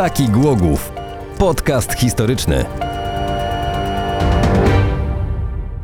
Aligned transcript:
Taki 0.00 0.28
Głogów. 0.28 0.92
Podcast 1.38 1.92
historyczny. 1.92 2.64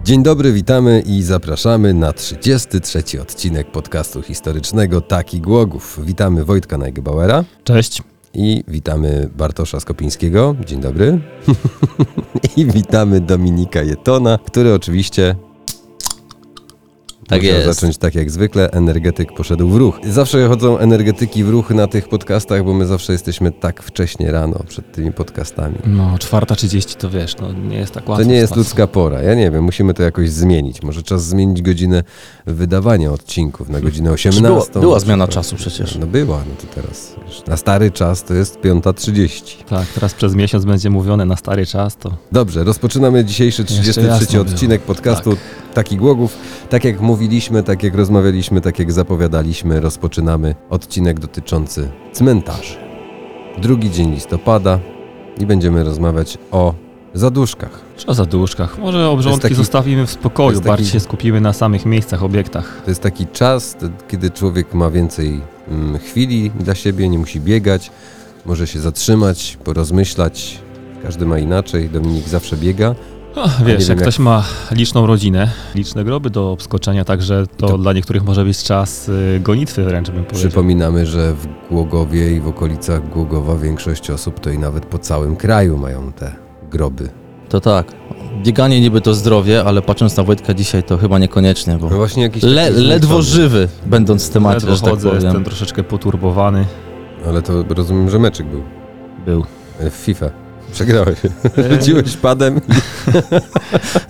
Dzień 0.05 0.23
dobry, 0.23 0.53
witamy 0.53 1.03
i 1.07 1.23
zapraszamy 1.23 1.95
na 1.95 2.13
33 2.13 3.21
odcinek 3.23 3.71
podcastu 3.71 4.23
historycznego 4.23 5.01
Taki 5.01 5.41
Głogów. 5.41 6.01
Witamy 6.05 6.45
Wojtka 6.45 6.79
Najgebauera 6.79 7.45
Cześć. 7.65 8.03
i 8.35 8.65
witamy 8.69 9.31
Bartosza 9.37 9.81
Skopińskiego. 9.81 10.57
Dzień 10.67 10.81
dobry. 10.81 11.21
I 12.57 12.67
witamy 12.67 13.21
Dominika 13.21 13.83
Jetona, 13.83 14.39
który 14.47 14.75
oczywiście 14.75 15.35
Tak 17.29 17.43
Musiał 17.43 17.55
jest. 17.57 17.67
zacząć 17.81 17.99
tak 17.99 18.15
jak 18.15 18.31
zwykle, 18.31 18.71
energetyk 18.71 19.33
poszedł 19.33 19.69
w 19.69 19.77
ruch. 19.77 19.99
Zawsze 20.11 20.49
chodzą 20.49 20.79
energetyki 20.79 21.45
w 21.45 21.49
ruch 21.51 21.71
na 21.71 21.87
tych 21.87 22.09
podcastach, 22.09 22.65
bo 22.65 22.75
my 22.75 22.87
zawsze 22.87 23.13
jesteśmy 23.13 23.53
tak 23.53 23.83
wcześnie 23.83 24.33
rano 24.33 24.61
przed 24.69 24.93
tymi 24.93 25.13
podcastami. 25.13 25.75
No, 25.87 26.19
czwarta 26.19 26.57
30 26.57 26.95
to 26.95 27.11
wiesz, 27.11 27.37
no 27.41 27.53
nie 27.53 27.77
jest 27.77 27.93
tak 27.93 28.09
łatwo. 28.09 28.25
To 28.25 28.31
nie 28.31 28.37
jest 28.37 28.57
ludzka 28.57 28.87
pora. 28.87 29.23
Ja 29.23 29.35
nie 29.35 29.51
wiem, 29.51 29.65
musimy 29.65 29.95
to 29.95 30.03
jakoś 30.03 30.31
zmienić. 30.31 30.83
Może 30.83 31.03
czas 31.03 31.25
zmienić 31.25 31.63
godzinę 31.63 32.03
wydawania 32.47 33.13
odcinków 33.13 33.69
na 33.69 33.81
godzinę 33.81 34.11
18. 34.13 34.43
była- 34.73 34.81
była 34.83 34.95
na 34.95 35.01
zmiana 35.01 35.29
czasu 35.29 35.57
przecież. 35.57 35.97
No 35.99 36.07
była, 36.07 36.39
no 36.39 36.55
to 36.61 36.75
teraz. 36.83 37.15
Wiesz, 37.27 37.43
na 37.47 37.57
stary 37.57 37.91
czas 37.91 38.25
to 38.25 38.35
jest 38.35 38.59
5.30. 38.61 39.65
Tak, 39.69 39.87
teraz 39.95 40.15
przez 40.15 40.35
miesiąc 40.35 40.65
będzie 40.65 40.91
mówione 40.91 41.25
na 41.25 41.37
stary 41.37 41.67
czas, 41.67 41.97
to 41.97 42.13
Dobrze, 42.33 42.65
rozpoczynamy 42.65 43.25
dzisiejszy 43.25 43.63
Jeszcze 43.63 43.75
33 43.75 44.25
jasno 44.25 44.41
odcinek 44.41 44.81
było. 44.83 44.95
podcastu 44.95 45.37
Taki 45.77 45.97
Głogów. 45.97 46.39
Tak 46.71 46.85
jak 46.85 47.01
mówiliśmy, 47.01 47.63
tak 47.63 47.83
jak 47.83 47.95
rozmawialiśmy, 47.95 48.61
tak 48.61 48.79
jak 48.79 48.93
zapowiadaliśmy, 48.93 49.81
rozpoczynamy 49.81 50.55
odcinek 50.71 51.21
dotyczący 51.21 51.89
cmentarzy. 52.13 52.77
Drugi 53.59 53.91
dzień 53.91 54.11
listopada 54.11 54.79
i 55.41 55.47
będziemy 55.47 55.85
rozmawiać 55.85 56.39
o 56.51 56.75
zaduszkach. 57.15 57.81
czy 57.97 58.07
o 58.07 58.15
zaduszkach. 58.15 58.79
Może 58.79 59.09
obrządki 59.09 59.43
taki- 59.43 59.55
zostawimy 59.55 60.07
w 60.07 60.11
spokoju, 60.11 60.57
taki- 60.57 60.69
bardziej 60.69 60.89
się 60.89 61.01
skupimy 61.01 61.41
na 61.41 61.53
samych 61.53 61.87
miejscach, 61.87 62.23
obiektach. 62.23 62.81
To 62.85 62.91
jest 62.91 63.03
taki 63.03 63.27
czas, 63.27 63.77
kiedy 64.09 64.31
człowiek 64.31 64.75
ma 64.75 64.91
więcej 64.91 65.41
mm, 65.69 65.99
chwili 65.99 66.51
dla 66.51 66.75
siebie, 66.75 67.09
nie 67.09 67.19
musi 67.19 67.41
biegać, 67.41 67.91
może 68.47 68.67
się 68.67 68.81
zatrzymać, 68.81 69.59
porozmyślać. 69.65 70.59
Każdy 71.03 71.27
ma 71.27 71.39
inaczej, 71.39 71.89
Dominik 71.89 72.29
zawsze 72.29 72.57
biega. 72.57 72.95
O, 73.37 73.49
nie 73.61 73.65
wiesz, 73.67 73.89
jak 73.89 73.99
ktoś 74.01 74.19
ma 74.19 74.45
liczną 74.71 75.07
rodzinę, 75.07 75.51
liczne 75.75 76.05
groby 76.05 76.31
do 76.31 76.53
obskoczenia, 76.53 77.05
także 77.05 77.45
to, 77.57 77.67
To- 77.67 77.79
dla 77.79 77.93
niektórych 77.93 78.25
może 78.25 78.45
być 78.45 78.63
czas 78.65 79.09
y, 79.09 79.41
gonitwy 79.43 79.85
wręcz, 79.85 80.11
bym 80.11 80.25
powiedział. 80.25 80.49
Przypominamy, 80.51 81.07
że 81.07 81.35
w 81.35 81.47
Głogowie 81.71 82.33
i 82.37 82.41
w 82.41 82.49
okolicach 82.49 83.09
Głogowa 83.09 83.57
większość 83.57 84.11
osób 84.11 84.41
to 84.41 84.51
i 84.51 84.59
nawet 84.59 84.87
po 84.87 84.99
całym 84.99 85.37
kraju 85.37 85.79
mają 85.79 86.13
te 86.13 86.33
groby. 86.71 87.09
To 87.49 87.61
tak. 87.61 87.87
Bieganie 88.45 88.81
niby 88.81 89.01
to 89.01 89.15
zdrowie, 89.15 89.65
ale 89.65 89.83
patrząc 89.83 90.17
na 90.17 90.23
Wojtka 90.25 90.55
dzisiaj 90.55 90.83
to 90.83 90.99
chyba 90.99 91.19
niekoniecznie, 91.19 91.77
bo 91.81 91.91
No 91.91 91.97
właśnie 91.97 92.23
jakiś 92.23 92.43
le, 92.43 92.71
ledwo 92.71 93.23
żywy, 93.23 93.69
będąc 93.87 94.27
w 94.27 94.31
temacie, 94.31 94.55
Ledwo 94.55 94.75
że 94.77 94.81
tak 94.83 94.91
chodzę, 94.91 95.09
jestem 95.09 95.31
powiem. 95.33 95.45
troszeczkę 95.45 95.83
poturbowany. 95.83 96.65
Ale 97.27 97.43
to 97.43 97.65
rozumiem, 97.69 98.11
że 98.11 98.19
meczyk 98.19 98.47
był 98.47 98.63
Był. 99.27 99.45
e, 99.81 99.91
w 99.91 99.95
FIFA. 99.95 100.31
Przegrałeś. 100.77 101.19
E, 101.59 101.71
Rzuciłeś 101.77 102.17
padem 102.17 102.61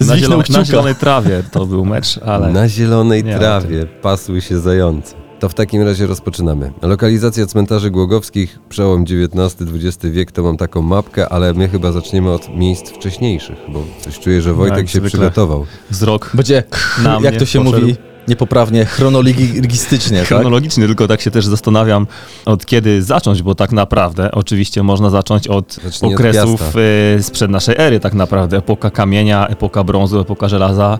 Zwichnął 0.00 0.38
na, 0.38 0.44
zielone, 0.44 0.58
na 0.58 0.64
zielonej 0.64 0.94
trawie 0.94 1.42
to 1.50 1.66
był 1.66 1.84
mecz, 1.84 2.18
ale... 2.18 2.52
na 2.52 2.68
zielonej 2.68 3.24
Nie, 3.24 3.38
trawie. 3.38 3.86
Pasły 3.86 4.40
się 4.40 4.60
zające. 4.60 5.14
To 5.38 5.48
w 5.48 5.54
takim 5.54 5.82
razie 5.82 6.06
rozpoczynamy. 6.06 6.72
Lokalizacja 6.82 7.46
cmentarzy 7.46 7.90
głogowskich, 7.90 8.58
przełom 8.68 9.02
XIX-XX 9.02 10.06
wiek, 10.14 10.32
to 10.32 10.42
mam 10.42 10.56
taką 10.56 10.82
mapkę, 10.82 11.28
ale 11.28 11.54
my 11.54 11.68
chyba 11.68 11.92
zaczniemy 11.92 12.30
od 12.30 12.56
miejsc 12.56 12.90
wcześniejszych, 12.90 13.56
bo 13.68 13.84
coś 14.00 14.18
czuję, 14.18 14.42
że 14.42 14.52
Wojtek 14.54 14.78
Jak 14.78 14.88
się 14.88 15.00
przygotował. 15.00 15.66
Wzrok 15.90 16.30
Będzie, 16.34 16.62
Na 17.02 17.12
jak 17.12 17.20
mnie 17.20 17.32
to 17.32 17.46
się 17.46 17.64
poszedł. 17.64 17.80
mówi 17.80 17.96
niepoprawnie, 18.28 18.84
chronologistycznie, 18.84 20.18
tak? 20.18 20.26
chronologiczny, 20.28 20.86
tylko 20.86 21.08
tak 21.08 21.20
się 21.20 21.30
też 21.30 21.46
zastanawiam, 21.46 22.06
od 22.44 22.66
kiedy 22.66 23.02
zacząć, 23.02 23.42
bo 23.42 23.54
tak 23.54 23.72
naprawdę 23.72 24.30
oczywiście 24.32 24.82
można 24.82 25.10
zacząć 25.10 25.48
od 25.48 25.74
Zacznij 25.84 26.14
od 26.14 26.20
okresów 26.20 26.60
Piasta. 26.60 26.80
y, 27.18 27.22
sprzed 27.22 27.50
naszej 27.50 27.74
ery, 27.78 28.00
tak 28.00 28.14
naprawdę. 28.14 28.56
Epoka 28.56 28.90
kamienia, 28.90 29.46
epoka 29.48 29.84
brązu, 29.84 30.20
epoka 30.20 30.48
żelaza 30.48 30.98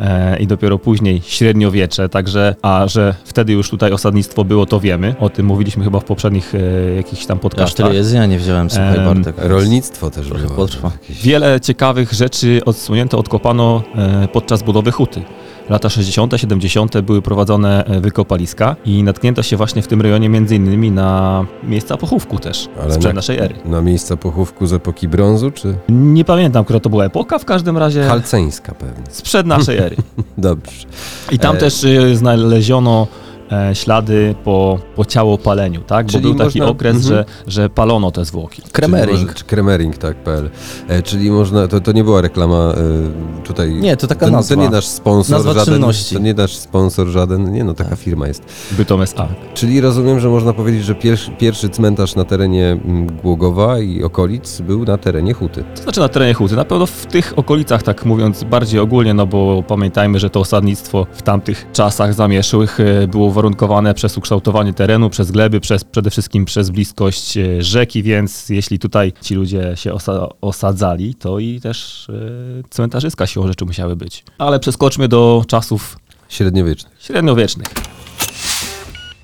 e, 0.00 0.38
i 0.38 0.46
dopiero 0.46 0.78
później 0.78 1.22
średniowiecze, 1.26 2.08
także, 2.08 2.54
a 2.62 2.84
że 2.88 3.14
wtedy 3.24 3.52
już 3.52 3.70
tutaj 3.70 3.92
osadnictwo 3.92 4.44
było, 4.44 4.66
to 4.66 4.80
wiemy. 4.80 5.14
O 5.20 5.28
tym 5.30 5.46
mówiliśmy 5.46 5.84
chyba 5.84 6.00
w 6.00 6.04
poprzednich 6.04 6.54
e, 6.54 6.94
jakichś 6.94 7.26
tam 7.26 7.36
Aż 7.38 7.42
podcastach. 7.42 7.86
tyle 7.86 7.98
jest, 7.98 8.14
ja 8.14 8.26
nie 8.26 8.38
wziąłem, 8.38 8.70
słuchaj 8.70 8.98
Bartek. 9.14 9.34
Rolnictwo 9.38 10.10
też 10.10 10.26
Trochę 10.26 10.44
było. 10.44 10.56
potrwa. 10.56 10.90
Jakieś- 11.02 11.22
Wiele 11.22 11.60
ciekawych 11.60 12.12
rzeczy 12.12 12.60
odsłonięto, 12.66 13.18
odkopano 13.18 13.82
e, 13.96 14.28
podczas 14.28 14.62
budowy 14.62 14.90
huty. 14.90 15.22
Lata 15.70 15.88
60., 15.88 16.32
70. 16.36 17.00
były 17.00 17.22
prowadzone 17.22 17.84
e, 17.84 18.00
wykopaliska 18.00 18.76
i 18.84 19.02
natknięto 19.02 19.42
się 19.42 19.56
właśnie 19.56 19.82
w 19.82 19.86
tym 19.86 20.00
rejonie 20.02 20.28
między 20.28 20.56
innymi 20.56 20.90
na 20.90 21.44
miejsca 21.62 21.96
pochówku 21.96 22.38
też 22.38 22.68
Ale 22.82 22.94
sprzed 22.94 23.10
na- 23.12 23.16
naszej 23.16 23.38
ery. 23.38 23.54
Na 23.64 23.82
miejsca 23.82 24.16
pochówku 24.16 24.66
z 24.66 24.72
epoki 24.72 25.08
brązu, 25.08 25.50
czy 25.50 25.74
Nie 25.88 26.24
pamiętam, 26.24 26.64
która 26.64 26.80
to 26.80 26.90
była 26.90 27.04
epoka, 27.04 27.38
w 27.38 27.44
każdym 27.44 27.78
razie 27.78 28.02
halceńska 28.04 28.74
pewnie? 28.74 29.04
sprzed 29.10 29.46
naszej 29.46 29.78
ery. 29.78 29.96
Dobrze. 30.38 30.86
I 31.32 31.38
tam 31.38 31.56
E, 31.56 31.58
też 31.58 31.84
e, 31.84 32.16
znaleziono 32.16 33.06
e, 33.52 33.74
ślady 33.74 34.34
po, 34.44 34.78
po 34.96 35.04
ciałopaleniu, 35.04 35.80
tak? 35.80 36.06
Bo 36.06 36.12
Czyli 36.12 36.22
był 36.22 36.34
taki 36.34 36.58
można- 36.58 36.72
okres, 36.72 36.96
mhm. 36.96 37.14
że, 37.14 37.24
że 37.46 37.70
palono 37.70 38.10
te 38.10 38.24
zwłoki. 38.24 38.62
Czyli 38.62 38.72
Kremering. 38.72 39.20
może- 39.20 39.34
czy 39.34 39.44
Kremering, 39.44 39.98
tak, 39.98 40.16
PL. 40.16 40.50
E, 40.88 41.02
czyli 41.02 41.30
można, 41.30 41.68
to, 41.68 41.80
to 41.80 41.92
nie 41.92 42.04
była 42.04 42.20
reklama 42.20 42.56
e, 42.56 43.44
tutaj. 43.44 43.74
Nie, 43.74 43.96
to 43.96 44.06
taka 44.06 44.26
to, 44.26 44.32
nazwa. 44.32 44.54
To 44.54 44.60
nie 44.62 44.68
nasz 44.70 44.86
sponsor 44.86 45.36
Nazwa 45.36 45.52
żaden. 45.52 45.74
czynności. 45.74 46.14
To 46.14 46.20
nie 46.22 46.34
nasz 46.34 46.56
sponsor 46.56 47.06
żaden. 47.06 47.52
Nie 47.52 47.64
no, 47.64 47.74
taka 47.74 47.96
firma 47.96 48.26
jest. 48.28 48.42
Bytom 48.72 49.02
S.A. 49.02 49.28
Czyli 49.54 49.80
rozumiem, 49.80 50.20
że 50.20 50.28
można 50.28 50.52
powiedzieć, 50.52 50.84
że 50.84 50.94
pierwszy, 50.94 51.30
pierwszy 51.30 51.68
cmentarz 51.68 52.14
na 52.14 52.24
terenie 52.24 52.66
mm, 52.84 53.06
Głogowa 53.22 53.78
i 53.78 54.02
okolic 54.02 54.60
był 54.60 54.84
na 54.84 54.98
terenie 54.98 55.32
Huty. 55.34 55.64
To 55.76 55.82
znaczy 55.82 56.00
na 56.00 56.08
terenie 56.08 56.34
Huty. 56.34 56.56
Na 56.56 56.64
pewno 56.64 56.86
w 56.86 57.06
tych 57.06 57.32
okolicach, 57.36 57.82
tak 57.82 58.04
mówiąc 58.04 58.44
bardziej 58.44 58.80
ogólnie, 58.80 59.14
no 59.14 59.26
bo 59.26 59.62
pamiętajmy, 59.68 60.18
że 60.18 60.30
to 60.30 60.40
osadnictwo 60.40 61.06
w 61.12 61.22
tamtych 61.22 61.66
czasach 61.72 62.14
zamieszłych 62.14 62.80
e, 62.80 63.06
było 63.08 63.30
uwarunkowane 63.38 63.94
przez 63.94 64.18
ukształtowanie 64.18 64.74
terenu, 64.74 65.10
przez 65.10 65.30
gleby, 65.30 65.60
przez, 65.60 65.84
przede 65.84 66.10
wszystkim 66.10 66.44
przez 66.44 66.70
bliskość 66.70 67.36
e, 67.36 67.62
rzeki, 67.62 68.02
więc 68.02 68.48
jeśli 68.48 68.78
tutaj 68.78 69.12
ci 69.22 69.34
ludzie 69.34 69.72
się 69.74 69.92
osa 69.92 70.28
osadzali, 70.40 71.14
to 71.14 71.38
i 71.38 71.60
też 71.60 72.06
e, 72.10 72.12
cmentarzyska 72.70 73.26
siłą 73.26 73.46
rzeczy 73.46 73.64
musiały 73.64 73.96
być. 73.96 74.24
Ale 74.38 74.60
przeskoczmy 74.60 75.08
do 75.08 75.44
czasów 75.48 75.98
Średniowieczny. 76.28 76.90
średniowiecznych. 77.00 77.66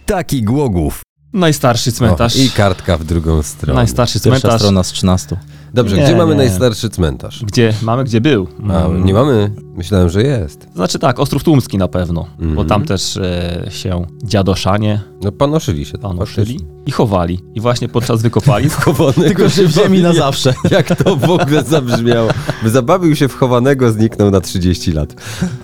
Taki 0.07 0.43
Głogów. 0.43 1.03
Najstarszy 1.33 1.93
cmentarz. 1.93 2.37
O, 2.37 2.39
I 2.39 2.51
kartka 2.51 2.97
w 2.99 3.05
drugą 3.05 3.43
stronę. 3.43 3.75
Najstarszy 3.77 4.21
Pierwsza 4.21 4.41
cmentarz. 4.41 4.61
strona 4.61 4.83
z 4.83 4.93
13. 4.93 5.37
Dobrze, 5.75 5.97
Nie, 5.97 6.03
gdzie 6.05 6.17
mamy 6.17 6.31
nie. 6.31 6.37
najstarszy 6.37 6.91
cmentarz? 6.91 7.45
Gdzie 7.45 7.75
mamy, 7.83 8.05
gdzie 8.05 8.21
był. 8.21 8.47
A, 8.71 8.85
Mm. 8.87 9.05
nie 9.05 9.15
mamy? 9.15 9.51
Myślałem, 9.77 10.09
że 10.09 10.23
jest. 10.23 10.69
Znaczy 10.75 10.99
tak, 10.99 11.21
Ostrów 11.21 11.45
Tumski 11.45 11.79
na 11.79 11.89
pewno, 11.89 12.27
bo 12.39 12.45
Mhm. 12.45 12.69
tam 12.69 12.85
też 12.85 13.17
e, 13.17 13.67
się 13.71 14.07
dziadoszanie 14.25 15.01
No 15.23 15.33
panoszyli 15.33 15.85
się. 15.85 15.93
tam 15.99 16.11
panoszyli 16.11 16.61
i 16.87 16.91
chowali. 16.91 17.39
I 17.55 17.61
właśnie 17.61 17.89
podczas 17.89 18.23
wykopalisk 18.23 18.81
Chowanego 18.85 19.25
Tylko, 19.25 19.49
że 19.49 19.63
w 19.67 19.71
ziemi 19.71 20.03
na 20.03 20.13
zawsze. 20.13 20.55
Jak 20.71 20.97
to 21.05 21.17
w 21.17 21.31
ogóle 21.31 21.63
zabrzmiało? 21.63 22.29
Zabawił 22.67 23.17
się 23.17 23.29
w 23.29 23.35
chowanego, 23.37 23.93
zniknął 23.93 24.31
na 24.31 24.41
30 24.41 24.93
lat. 24.93 25.15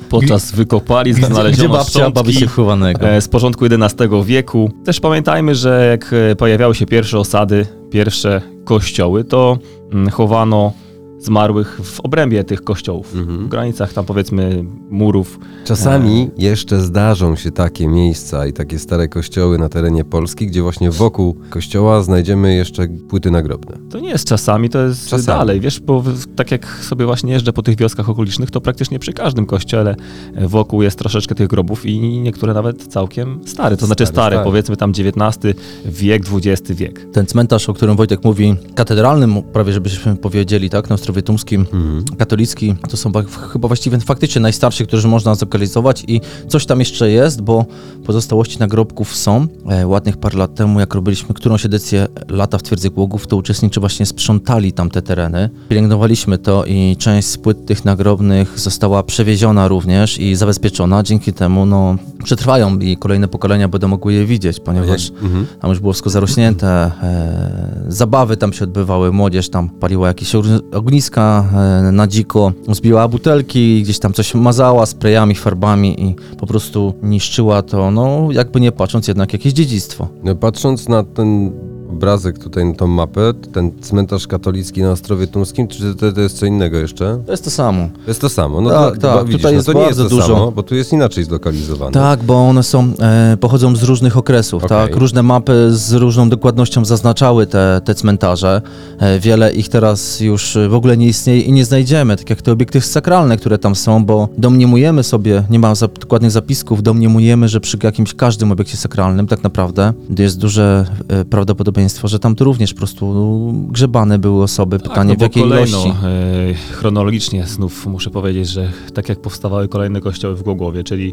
podczas 0.09 0.53
wykopalisk 0.53 1.19
Gdzie, 1.19 1.27
znaleziono 1.29 1.69
gdzie 1.69 1.79
babcia 1.79 2.11
bawi 2.11 2.35
się 2.35 2.47
chowanego? 2.47 3.09
e, 3.09 3.21
z 3.21 3.29
porządku 3.29 3.65
XI 3.67 4.05
wieku. 4.25 4.71
Też 4.85 5.01
pamiętajmy, 5.01 5.55
że 5.55 5.87
jak 5.91 6.13
e, 6.33 6.37
pojawiały 6.37 6.75
się 6.75 6.87
pierwsze 6.87 7.19
osady, 7.19 7.67
pierwsze 7.91 8.43
kościoły, 8.65 9.25
to 9.25 9.59
mm, 9.61 9.80
chowano 10.11 10.75
zmarłych 11.21 11.81
w 11.85 12.01
obrębie 12.01 12.45
tych 12.45 12.65
kościołów. 12.65 13.15
Mhm. 13.15 13.45
W 13.47 13.49
granicach 13.49 13.93
tam 13.93 14.05
powiedzmy 14.05 14.65
murów. 14.91 15.39
Czasami 15.65 16.31
jeszcze 16.39 16.81
zdarzą 16.81 17.37
się 17.37 17.51
takie 17.51 17.89
miejsca 17.89 18.47
i 18.47 18.53
takie 18.53 18.79
stare 18.79 19.09
kościoły 19.09 19.59
na 19.59 19.69
terenie 19.69 20.05
Polski, 20.05 20.47
gdzie 20.47 20.63
właśnie 20.63 20.91
wokół 20.91 21.37
kościoła 21.51 22.03
znajdziemy 22.03 22.55
jeszcze 22.55 22.89
płyty 22.89 23.31
nagrobne. 23.31 23.77
To 23.91 23.99
nie 24.01 24.09
jest 24.09 24.25
czasami, 24.29 24.69
to 24.69 24.83
jest 24.87 25.09
Czasami. 25.09 25.39
dalej, 25.39 25.61
wiesz, 25.61 25.81
bo 25.81 26.03
tak 26.37 26.51
jak 26.51 26.67
sobie 26.67 27.07
właśnie 27.07 27.33
jeżdżę 27.33 27.53
po 27.53 27.63
tych 27.63 27.77
wioskach 27.77 28.09
okolicznych, 28.09 28.51
to 28.51 28.61
praktycznie 28.61 28.99
przy 28.99 29.13
każdym 29.13 29.47
kościele 29.47 29.97
e, 30.35 30.49
wokół 30.49 30.83
jest 30.83 30.99
troszeczkę 30.99 31.35
tych 31.35 31.49
grobów 31.49 31.87
i 31.87 32.01
niektóre 32.01 32.55
nawet 32.55 32.87
całkiem 32.87 33.41
stare, 33.47 33.77
to 33.77 33.87
znaczy 33.87 34.07
Stare, 34.07 34.15
stare, 34.15 34.35
stare. 34.37 34.45
powiedzmy 34.45 34.77
tam 34.77 34.91
XIX 34.91 35.57
wiek, 35.85 36.23
XX 36.33 36.73
wiek. 36.73 37.07
Ten 37.13 37.27
cmentarz, 37.27 37.69
o 37.69 37.75
którym 37.75 37.97
Wojtek 37.97 38.25
mówi, 38.25 38.55
katedralnym, 38.75 39.43
prawie 39.53 39.73
żebyśmy 39.73 40.17
powiedzieli, 40.17 40.71
tak, 40.71 40.91
na 40.91 40.97
Ostrowie 41.11 41.23
Tumskim, 41.23 41.61
Mhm. 41.73 42.05
katolicki. 42.19 42.75
To 42.91 42.97
są 42.97 43.13
chyba 43.53 43.69
właściwie 43.69 44.01
faktycznie 44.01 44.41
najstarsi, 44.41 44.87
którzy 44.87 45.09
można 45.09 45.35
zlokalizować 45.35 46.05
i 46.09 46.21
coś 46.49 46.67
tam 46.67 46.79
jeszcze 46.81 47.11
jest, 47.11 47.41
bo 47.43 47.67
pozostałości 48.07 48.59
nagrobków 48.59 49.17
są. 49.17 49.47
E, 49.69 49.87
ładnych 49.87 50.17
parę 50.17 50.39
lat 50.39 50.55
temu, 50.55 50.81
jak 50.81 50.95
robiliśmy 50.95 51.35
którąś 51.35 51.67
edycję 51.67 52.07
lata 52.29 52.59
w 52.59 52.63
Twierdzy 52.63 52.91
Głogów, 52.91 53.27
to 53.27 53.37
uczestniczy 53.37 53.81
właśnie 53.81 54.07
sprzątali 54.07 54.73
tam 54.73 54.91
te 54.91 55.03
tereny. 55.03 55.51
Pielęgnowaliśmy 55.69 56.39
to 56.39 56.65
i 56.65 56.97
część 56.99 57.29
z 57.29 57.39
płyt 57.39 57.67
tych 57.67 57.85
nagrobnych 57.85 58.59
została 58.59 59.03
przewieziona 59.03 59.69
również 59.69 60.19
i 60.19 60.35
zabezpieczona. 60.37 61.03
Dzięki 61.03 61.33
temu 61.33 61.67
no, 61.67 61.97
przetrwają 62.25 62.79
i 62.79 62.97
kolejne 62.97 63.29
pokolenia 63.29 63.69
będą 63.69 63.89
mogły 63.89 64.13
je 64.13 64.27
widzieć, 64.27 64.61
ponieważ 64.61 65.11
Mhm. 65.23 65.47
tam 65.61 65.71
już 65.71 65.81
było 65.81 65.93
wszystko 65.93 66.11
zarośnięte, 66.11 66.69
e, 67.03 67.85
zabawy 67.89 68.37
tam 68.37 68.53
się 68.53 68.65
odbywały, 68.65 69.13
młodzież 69.13 69.49
tam 69.49 69.69
paliła 69.69 70.09
jakieś 70.09 70.35
ogn- 70.35 70.61
ogniska 71.01 71.45
e, 71.89 71.93
na 71.93 72.07
dziko, 72.07 72.53
zbiła 72.69 73.09
butelki, 73.09 73.83
gdzieś 73.83 73.99
tam 73.99 74.13
coś 74.13 74.35
mazała 74.35 74.87
sprayami, 74.87 75.35
farbami 75.35 76.03
i 76.03 76.15
po 76.37 76.47
prostu 76.47 76.95
niszczyła 77.03 77.63
to, 77.63 77.91
no 77.91 78.29
jakby 78.33 78.61
nie 78.61 78.73
patrząc 78.73 79.09
jednak 79.09 79.33
jakieś 79.33 79.53
dziedzictwo. 79.53 80.09
No, 80.25 80.35
patrząc 80.35 80.89
na 80.89 81.05
ten 81.05 81.53
obrazek 82.01 82.39
tutaj, 82.39 82.65
na 82.65 82.75
tą 82.75 82.87
mapę, 82.87 83.21
ten 83.53 83.71
cmentarz 83.81 84.27
katolicki 84.27 84.83
na 84.83 84.91
Ostrowie 84.91 85.27
Tumskim, 85.27 85.69
czy 85.69 85.95
to, 85.95 86.13
to 86.13 86.21
jest 86.21 86.39
co 86.39 86.47
innego 86.47 86.77
jeszcze? 86.79 87.19
To 87.27 87.33
jest 87.33 87.45
to 87.45 87.51
samo. 87.51 87.89
To 88.05 88.11
jest 88.11 88.21
to 88.21 88.29
samo. 88.29 88.61
No 88.61 88.71
Tak, 88.71 88.99
to, 88.99 89.15
tak, 89.15 89.25
widzisz, 89.27 89.37
tutaj 89.37 89.53
no 89.53 89.57
jest 89.57 89.67
to 89.67 89.73
nie 89.73 89.81
jest 89.83 89.99
to 89.99 90.09
dużo. 90.09 90.27
samo, 90.27 90.53
bo 90.53 90.63
tu 90.63 90.75
jest 90.75 90.93
inaczej 90.93 91.25
zlokalizowane. 91.25 91.93
Tak, 91.93 92.23
bo 92.25 92.49
one 92.49 92.63
są, 92.63 92.93
e, 93.01 93.37
pochodzą 93.41 93.77
z 93.77 93.83
różnych 93.83 94.17
okresów, 94.17 94.65
Okej. 94.65 94.79
tak? 94.89 94.97
Różne 94.97 95.23
mapy 95.23 95.69
z 95.73 95.93
różną 95.93 96.29
dokładnością 96.29 96.85
zaznaczały 96.85 97.47
te, 97.47 97.81
te 97.85 97.95
cmentarze. 97.95 98.63
E, 98.99 99.19
wiele 99.21 99.53
ich 99.53 99.69
teraz 99.69 100.21
już 100.21 100.59
w 100.69 100.75
ogóle 100.75 100.97
nie 100.97 101.07
istnieje 101.07 101.41
i 101.41 101.53
nie 101.53 101.65
znajdziemy, 101.65 102.17
tak 102.17 102.31
jak 102.31 102.43
te 102.43 102.53
obiekty 102.53 102.81
sakralne, 102.81 103.37
które 103.37 103.59
tam 103.59 103.75
są, 103.75 104.05
bo 104.05 104.29
domniemujemy 104.39 105.03
sobie, 105.03 105.43
nie 105.51 105.59
ma 105.59 105.73
zap- 105.73 105.99
dokładnych 105.99 106.31
zapisków, 106.31 106.83
domniemujemy, 106.83 107.49
że 107.49 107.61
przy 107.61 107.79
jakimś 107.83 108.15
każdym 108.15 108.53
obiekcie 108.53 108.77
sakralnym 108.77 109.27
tak 109.27 109.43
naprawdę 109.43 109.93
jest 110.19 110.39
duże 110.39 110.87
e, 111.09 111.25
prawdopodobieństwo, 111.25 111.90
że 112.05 112.19
tam 112.19 112.35
to 112.35 112.45
również 112.45 112.75
po 112.75 112.79
prostu 112.79 113.55
grzebane 113.69 114.19
były 114.19 114.43
osoby. 114.43 114.79
Pytanie 114.79 115.13
no 115.13 115.19
w 115.19 115.23
jakiej 115.23 115.43
kolejno, 115.43 115.85
ilości. 115.85 116.05
e, 116.05 116.55
chronologicznie 116.55 117.47
znów 117.47 117.87
muszę 117.87 118.11
powiedzieć, 118.11 118.49
że 118.49 118.73
tak 118.95 119.09
jak 119.09 119.21
powstawały 119.21 119.69
kolejne 119.69 120.01
kościoły 120.01 120.37
w 120.37 120.43
Głogowie, 120.43 120.85
czyli 120.85 121.13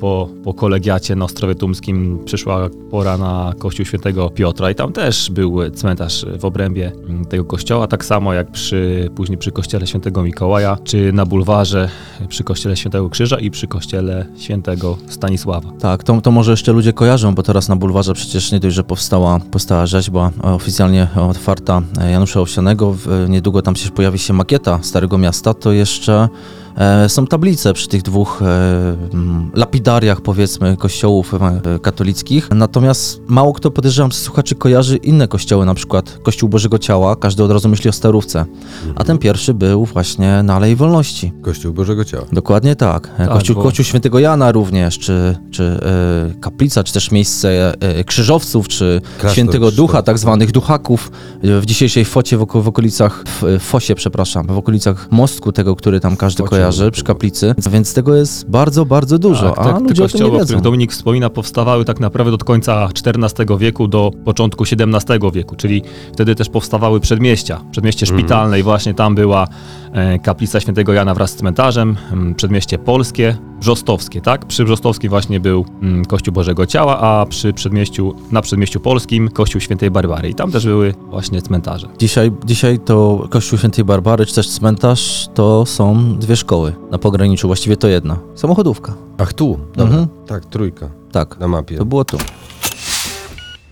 po, 0.00 0.28
po 0.44 0.54
kolegiacie 0.54 1.16
na 1.16 1.24
Ostrowie 1.24 1.54
Tumskim 1.54 2.18
przyszła 2.24 2.68
pora 2.90 3.18
na 3.18 3.54
kościół 3.58 3.86
świętego 3.86 4.30
Piotra 4.30 4.70
i 4.70 4.74
tam 4.74 4.92
też 4.92 5.30
był 5.30 5.70
cmentarz 5.70 6.26
w 6.38 6.44
obrębie 6.44 6.92
mm, 7.08 7.24
tego 7.24 7.44
kościoła, 7.44 7.86
tak 7.86 8.04
samo 8.04 8.34
jak 8.34 8.50
przy, 8.50 9.10
później 9.14 9.38
przy 9.38 9.52
kościele 9.52 9.86
świętego 9.86 10.22
Mikołaja, 10.22 10.76
czy 10.84 11.12
na 11.12 11.26
bulwarze 11.26 11.88
przy 12.28 12.44
kościele 12.44 12.76
świętego 12.76 13.10
Krzyża 13.10 13.38
i 13.38 13.50
przy 13.50 13.66
kościele 13.66 14.26
świętego 14.38 14.96
Stanisława. 15.08 15.70
Tak, 15.80 16.04
to, 16.04 16.20
to 16.20 16.30
może 16.30 16.50
jeszcze 16.50 16.72
ludzie 16.72 16.92
kojarzą, 16.92 17.34
bo 17.34 17.42
teraz 17.42 17.68
na 17.68 17.76
bulwarze 17.76 18.14
przecież 18.14 18.52
nie 18.52 18.60
dość, 18.60 18.76
że 18.76 18.84
powstała, 18.84 19.40
powstała 19.50 19.86
rzeźba 19.86 20.30
e, 20.44 20.52
oficjalnie 20.54 21.08
otwarta 21.16 21.82
e, 22.00 22.10
Janusza 22.10 22.40
Owsianego, 22.40 22.92
w- 22.92 23.26
niedługo 23.28 23.62
tam 23.62 23.76
się 23.76 23.90
pojawi 23.90 24.18
się 24.18 24.32
makieta 24.32 24.78
Starego 24.82 25.18
Miasta, 25.18 25.54
to 25.54 25.72
jeszcze 25.72 26.14
e, 26.14 26.28
są 27.08 27.26
tablice 27.26 27.72
przy 27.74 27.88
tych 27.88 28.02
dwóch 28.02 28.42
e, 28.42 28.96
lapidariach, 29.54 30.20
powiedzmy, 30.20 30.76
kościołów 30.76 31.34
e, 31.34 31.78
katolickich. 31.78 32.48
Natomiast 32.50 33.20
mało 33.28 33.52
kto, 33.52 33.70
podejrzewam, 33.70 34.12
z 34.12 34.22
słuchaczy 34.22 34.54
kojarzy 34.54 34.96
inne 34.96 35.28
kościoły, 35.28 35.66
na 35.66 35.74
przykład 35.74 36.18
Kościół 36.22 36.48
Bożego 36.48 36.78
Ciała, 36.78 37.16
każdy 37.16 37.44
od 37.44 37.50
razu 37.50 37.68
myśli 37.68 37.90
o 37.90 37.92
Starówce, 37.92 38.44
a 38.96 39.04
ten 39.04 39.18
pierwszy 39.18 39.54
był 39.54 39.84
właśnie 39.84 40.42
na 40.42 40.54
Alei 40.54 40.76
Wolności. 40.76 41.32
Kościół 41.42 41.72
Bożego 41.72 42.04
Ciała. 42.04 42.24
Dokładnie 42.32 42.76
tak. 42.76 43.10
Tak, 43.16 43.28
kościół, 43.28 43.56
bo- 43.56 43.62
kościół 43.62 43.84
Świętego 43.84 44.18
Jana 44.18 44.52
również, 44.52 44.98
czy, 44.98 45.36
czy 45.50 45.64
e, 46.34 46.40
kaplica, 46.40 46.84
czy 46.84 46.92
też 46.92 47.10
miejsce 47.10 47.74
e, 47.82 48.04
krzyżowców, 48.04 48.68
czy 48.68 49.00
Klasztor 49.04 49.32
Świętego 49.32 49.70
Ducha, 49.70 50.02
tak 50.02 50.18
zwanych 50.18 50.50
duchaków. 50.52 51.10
E, 51.44 51.60
W 51.60 51.66
dzisiejszej 51.66 52.04
focie, 52.04 52.36
w, 52.38 52.42
oko- 52.42 52.62
w 52.62 52.68
okolicach, 52.68 53.24
w 53.26 53.44
e, 53.44 53.58
fosie, 53.58 53.94
przepraszam, 53.94 54.46
w 54.46 54.58
okolicach 54.58 55.08
mostku 55.10 55.52
tego, 55.52 55.76
który 55.76 56.00
tam 56.00 56.16
każdy 56.16 56.38
Focie 56.42 56.50
kojarzy, 56.50 56.67
było 56.76 56.90
przy 56.90 57.04
kaplicy. 57.04 57.54
Więc 57.70 57.94
tego 57.94 58.16
jest 58.16 58.50
bardzo, 58.50 58.84
bardzo 58.84 59.18
dużo, 59.18 59.50
Tak, 59.50 59.58
a 59.58 59.64
tak, 59.64 59.74
te 59.74 59.80
ludzie 59.80 60.04
o 60.04 60.08
tym 60.08 60.12
kościoły, 60.12 60.38
nie 60.38 60.44
których 60.44 60.62
Dominik 60.62 60.92
wspomina, 60.92 61.30
powstawały 61.30 61.84
tak 61.84 62.00
naprawdę 62.00 62.34
od 62.34 62.44
końca 62.44 62.88
XIV 63.06 63.58
wieku 63.58 63.88
do 63.88 64.10
początku 64.24 64.64
XVII 64.64 65.30
wieku, 65.32 65.56
czyli 65.56 65.82
wtedy 66.12 66.34
też 66.34 66.48
powstawały 66.48 67.00
przedmieścia. 67.00 67.60
Przedmieście 67.70 68.06
szpitalne 68.06 68.60
i 68.60 68.62
właśnie 68.62 68.94
tam 68.94 69.14
była 69.14 69.48
kaplica 70.22 70.60
świętego 70.60 70.92
Jana 70.92 71.14
wraz 71.14 71.30
z 71.30 71.34
cmentarzem, 71.36 71.96
przedmieście 72.36 72.78
polskie, 72.78 73.36
brzostowskie, 73.60 74.20
tak? 74.20 74.44
Przy 74.46 74.64
brzostowskim 74.64 75.10
właśnie 75.10 75.40
był 75.40 75.64
Kościół 76.08 76.34
Bożego 76.34 76.66
Ciała, 76.66 76.98
a 77.00 77.26
przy 77.26 77.52
przedmieściu, 77.52 78.14
na 78.32 78.42
przedmieściu 78.42 78.80
polskim 78.80 79.28
Kościół 79.28 79.60
świętej 79.60 79.90
Barbary 79.90 80.28
i 80.28 80.34
tam 80.34 80.50
też 80.52 80.66
były 80.66 80.94
właśnie 81.10 81.42
cmentarze. 81.42 81.88
Dzisiaj, 81.98 82.32
dzisiaj 82.44 82.78
to 82.78 83.26
Kościół 83.30 83.58
Świętej 83.58 83.84
Barbary, 83.84 84.26
czy 84.26 84.34
też 84.34 84.48
cmentarz, 84.50 85.28
to 85.34 85.66
są 85.66 86.18
dwie 86.18 86.36
szkoły 86.36 86.74
na 86.90 86.98
pograniczu, 86.98 87.46
właściwie 87.46 87.76
to 87.76 87.88
jedna. 87.88 88.16
Samochodówka. 88.34 88.94
Ach 89.18 89.32
tu, 89.32 89.58
dobra. 89.76 89.84
Mhm. 89.98 90.06
Tak, 90.26 90.44
trójka 90.46 90.88
Tak, 91.12 91.40
na 91.40 91.48
mapie. 91.48 91.76
to 91.78 91.84
było 91.84 92.04
tu. 92.04 92.18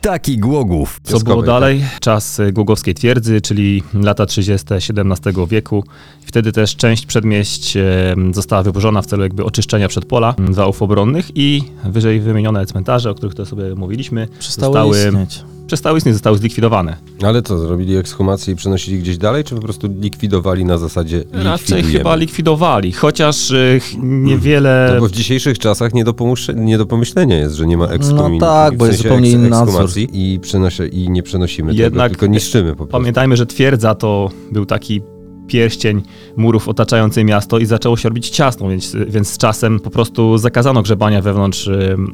Taki 0.07 0.39
Głogów. 0.39 1.01
Co 1.03 1.21
było 1.21 1.43
dalej? 1.43 1.85
Czas 2.01 2.39
y, 2.39 2.53
Głogowskiej 2.53 2.95
Twierdzy, 2.95 3.41
czyli 3.41 3.83
lata 3.95 4.27
30. 4.27 4.67
XVII 4.75 5.47
wieku. 5.49 5.85
Wtedy 6.27 6.53
też 6.53 6.77
część 6.77 7.07
przedmieść 7.07 7.77
e, 7.77 8.15
została 8.33 8.63
wyburzona 8.63 9.03
w 9.03 9.07
celu 9.07 9.23
jakby 9.23 9.45
oczyszczenia 9.45 9.89
przedpola 9.89 10.35
wałów 10.39 10.83
obronnych 10.83 11.31
i 11.35 11.63
wyżej 11.85 12.21
wymienione 12.21 12.67
cmentarze, 12.67 13.11
o 13.11 13.15
których 13.15 13.35
to 13.35 13.47
sobie 13.47 13.75
mówili,śmy 13.75 14.29
Przestały 14.39 14.75
zostały, 14.75 15.09
istnieć. 15.09 15.56
Przestały 15.67 15.99
istnieć, 15.99 16.15
zostały 16.15 16.39
zlikwidowane. 16.39 16.97
Ale 17.23 17.43
co, 17.43 17.59
zrobili 17.59 17.97
ekshumację 17.97 18.53
i 18.55 18.57
przenosili 18.57 18.99
gdzieś 18.99 19.19
dalej, 19.19 19.45
czy 19.45 19.55
po 19.55 19.61
prostu 19.61 19.89
likwidowali 20.01 20.65
na 20.65 20.79
zasadzie 20.79 21.25
Raczej 21.33 21.83
chyba 21.83 22.17
likwidowali, 22.17 22.93
chociaż 22.93 23.51
y, 23.51 23.81
ch- 23.83 23.95
niewiele... 24.03 24.91
No 24.95 25.01
bo 25.01 25.09
w 25.09 25.13
dzisiejszych 25.13 25.59
czasach 25.59 25.95
nie 25.95 26.05
do, 26.05 26.13
pomyśle- 26.13 26.57
nie 26.57 26.79
do 26.79 26.87
pomyślenia 26.87 27.39
jest, 27.39 27.55
że 27.55 27.67
nie 27.67 27.77
ma 27.77 27.87
ekskumin. 27.87 28.39
No 28.41 28.47
tak, 28.47 28.75
w 28.75 28.77
bo 28.77 28.87
jest 28.87 28.99
zupełnie 28.99 29.31
inny 29.31 29.49
nadzór. 29.49 29.69
ekshumacji 29.69 30.09
I, 30.13 30.41
przenosi, 30.41 30.83
I 30.93 31.11
nie 31.11 31.23
przenosimy 31.23 31.75
Jednak- 31.75 31.93
tego, 31.93 32.09
tylko 32.09 32.27
niszczymy 32.35 32.71
po 32.71 32.77
prostu. 32.77 32.93
Pamiętajmy, 32.93 33.37
że 33.37 33.47
twierdza 33.47 33.95
to 33.95 34.31
był 34.53 34.67
taki 34.67 35.03
pierścień 35.47 36.03
murów 36.37 36.69
otaczający 36.69 37.25
miasto 37.25 37.59
i 37.59 37.67
zaczęło 37.67 37.97
się 37.97 38.09
robić 38.09 38.31
ciasno, 38.31 38.69
więc, 38.69 38.97
więc 39.09 39.29
z 39.29 39.39
czasem 39.39 39.81
po 39.81 39.91
prostu 39.91 40.39
zakazano 40.39 40.83
grzebania 40.83 41.23
wewnątrz 41.23 41.71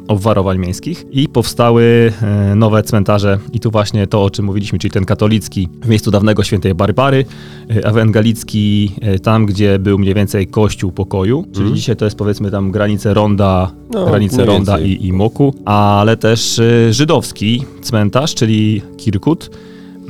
obwarowań 0.09 0.59
miejskich 0.59 1.06
i 1.11 1.28
powstały 1.28 2.12
y, 2.52 2.56
nowe 2.56 2.83
cmentarze. 2.83 3.38
I 3.52 3.61
tu 3.61 3.71
właśnie 3.71 4.06
to, 4.06 4.25
o 4.25 4.30
czym 4.30 4.45
mówiliśmy, 4.45 4.78
czyli 4.78 4.90
ten 4.90 5.04
katolicki 5.04 5.68
w 5.83 5.88
miejscu 5.88 6.11
dawnego 6.11 6.42
świętej 6.45 6.75
Barbary, 6.75 7.25
y, 7.71 7.85
ewangelicki 7.85 8.92
y, 9.14 9.18
tam, 9.18 9.47
gdzie 9.47 9.78
był 9.78 9.99
mniej 9.99 10.14
więcej 10.14 10.47
kościół 10.47 10.92
pokoju, 10.92 11.45
czyli 11.52 11.75
dzisiaj 11.75 11.97
to 11.97 12.04
jest 12.04 12.16
powiedzmy 12.16 12.50
tam 12.50 12.71
granice 12.71 13.14
ronda, 13.14 13.71
No, 13.90 14.06
granice 14.06 14.45
ronda 14.45 14.80
i, 14.80 15.06
i 15.06 15.12
moku, 15.12 15.54
ale 15.64 16.16
też 16.16 16.61
żydowski 16.90 17.64
cmentarz, 17.83 18.35
czyli 18.35 18.83
Kirkut, 18.97 19.50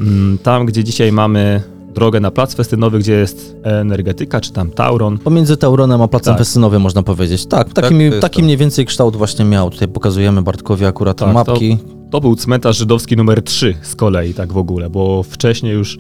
Mm, 0.01 0.39
Tam, 0.39 0.67
gdzie 0.67 0.85
dzisiaj 0.85 1.13
mamy 1.13 1.63
drogę 1.95 2.21
na 2.21 2.31
plac 2.31 2.55
festynowy, 2.55 2.99
gdzie 2.99 3.13
jest 3.13 3.57
energetyka, 3.63 4.41
czy 4.41 4.53
tam 4.53 4.71
Tauron. 4.71 5.19
Pomiędzy 5.19 5.57
Tauronem 5.57 6.03
a 6.03 6.09
Placem 6.09 6.35
Tak. 6.35 6.39
Festynowym 6.39 6.83
można 6.83 7.03
powiedzieć. 7.03 7.47
Tak, 7.47 7.73
taki, 7.73 7.89
to 7.89 7.95
mi- 7.95 8.05
jest 8.05 8.21
taki 8.21 8.37
to. 8.41 8.45
mniej 8.45 8.57
więcej 8.57 8.87
kształt 8.87 9.17
właśnie 9.17 9.45
miał. 9.45 9.71
Tutaj 9.71 9.89
pokazujemy 9.89 10.43
Bartkowi 10.43 10.85
akurat 10.85 11.17
Tak, 11.19 11.35
mapki. 11.35 11.79
To 12.11 12.21
był 12.21 12.37
cmentarz 12.37 12.77
żydowski 12.79 13.17
numer 13.17 13.43
3 13.43 13.75
z 13.83 13.95
kolei, 13.97 14.35
tak 14.35 14.53
w 14.53 14.57
ogóle, 14.59 14.91
bo 14.91 15.23
wcześniej 15.23 15.73
już 15.73 15.99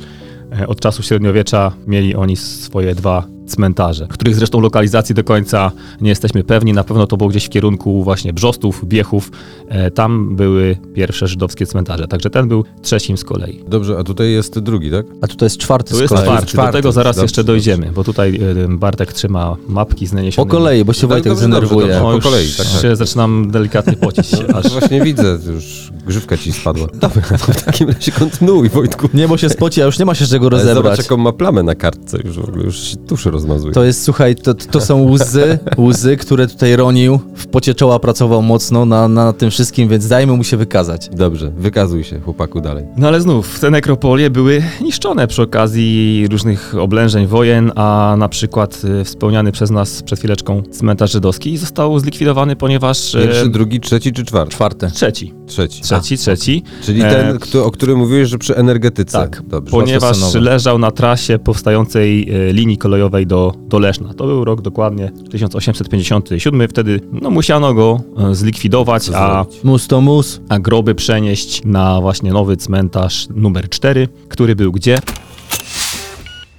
e, 0.60 0.66
od 0.66 0.80
czasu 0.80 1.02
średniowiecza 1.02 1.72
mieli 1.86 2.14
oni 2.14 2.36
swoje 2.36 2.94
dwa 2.94 3.24
cmentarze, 3.52 4.06
których 4.10 4.34
zresztą 4.34 4.60
lokalizacji 4.60 5.14
do 5.14 5.24
końca 5.24 5.70
nie 6.00 6.08
jesteśmy 6.10 6.44
pewni. 6.44 6.72
Na 6.72 6.84
pewno 6.84 7.06
to 7.06 7.16
było 7.16 7.30
gdzieś 7.30 7.44
w 7.44 7.48
kierunku 7.48 8.04
właśnie 8.04 8.32
Brzostów, 8.32 8.84
Biechów. 8.84 9.30
E, 9.68 9.90
Tam 9.90 10.36
były 10.36 10.76
pierwsze 10.94 11.26
żydowskie 11.28 11.66
cmentarze, 11.66 12.08
także 12.08 12.30
ten 12.30 12.48
był 12.48 12.64
trzecim 12.82 13.16
z 13.16 13.24
kolei. 13.24 13.64
Dobrze, 13.68 13.96
a 13.98 14.04
tutaj 14.04 14.32
jest 14.32 14.58
drugi, 14.58 14.90
tak? 14.90 15.06
A 15.22 15.26
tutaj 15.26 15.46
jest 15.46 15.58
czwarty 15.58 15.90
Tu 15.90 15.96
z 15.96 16.00
jest 16.00 16.08
kolei. 16.14 16.24
czwarty, 16.26 16.46
do 16.46 16.50
czwarty, 16.52 16.72
tego 16.78 16.92
zaraz 16.92 17.16
dobrze, 17.16 17.24
jeszcze 17.24 17.44
dobrze. 17.44 17.52
dojdziemy, 17.52 17.92
bo 17.92 18.04
tutaj 18.04 18.40
e, 18.64 18.76
Bartek 18.76 19.12
trzyma 19.12 19.56
mapki 19.68 20.06
z 20.06 20.10
Po 20.10 20.16
naniesionymi. 20.16 20.50
kolei, 20.50 20.84
bo 20.84 20.92
się 20.92 21.06
Wojtek 21.06 21.32
dobrze, 21.32 21.48
dobrze, 21.48 21.66
zdenerwuje. 21.66 21.86
dobrze. 21.86 22.02
O, 22.02 22.08
po 22.08 22.14
już 22.14 22.24
kolei, 22.24 22.48
tak, 22.58 22.66
tak. 22.66 22.82
się 22.82 22.96
zaczynam 22.96 23.50
delikatnie 23.50 23.92
pocić 23.96 24.26
aż 24.64 24.70
właśnie 24.72 25.00
widzę, 25.04 25.38
już 25.52 25.92
grzywka 26.06 26.36
ci 26.36 26.52
spadła. 26.52 26.86
Dobra, 27.00 27.22
w 27.38 27.64
takim 27.64 27.88
razie 27.88 28.12
kontynuuj, 28.12 28.68
Wojtku. 28.68 29.08
Nie, 29.14 29.28
bo 29.28 29.36
się 29.36 29.48
spoci, 29.48 29.82
a 29.82 29.84
już 29.86 29.98
nie 29.98 30.04
ma 30.04 30.14
się 30.14 30.26
z 30.26 30.30
czego 30.30 30.46
Ale 30.46 30.50
rozebrać. 30.58 30.76
Zobacz, 30.84 30.98
jaką 30.98 31.16
ma 31.16 31.32
plamę 31.32 31.62
na 31.62 31.74
kartce 31.74 32.18
już 32.24 32.38
w 32.38 32.44
ogóle, 32.48 32.64
już 32.64 32.80
się 32.80 32.96
tusz 32.96 33.24
roz, 33.26 33.41
rozmazuje. 33.42 33.74
To 33.74 33.84
jest, 33.84 34.02
słuchaj, 34.04 34.34
to, 34.34 34.54
to 34.54 34.80
są 34.80 35.10
łzy, 35.10 35.58
łzy, 35.88 36.16
które 36.16 36.46
tutaj 36.46 36.76
ronił, 36.76 37.20
w 37.34 37.46
pocie 37.46 37.74
czoła 37.74 37.98
pracował 37.98 38.42
mocno 38.42 38.84
na, 38.86 39.08
na 39.08 39.32
tym 39.32 39.50
wszystkim, 39.50 39.88
więc 39.88 40.08
dajmy 40.08 40.32
mu 40.32 40.44
się 40.44 40.56
wykazać. 40.56 41.08
Dobrze, 41.12 41.50
wykazuj 41.56 42.04
się, 42.04 42.20
chłopaku, 42.20 42.60
dalej. 42.60 42.84
No 42.96 43.08
ale 43.08 43.20
znów, 43.20 43.60
te 43.60 43.70
nekropolie 43.70 44.30
były 44.30 44.62
niszczone 44.82 45.26
przy 45.26 45.42
okazji 45.42 46.26
różnych 46.30 46.74
oblężeń, 46.78 47.26
wojen, 47.26 47.72
a 47.74 48.14
na 48.18 48.28
przykład 48.28 48.82
y, 49.00 49.04
wspomniany 49.04 49.52
przez 49.52 49.70
nas 49.70 50.02
przed 50.02 50.18
chwileczką 50.18 50.62
cmentarz 50.70 51.12
żydowski 51.12 51.56
został 51.58 51.98
zlikwidowany, 51.98 52.56
ponieważ... 52.56 53.14
e, 53.14 53.22
Pierwszy, 53.22 53.48
drugi, 53.48 53.80
trzeci 53.80 54.12
czy 54.12 54.24
czwarty? 54.24 54.52
Czwarte. 54.52 54.90
Trzeci. 54.90 55.34
Trzeci. 55.46 55.82
Trzeci, 55.82 56.18
trzeci. 56.18 56.62
Czyli 56.82 57.02
E, 57.02 57.10
ten, 57.10 57.38
kto, 57.38 57.64
o 57.66 57.70
którym 57.70 57.98
mówiłeś, 57.98 58.28
że 58.28 58.38
przy 58.38 58.56
energetyce. 58.56 59.18
Tak, 59.18 59.42
Dobrze. 59.46 59.70
ponieważ 59.70 60.34
leżał 60.34 60.78
na 60.78 60.90
trasie 60.90 61.38
powstającej 61.38 62.28
e, 62.48 62.52
linii 62.52 62.78
kolejowej 62.78 63.26
do, 63.32 63.52
do 63.68 63.78
Leszna. 63.78 64.14
To 64.14 64.26
był 64.26 64.44
rok 64.44 64.60
dokładnie 64.60 65.12
1857. 65.30 66.68
Wtedy 66.68 67.00
no, 67.12 67.30
musiano 67.30 67.74
go 67.74 68.00
e, 68.18 68.34
zlikwidować, 68.34 69.10
a? 69.14 69.46
Mus 69.64 69.88
to 69.88 70.00
mus. 70.00 70.40
a 70.48 70.58
groby 70.58 70.94
przenieść 70.94 71.64
na 71.64 72.00
właśnie 72.00 72.32
nowy 72.32 72.56
cmentarz 72.56 73.28
numer 73.34 73.68
4, 73.68 74.08
który 74.28 74.56
był 74.56 74.72
gdzie? 74.72 74.98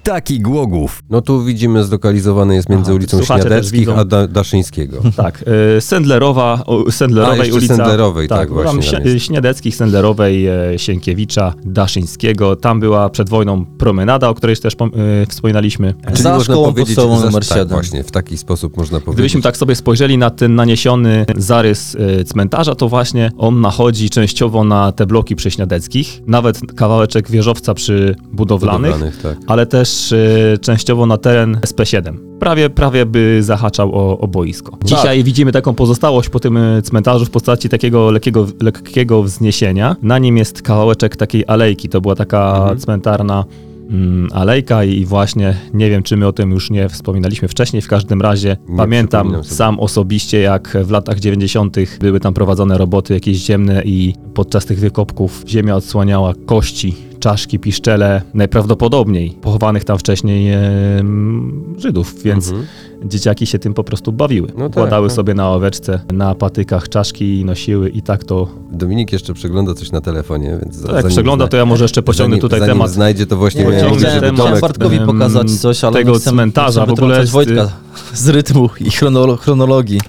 Taki 0.04 0.40
Głogów. 0.40 1.02
No 1.10 1.20
tu 1.20 1.44
widzimy, 1.44 1.84
zlokalizowany 1.84 2.54
jest 2.54 2.68
między 2.68 2.90
Aha, 2.90 2.94
ulicą 2.96 3.16
słuchacze 3.18 3.42
też 3.42 3.50
Śniadeckich 3.50 3.80
widzą. 3.80 3.96
a 3.96 4.04
da 4.04 4.26
Daszyńskiego. 4.28 5.02
Tak, 5.16 5.44
e, 5.76 5.80
Sendlerowa, 5.80 6.62
o, 6.66 6.92
Sendlerowej 6.92 7.40
A, 7.40 7.44
jeszcze 7.44 7.58
ulica. 7.58 7.76
Sendlerowej, 7.76 8.28
tak, 8.28 8.48
tam 8.48 8.54
właśnie 8.62 8.98
tam 8.98 9.06
jest. 9.06 9.24
Śniadeckich, 9.26 9.76
Sendlerowej, 9.76 10.46
e, 10.46 10.78
Sienkiewicza, 10.78 11.54
Daszyńskiego. 11.64 12.56
Tam 12.56 12.80
była 12.80 13.08
przed 13.10 13.28
wojną 13.28 13.64
promenada, 13.64 14.28
o 14.28 14.34
której 14.34 14.56
też 14.56 14.76
pom- 14.76 14.90
e, 15.22 15.26
wspominaliśmy. 15.26 15.94
Za 16.12 16.40
szkołą 16.40 16.74
podstawową 16.74 17.18
za- 17.20 17.26
numer 17.26 17.46
tak, 17.46 17.58
7. 17.58 17.68
właśnie, 17.68 18.04
w 18.04 18.10
taki 18.10 18.38
sposób 18.38 18.76
można 18.76 19.00
powiedzieć. 19.00 19.14
Gdybyśmy 19.14 19.42
tak 19.42 19.56
sobie 19.56 19.74
spojrzeli 19.74 20.18
na 20.18 20.30
ten 20.30 20.54
naniesiony 20.54 21.26
zarys 21.36 21.96
e, 22.20 22.24
cmentarza, 22.24 22.74
to 22.74 22.88
właśnie 22.88 23.30
on 23.38 23.60
nachodzi 23.60 24.10
częściowo 24.10 24.64
na 24.64 24.92
te 24.92 25.06
bloki 25.06 25.36
prześniadeckich, 25.36 26.22
nawet 26.26 26.60
kawałeczek 26.76 27.30
wieżowca 27.30 27.74
przy 27.74 28.16
budowlanych, 28.32 28.92
Budowlanych, 28.92 29.22
tak. 29.22 29.36
ale 29.46 29.66
też 29.66 29.93
e, 30.12 30.58
częściowo 30.58 31.06
na 31.06 31.16
teren 31.18 31.54
SP7. 31.66 32.14
Prawie, 32.38 32.70
prawie 32.70 33.06
by 33.06 33.38
zahaczał 33.42 33.94
o, 33.94 34.18
o 34.18 34.28
boisko. 34.28 34.78
Dzisiaj 34.84 35.24
widzimy 35.24 35.52
taką 35.52 35.74
pozostałość 35.74 36.28
po 36.28 36.40
tym 36.40 36.56
e, 36.56 36.82
cmentarzu 36.82 37.24
w 37.24 37.30
postaci 37.30 37.68
takiego 37.68 38.10
lekkiego, 38.10 38.46
lekkiego 38.62 39.22
wzniesienia. 39.22 39.96
Na 40.02 40.18
nim 40.18 40.36
jest 40.36 40.62
kawałeczek 40.62 41.16
takiej 41.16 41.44
alejki. 41.46 41.88
To 41.88 42.00
była 42.00 42.14
taka 42.14 42.54
Mhm. 42.60 42.78
cmentarna 42.78 43.44
mm, 43.90 44.28
alejka 44.32 44.84
i 44.84 45.04
właśnie 45.04 45.56
nie 45.74 45.90
wiem, 45.90 46.02
czy 46.02 46.16
my 46.16 46.26
o 46.26 46.32
tym 46.32 46.50
już 46.50 46.70
nie 46.70 46.88
wspominaliśmy 46.88 47.48
wcześniej. 47.48 47.82
W 47.82 47.88
każdym 47.88 48.22
razie 48.22 48.56
Nie 48.68 48.76
pamiętam 48.76 49.44
sam 49.44 49.80
osobiście, 49.80 50.40
jak 50.40 50.76
w 50.84 50.90
latach 50.90 51.20
90. 51.20 51.76
były 52.00 52.20
tam 52.20 52.34
prowadzone 52.34 52.78
roboty 52.78 53.14
jakieś 53.14 53.36
ziemne 53.36 53.82
i 53.84 54.14
podczas 54.34 54.66
tych 54.66 54.78
wykopków 54.80 55.44
ziemia 55.48 55.76
odsłaniała 55.76 56.32
kości, 56.46 56.94
czaszki, 57.24 57.58
piszczele, 57.58 58.22
najprawdopodobniej 58.34 59.30
pochowanych 59.30 59.84
tam 59.84 59.98
wcześniej 59.98 60.52
em, 60.52 61.74
Żydów, 61.78 62.22
więc 62.22 62.48
Mhm. 62.48 62.66
dzieciaki 63.04 63.46
się 63.46 63.58
tym 63.58 63.74
po 63.74 63.84
prostu 63.84 64.12
bawiły. 64.12 64.48
No 64.48 64.54
tak, 64.64 64.68
Układały 64.68 65.08
tak. 65.08 65.16
sobie 65.16 65.34
na 65.34 65.48
ławeczce, 65.48 66.00
na 66.12 66.34
patykach 66.34 66.88
czaszki 66.88 67.40
i 67.40 67.44
nosiły 67.44 67.88
i 67.88 68.02
tak 68.02 68.24
to... 68.24 68.48
Dominik 68.72 69.12
jeszcze 69.12 69.34
przegląda 69.34 69.74
coś 69.74 69.92
na 69.92 70.00
telefonie, 70.00 70.58
więc 70.62 70.76
za- 70.76 70.86
Tak, 70.88 70.96
jak 70.96 71.06
przegląda, 71.06 71.44
zna- 71.44 71.50
to 71.50 71.56
ja 71.56 71.66
może 71.66 71.84
jeszcze 71.84 72.02
pociągnę 72.02 72.34
zanim, 72.34 72.40
tutaj 72.40 72.60
zanim 72.60 72.74
temat 72.74 72.90
znajdzie, 72.90 73.26
to 73.26 73.36
właśnie 73.36 73.60
Nie, 73.64 73.66
miałem 73.70 73.84
pociągnę 73.84 74.06
mówić, 74.08 74.14
żeby 74.14 74.26
temat. 74.26 74.34
Chciałem 74.40 74.60
Tomek... 74.60 74.78
Bartkowi 74.78 74.98
pokazać 75.06 75.50
coś, 75.50 75.84
ale 75.84 75.92
tego 75.96 76.12
nie 76.12 76.18
chcę, 76.18 76.30
cmentarza. 76.30 76.80
nie 76.80 76.86
W 76.86 76.90
ogóle 76.90 77.20
jest, 77.20 77.32
Wojtka 77.32 77.68
z 78.14 78.28
rytmu 78.28 78.68
i 78.80 78.84
chronolo- 78.90 79.36
chronologii. 79.38 80.00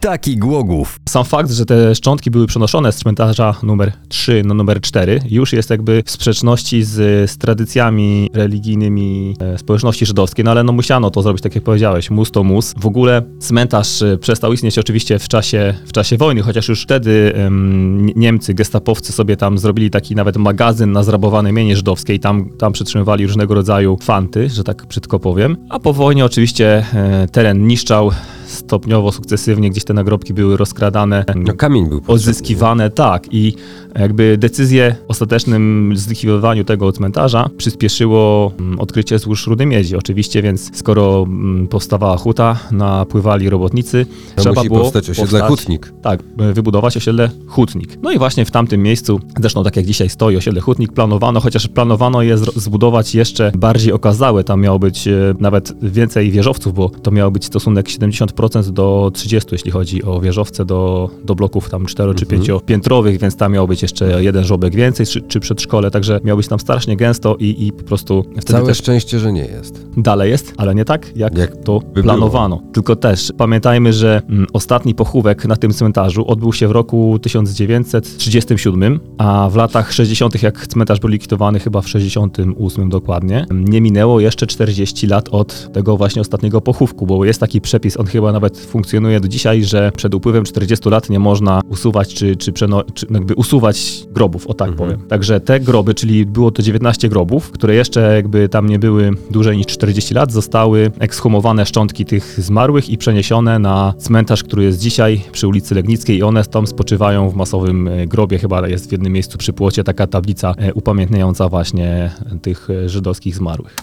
Taki 0.00 0.36
Głogów. 0.36 1.00
Sam 1.08 1.24
fakt, 1.24 1.50
że 1.50 1.66
te 1.66 1.94
szczątki 1.94 2.30
były 2.30 2.46
przenoszone 2.46 2.92
z 2.92 2.96
cmentarza 2.96 3.54
numer 3.62 3.92
3 4.08 4.42
na 4.44 4.54
numer 4.54 4.80
4 4.80 5.20
już 5.30 5.52
jest 5.52 5.70
jakby 5.70 6.02
w 6.06 6.10
sprzeczności 6.10 6.82
z, 6.82 7.30
z 7.30 7.38
tradycjami 7.38 8.30
religijnymi 8.34 9.36
e, 9.40 9.58
społeczności 9.58 10.06
żydowskiej, 10.06 10.44
no 10.44 10.50
ale 10.50 10.64
no 10.64 10.72
musiano 10.72 11.10
to 11.10 11.22
zrobić, 11.22 11.42
tak 11.42 11.54
jak 11.54 11.64
powiedziałeś, 11.64 12.10
mus 12.10 12.30
to 12.30 12.44
mus. 12.44 12.74
W 12.76 12.86
ogóle 12.86 13.22
cmentarz 13.38 14.02
e, 14.02 14.18
przestał 14.18 14.52
istnieć 14.52 14.78
oczywiście 14.78 15.18
w 15.18 15.28
czasie, 15.28 15.74
w 15.86 15.92
czasie 15.92 16.16
wojny, 16.16 16.42
chociaż 16.42 16.68
już 16.68 16.82
wtedy 16.82 17.32
em, 17.34 18.06
Niemcy, 18.16 18.54
gestapowcy 18.54 19.12
sobie 19.12 19.36
tam 19.36 19.58
zrobili 19.58 19.90
taki 19.90 20.14
nawet 20.14 20.36
magazyn 20.36 20.92
na 20.92 21.02
zrabowane 21.02 21.52
mienie 21.52 21.76
żydowskie 21.76 22.14
i 22.14 22.20
tam, 22.20 22.50
tam 22.58 22.72
przytrzymywali 22.72 23.26
różnego 23.26 23.54
rodzaju 23.54 23.98
fanty, 24.02 24.48
że 24.48 24.64
tak 24.64 24.86
brzydko 24.86 25.18
powiem. 25.18 25.56
A 25.68 25.78
po 25.78 25.92
wojnie 25.92 26.24
oczywiście 26.24 26.84
e, 26.94 27.28
teren 27.32 27.66
niszczał 27.66 28.10
stopniowo, 28.50 29.12
sukcesywnie, 29.12 29.70
gdzieś 29.70 29.84
te 29.84 29.94
nagrobki 29.94 30.34
były 30.34 30.56
rozkradane, 30.56 31.24
No 31.36 31.54
kamień 31.54 31.82
był 31.88 31.98
potrzebny. 32.00 32.14
odzyskiwane, 32.14 32.90
tak. 32.90 33.26
I 33.30 33.54
jakby 33.98 34.38
decyzję 34.38 34.96
o 35.08 35.10
ostatecznym 35.10 35.92
zlikwidowaniu 35.96 36.64
tego 36.64 36.92
cmentarza 36.92 37.50
przyspieszyło 37.56 38.52
mm, 38.60 38.78
odkrycie 38.80 39.18
złóż 39.18 39.46
rudy 39.46 39.66
miedzi. 39.66 39.96
Oczywiście, 39.96 40.42
więc 40.42 40.70
skoro 40.78 41.24
mm, 41.28 41.68
powstawała 41.68 42.16
huta, 42.16 42.58
napływali 42.72 43.50
robotnicy, 43.50 44.06
To 44.36 44.40
trzeba 44.42 44.54
musi 44.54 44.68
było 44.68 44.80
powstać 44.80 45.10
osiedle 45.10 45.40
Hutnik. 45.40 45.92
tak, 46.02 46.20
e, 46.38 46.52
wybudować 46.52 46.96
osiedle 46.96 47.30
Hutnik. 47.46 47.98
No 48.02 48.12
i 48.12 48.18
właśnie 48.18 48.44
w 48.44 48.50
tamtym 48.50 48.82
miejscu, 48.82 49.20
zresztą 49.40 49.64
tak 49.64 49.76
jak 49.76 49.86
dzisiaj 49.86 50.08
stoi 50.08 50.36
osiedle 50.36 50.60
Hutnik, 50.60 50.92
planowano, 50.92 51.40
chociaż 51.40 51.68
planowano 51.68 52.22
je 52.22 52.38
zbudować 52.38 53.14
jeszcze 53.14 53.52
bardziej 53.58 53.92
okazałe. 53.92 54.44
Tam 54.44 54.60
miało 54.60 54.78
być 54.78 55.08
e, 55.08 55.34
nawet 55.40 55.72
więcej 55.82 56.30
wieżowców, 56.30 56.74
bo 56.74 56.88
to 56.88 57.10
miał 57.10 57.32
być 57.32 57.44
stosunek 57.44 57.86
70% 57.88 58.70
do 58.70 59.10
30, 59.14 59.48
jeśli 59.52 59.70
chodzi 59.70 60.02
o 60.04 60.20
wieżowce 60.20 60.64
do, 60.64 61.10
do 61.24 61.34
bloków 61.34 61.70
tam 61.70 61.86
4 61.86 62.14
czy 62.14 62.24
Mhm. 62.24 62.42
5 62.42 62.62
piętrowych, 62.66 63.18
więc 63.20 63.36
tam 63.36 63.52
miał 63.52 63.68
być 63.68 63.79
jeszcze 63.82 64.22
jeden 64.22 64.44
żłobek 64.44 64.74
więcej 64.74 65.06
czy, 65.06 65.20
czy 65.20 65.40
przedszkole, 65.40 65.90
także 65.90 66.20
miał 66.24 66.36
być 66.36 66.48
tam 66.48 66.58
strasznie 66.58 66.96
gęsto 66.96 67.36
i, 67.38 67.66
i 67.66 67.72
po 67.72 67.82
prostu 67.82 68.22
wtedy 68.32 68.52
Całe 68.52 68.66
też 68.66 68.78
szczęście, 68.78 69.18
że 69.18 69.32
nie 69.32 69.44
jest. 69.44 69.86
Dalej 69.96 70.30
jest, 70.30 70.54
ale 70.56 70.74
nie 70.74 70.84
tak, 70.84 71.16
jak, 71.16 71.38
Jak 71.38 71.56
to 71.56 71.80
by 71.94 72.02
planowano. 72.02 72.62
Tylko 72.72 72.96
też 72.96 73.32
pamiętajmy, 73.38 73.92
że 73.92 74.22
mm, 74.28 74.46
ostatni 74.52 74.94
pochówek 74.94 75.46
na 75.46 75.56
tym 75.56 75.72
cmentarzu 75.72 76.28
odbył 76.28 76.52
się 76.52 76.68
w 76.68 76.70
roku 76.70 77.18
1937, 77.22 79.00
a 79.18 79.48
w 79.50 79.56
latach 79.56 79.92
60., 79.92 80.42
jak 80.42 80.66
cmentarz 80.66 81.00
był 81.00 81.10
likwidowany, 81.10 81.58
chyba 81.58 81.80
w 81.80 81.88
68 81.88 82.88
dokładnie, 82.88 83.46
nie 83.50 83.80
minęło 83.80 84.20
jeszcze 84.20 84.46
40 84.46 85.06
lat 85.06 85.28
od 85.28 85.72
tego 85.72 85.96
właśnie 85.96 86.22
ostatniego 86.22 86.60
pochówku, 86.60 87.06
bo 87.06 87.24
jest 87.24 87.40
taki 87.40 87.60
przepis, 87.60 87.96
on 87.96 88.06
chyba 88.06 88.32
nawet 88.32 88.58
funkcjonuje 88.58 89.20
do 89.20 89.28
dzisiaj, 89.28 89.64
że 89.64 89.92
przed 89.96 90.14
upływem 90.14 90.44
40 90.44 90.88
lat 90.88 91.10
nie 91.10 91.18
można 91.18 91.60
usuwać, 91.68 92.14
czy, 92.14 92.36
czy, 92.36 92.52
przeno- 92.52 92.84
czy 92.94 93.06
jakby 93.10 93.34
usuwać 93.34 93.69
grobów, 94.10 94.46
o 94.46 94.54
tak 94.54 94.68
Mhm. 94.68 94.88
powiem. 94.90 95.08
Także 95.08 95.40
te 95.40 95.60
groby, 95.60 95.94
czyli 95.94 96.26
było 96.26 96.50
to 96.50 96.62
19 96.62 97.08
grobów, 97.08 97.50
które 97.50 97.74
jeszcze 97.74 98.14
jakby 98.14 98.48
tam 98.48 98.68
nie 98.68 98.78
były 98.78 99.10
dłużej 99.30 99.56
niż 99.56 99.66
40 99.66 100.14
lat, 100.14 100.32
zostały 100.32 100.90
ekshumowane 100.98 101.66
szczątki 101.66 102.04
tych 102.04 102.40
zmarłych 102.40 102.88
i 102.88 102.98
przeniesione 102.98 103.58
na 103.58 103.94
cmentarz, 103.98 104.42
który 104.44 104.64
jest 104.64 104.78
dzisiaj 104.78 105.20
przy 105.32 105.48
ulicy 105.48 105.74
Legnickiej 105.74 106.18
i 106.18 106.22
one 106.22 106.44
tam 106.44 106.66
spoczywają 106.66 107.30
w 107.30 107.34
masowym 107.34 107.88
e, 107.88 108.06
grobie. 108.06 108.38
Chyba 108.38 108.68
jest 108.68 108.88
w 108.88 108.92
jednym 108.92 109.12
miejscu 109.12 109.38
przy 109.38 109.52
płocie 109.52 109.84
taka 109.84 110.06
tablica 110.06 110.54
e, 110.58 110.74
upamiętniająca 110.74 111.48
właśnie 111.48 112.10
tych 112.42 112.70
e, 112.70 112.88
żydowskich 112.88 113.36
zmarłych. 113.36 113.76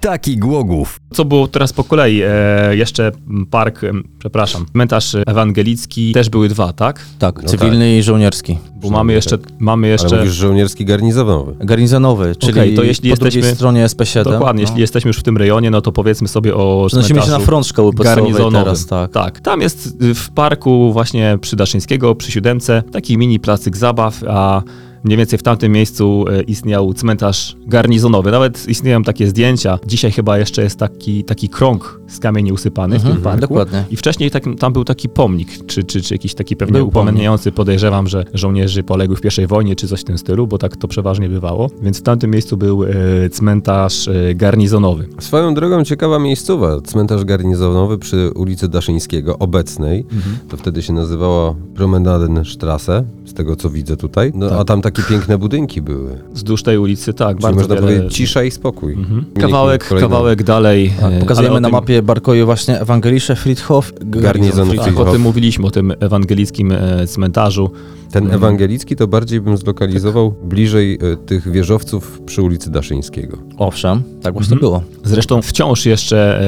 Taki 0.00 0.36
Głogów. 0.36 1.00
Co 1.12 1.24
było 1.24 1.48
teraz 1.48 1.72
po 1.72 1.84
kolei? 1.84 2.22
E, 2.24 2.76
jeszcze 2.76 3.12
park, 3.50 3.84
em, 3.84 4.04
przepraszam, 4.18 4.66
cmentarz 4.72 5.16
ewangelicki, 5.26 6.12
też 6.12 6.28
były 6.28 6.48
dwa, 6.48 6.72
tak? 6.72 7.04
Tak, 7.18 7.42
No 7.42 7.48
cywilny 7.48 7.98
i 7.98 8.02
żołnierski. 8.02 8.58
Bo 8.80 8.90
mamy 8.90 9.12
jeszcze, 9.12 9.38
mamy 9.58 9.86
Ale 9.86 9.92
jeszcze 9.92 10.16
mówisz 10.16 10.32
żołnierski 10.32 10.84
garnizonowy. 10.84 11.54
Garnizonowy, 11.60 12.36
czyli 12.36 12.52
Okej, 12.52 12.74
to 12.74 12.82
jeśli 12.82 13.10
po 13.10 13.16
drugiej 13.16 13.36
jesteśmy- 13.36 13.56
stronie 13.56 13.86
SP7. 13.86 14.24
Dokładnie, 14.24 14.62
no. 14.62 14.68
jeśli 14.68 14.80
jesteśmy 14.80 15.08
już 15.08 15.16
w 15.18 15.22
tym 15.22 15.36
rejonie, 15.36 15.70
no 15.70 15.80
to 15.80 15.92
powiedzmy 15.92 16.28
sobie 16.28 16.54
o 16.54 16.84
Przenosimy 16.88 17.22
się 17.22 17.30
na 17.30 17.38
front 17.38 17.66
szkoły 17.66 17.92
podstawowej 17.92 18.52
teraz, 18.52 18.86
tak. 18.86 19.10
Tak, 19.10 19.40
tam 19.40 19.60
jest 19.60 19.96
w 20.00 20.30
parku 20.30 20.92
właśnie 20.92 21.38
przy 21.40 21.56
Daszyńskiego, 21.56 22.14
przy 22.14 22.32
Siódemce, 22.32 22.82
taki 22.92 23.18
mini 23.18 23.40
placyk 23.40 23.76
zabaw, 23.76 24.24
a 24.28 24.62
mniej 25.04 25.18
więcej 25.18 25.38
w 25.38 25.42
tamtym 25.42 25.72
miejscu 25.72 26.24
e, 26.30 26.42
istniał 26.42 26.94
cmentarz 26.94 27.56
garnizonowy. 27.66 28.30
Nawet 28.30 28.68
istnieją 28.68 29.02
takie 29.02 29.26
zdjęcia. 29.26 29.78
Dzisiaj 29.86 30.12
chyba 30.12 30.38
jeszcze 30.38 30.62
jest 30.62 30.78
taki, 30.78 31.24
taki 31.24 31.48
krąg 31.48 32.00
z 32.08 32.18
kamieni 32.18 32.52
usypany 32.52 32.94
w 32.94 32.98
Mhm, 32.98 33.14
tym 33.14 33.24
parku. 33.24 33.40
dokładnie. 33.40 33.84
I 33.90 33.96
wcześniej 33.96 34.30
tak, 34.30 34.42
tam 34.58 34.72
był 34.72 34.84
taki 34.84 35.08
pomnik, 35.08 35.66
czy, 35.66 35.84
czy, 35.84 36.00
czy 36.02 36.14
jakiś 36.14 36.34
taki 36.34 36.56
pewnie 36.56 36.72
Był 36.78 36.88
upamiętniający, 36.88 37.52
podejrzewam, 37.52 38.06
że 38.08 38.24
żołnierzy 38.34 38.82
poległych 38.82 39.18
w 39.20 39.38
I 39.38 39.46
wojnie, 39.46 39.76
czy 39.76 39.88
coś 39.88 40.00
w 40.00 40.04
tym 40.04 40.18
stylu, 40.18 40.46
bo 40.46 40.58
tak 40.58 40.76
to 40.76 40.88
przeważnie 40.88 41.28
bywało. 41.28 41.70
Więc 41.82 41.98
w 41.98 42.02
tamtym 42.02 42.30
miejscu 42.30 42.56
był 42.56 42.84
e, 42.84 42.88
cmentarz 43.30 44.08
e, 44.08 44.34
garnizonowy. 44.34 45.08
Swoją 45.20 45.54
drogą 45.54 45.84
ciekawa 45.84 46.18
miejscowa, 46.18 46.80
cmentarz 46.80 47.24
garnizonowy 47.24 47.98
przy 47.98 48.30
ulicy 48.34 48.68
Daszyńskiego, 48.68 49.38
obecnej. 49.38 50.06
To 50.48 50.56
wtedy 50.56 50.82
się 50.82 50.92
nazywało 50.92 51.56
Promenadenstrasse, 51.74 53.04
z 53.26 53.34
tego 53.34 53.56
co 53.56 53.70
widzę 53.70 53.96
tutaj. 53.96 54.32
No, 54.34 54.48
Tak. 54.48 54.58
A 54.60 54.64
tam 54.64 54.82
takie 54.90 55.02
piękne 55.08 55.38
budynki 55.38 55.82
były. 55.82 56.10
Wzdłuż 56.32 56.62
tej 56.62 56.78
ulicy, 56.78 57.14
tak, 57.14 57.28
Czyli 57.36 57.42
bardzo 57.42 57.60
można 57.60 57.74
wiele... 57.74 57.86
powiedzieć 57.86 58.12
cisza 58.16 58.42
i 58.44 58.50
spokój. 58.50 58.92
Mhm. 58.92 59.24
Kawałek, 59.40 59.88
kawałek 60.00 60.42
dalej. 60.42 60.92
Tak, 61.00 61.12
e, 61.12 61.20
pokazujemy 61.20 61.60
na 61.60 61.68
tym- 61.68 61.72
mapie 61.72 62.02
Barkoju 62.02 62.46
właśnie 62.46 62.80
Ewangelische 62.80 63.36
Friedhof, 63.36 63.92
Garnizon 64.00 64.68
Tak, 64.70 64.78
o 64.78 64.82
Friedhof. 64.82 65.12
tym 65.12 65.22
mówiliśmy, 65.22 65.66
o 65.66 65.70
tym 65.70 65.92
ewangelickim 66.00 66.72
e, 66.72 67.06
cmentarzu. 67.06 67.70
Ten 68.12 68.22
Mhm. 68.24 68.42
ewangelicki 68.42 68.96
to 68.96 69.06
bardziej 69.08 69.40
bym 69.40 69.56
zlokalizował 69.56 70.34
bliżej 70.44 70.98
e, 71.12 71.16
tych 71.16 71.50
wieżowców 71.52 72.20
przy 72.26 72.42
ulicy 72.42 72.70
Daszyńskiego. 72.70 73.38
Owszem, 73.58 74.02
tak 74.22 74.32
właśnie 74.32 74.54
Mhm. 74.54 74.60
było. 74.60 74.82
Zresztą 75.04 75.42
wciąż 75.42 75.86
jeszcze 75.86 76.42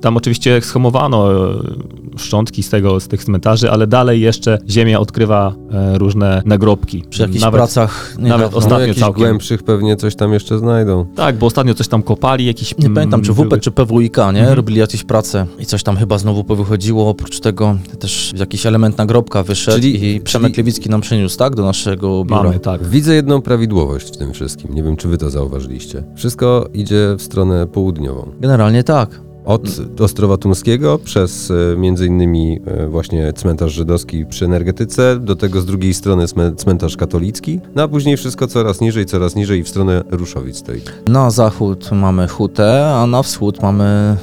tam 0.00 0.16
oczywiście 0.16 0.60
schomowano 0.60 1.28
szczątki 2.16 2.62
z, 2.62 2.70
tego, 2.70 3.00
z 3.00 3.08
tych 3.08 3.24
cmentarzy, 3.24 3.70
ale 3.70 3.86
dalej 3.86 4.20
jeszcze 4.20 4.58
ziemia 4.68 5.00
odkrywa 5.00 5.54
e, 5.72 5.98
różne 5.98 6.42
nagrobki. 6.44 7.04
Przy 7.10 7.22
jakichś 7.22 7.40
Nawet- 7.40 7.58
pracach 7.58 8.10
nawet 8.18 8.24
niedawno. 8.24 8.58
Ostatnio 8.58 8.76
no, 8.78 8.80
jakichś 8.80 9.00
całkiem. 9.00 9.22
głębszych 9.22 9.62
pewnie 9.62 9.96
coś 9.96 10.16
tam 10.16 10.32
jeszcze 10.32 10.58
znajdą. 10.58 11.06
Tak, 11.16 11.36
bo 11.36 11.46
ostatnio 11.46 11.74
coś 11.74 11.88
tam 11.88 12.02
kopali, 12.02 12.46
jakiś... 12.46 12.78
Nie 12.78 12.84
mm, 12.84 12.94
pamiętam, 12.94 13.22
czy 13.22 13.32
WP, 13.32 13.58
czy 13.60 13.70
PWIK, 13.70 14.16
nie? 14.16 14.22
Mhm. 14.24 14.52
Robili 14.52 14.78
jakieś 14.78 15.04
prace 15.04 15.46
i 15.58 15.66
coś 15.66 15.82
tam 15.82 15.96
chyba 15.96 16.18
znowu 16.18 16.44
powychodziło. 16.44 17.08
Oprócz 17.08 17.40
tego 17.40 17.76
też 17.98 18.32
jakiś 18.38 18.66
element 18.66 18.98
nagrobka 18.98 19.42
wyszedł 19.42 19.76
Czyli- 19.76 20.14
i 20.14 20.20
Przemek 20.20 20.52
czyli- 20.52 20.62
Lewicki 20.62 20.90
nam 20.90 21.00
przyniósł, 21.00 21.38
tak? 21.38 21.54
Do 21.54 21.64
naszego 21.64 22.24
biura. 22.24 22.42
Mamy, 22.42 22.58
tak. 22.58 22.84
Widzę 22.88 23.14
jedną 23.14 23.42
prawidłowość 23.42 24.08
w 24.08 24.16
tym 24.16 24.32
wszystkim. 24.32 24.74
Nie 24.74 24.82
wiem, 24.82 24.96
czy 24.96 25.08
wy 25.08 25.18
to 25.18 25.30
zauważyliście. 25.30 26.04
Wszystko 26.16 26.68
idzie 26.74 27.14
w 27.18 27.22
stronę 27.22 27.66
południową. 27.66 28.30
Generalnie 28.40 28.84
tak. 28.84 29.29
Od 29.44 29.62
Ostrowa 30.00 30.36
Tumskiego 30.36 30.98
przez 30.98 31.50
e, 31.50 31.76
między 31.76 32.06
innymi 32.06 32.60
e, 32.66 32.86
właśnie 32.86 33.32
cmentarz 33.32 33.72
żydowski 33.72 34.26
przy 34.26 34.44
energetyce, 34.44 35.18
do 35.20 35.36
tego 35.36 35.60
z 35.60 35.66
drugiej 35.66 35.94
strony 35.94 36.24
cmentarz 36.56 36.96
katolicki, 36.96 37.60
no 37.74 37.82
a 37.82 37.88
później 37.88 38.16
wszystko 38.16 38.46
coraz 38.46 38.80
niżej, 38.80 39.06
coraz 39.06 39.34
niżej 39.34 39.60
i 39.60 39.62
w 39.62 39.68
stronę 39.68 40.02
Ruszowic 40.10 40.56
stoi. 40.56 40.80
Na 41.08 41.30
zachód 41.30 41.92
mamy 41.92 42.28
hutę, 42.28 42.94
a 42.94 43.06
na 43.06 43.22
wschód 43.22 43.62
mamy 43.62 44.16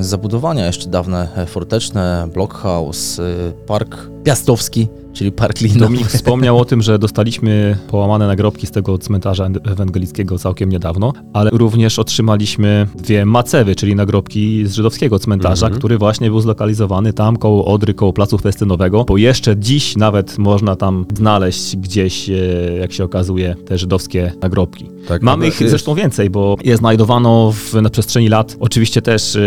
zabudowania 0.00 0.66
jeszcze 0.66 0.88
dawne, 0.88 1.28
e, 1.36 1.46
forteczne, 1.46 2.28
blockhouse, 2.34 3.20
park 3.66 4.11
piastowski, 4.24 4.86
czyli 5.12 5.32
park 5.32 5.60
linowy. 5.60 5.78
Dominik 5.80 6.06
wspomniał 6.06 6.58
o 6.58 6.64
tym, 6.64 6.82
że 6.82 6.98
dostaliśmy 6.98 7.76
połamane 7.88 8.26
nagrobki 8.26 8.66
z 8.66 8.70
tego 8.70 8.98
cmentarza 8.98 9.48
ewangelickiego 9.64 10.38
całkiem 10.38 10.68
niedawno, 10.70 11.12
ale 11.32 11.50
również 11.50 11.98
otrzymaliśmy 11.98 12.86
dwie 12.94 13.24
macewy, 13.26 13.74
czyli 13.76 13.94
nagrobki 13.94 14.66
z 14.66 14.74
żydowskiego 14.74 15.18
cmentarza, 15.18 15.66
Mhm. 15.66 15.78
który 15.78 15.98
właśnie 15.98 16.28
był 16.30 16.40
zlokalizowany 16.40 17.12
tam 17.12 17.36
koło 17.36 17.64
Odry, 17.64 17.94
koło 17.94 18.12
Placu 18.12 18.38
Festynowego, 18.38 19.04
bo 19.04 19.16
jeszcze 19.16 19.56
dziś 19.56 19.96
nawet 19.96 20.38
można 20.38 20.76
tam 20.76 21.06
znaleźć 21.16 21.76
gdzieś, 21.76 22.30
e, 22.30 22.34
jak 22.80 22.92
się 22.92 23.04
okazuje, 23.04 23.54
te 23.66 23.78
żydowskie 23.78 24.32
nagrobki. 24.42 24.90
Tak, 25.08 25.22
Mamy 25.22 25.40
ale 25.42 25.48
ich 25.48 25.60
jest- 25.60 25.70
zresztą 25.70 25.94
więcej, 25.94 26.30
bo 26.30 26.56
je 26.64 26.76
znajdowano 26.76 27.52
w, 27.52 27.74
na 27.82 27.90
przestrzeni 27.90 28.28
lat, 28.28 28.56
oczywiście 28.60 29.02
też 29.02 29.36
e, 29.36 29.40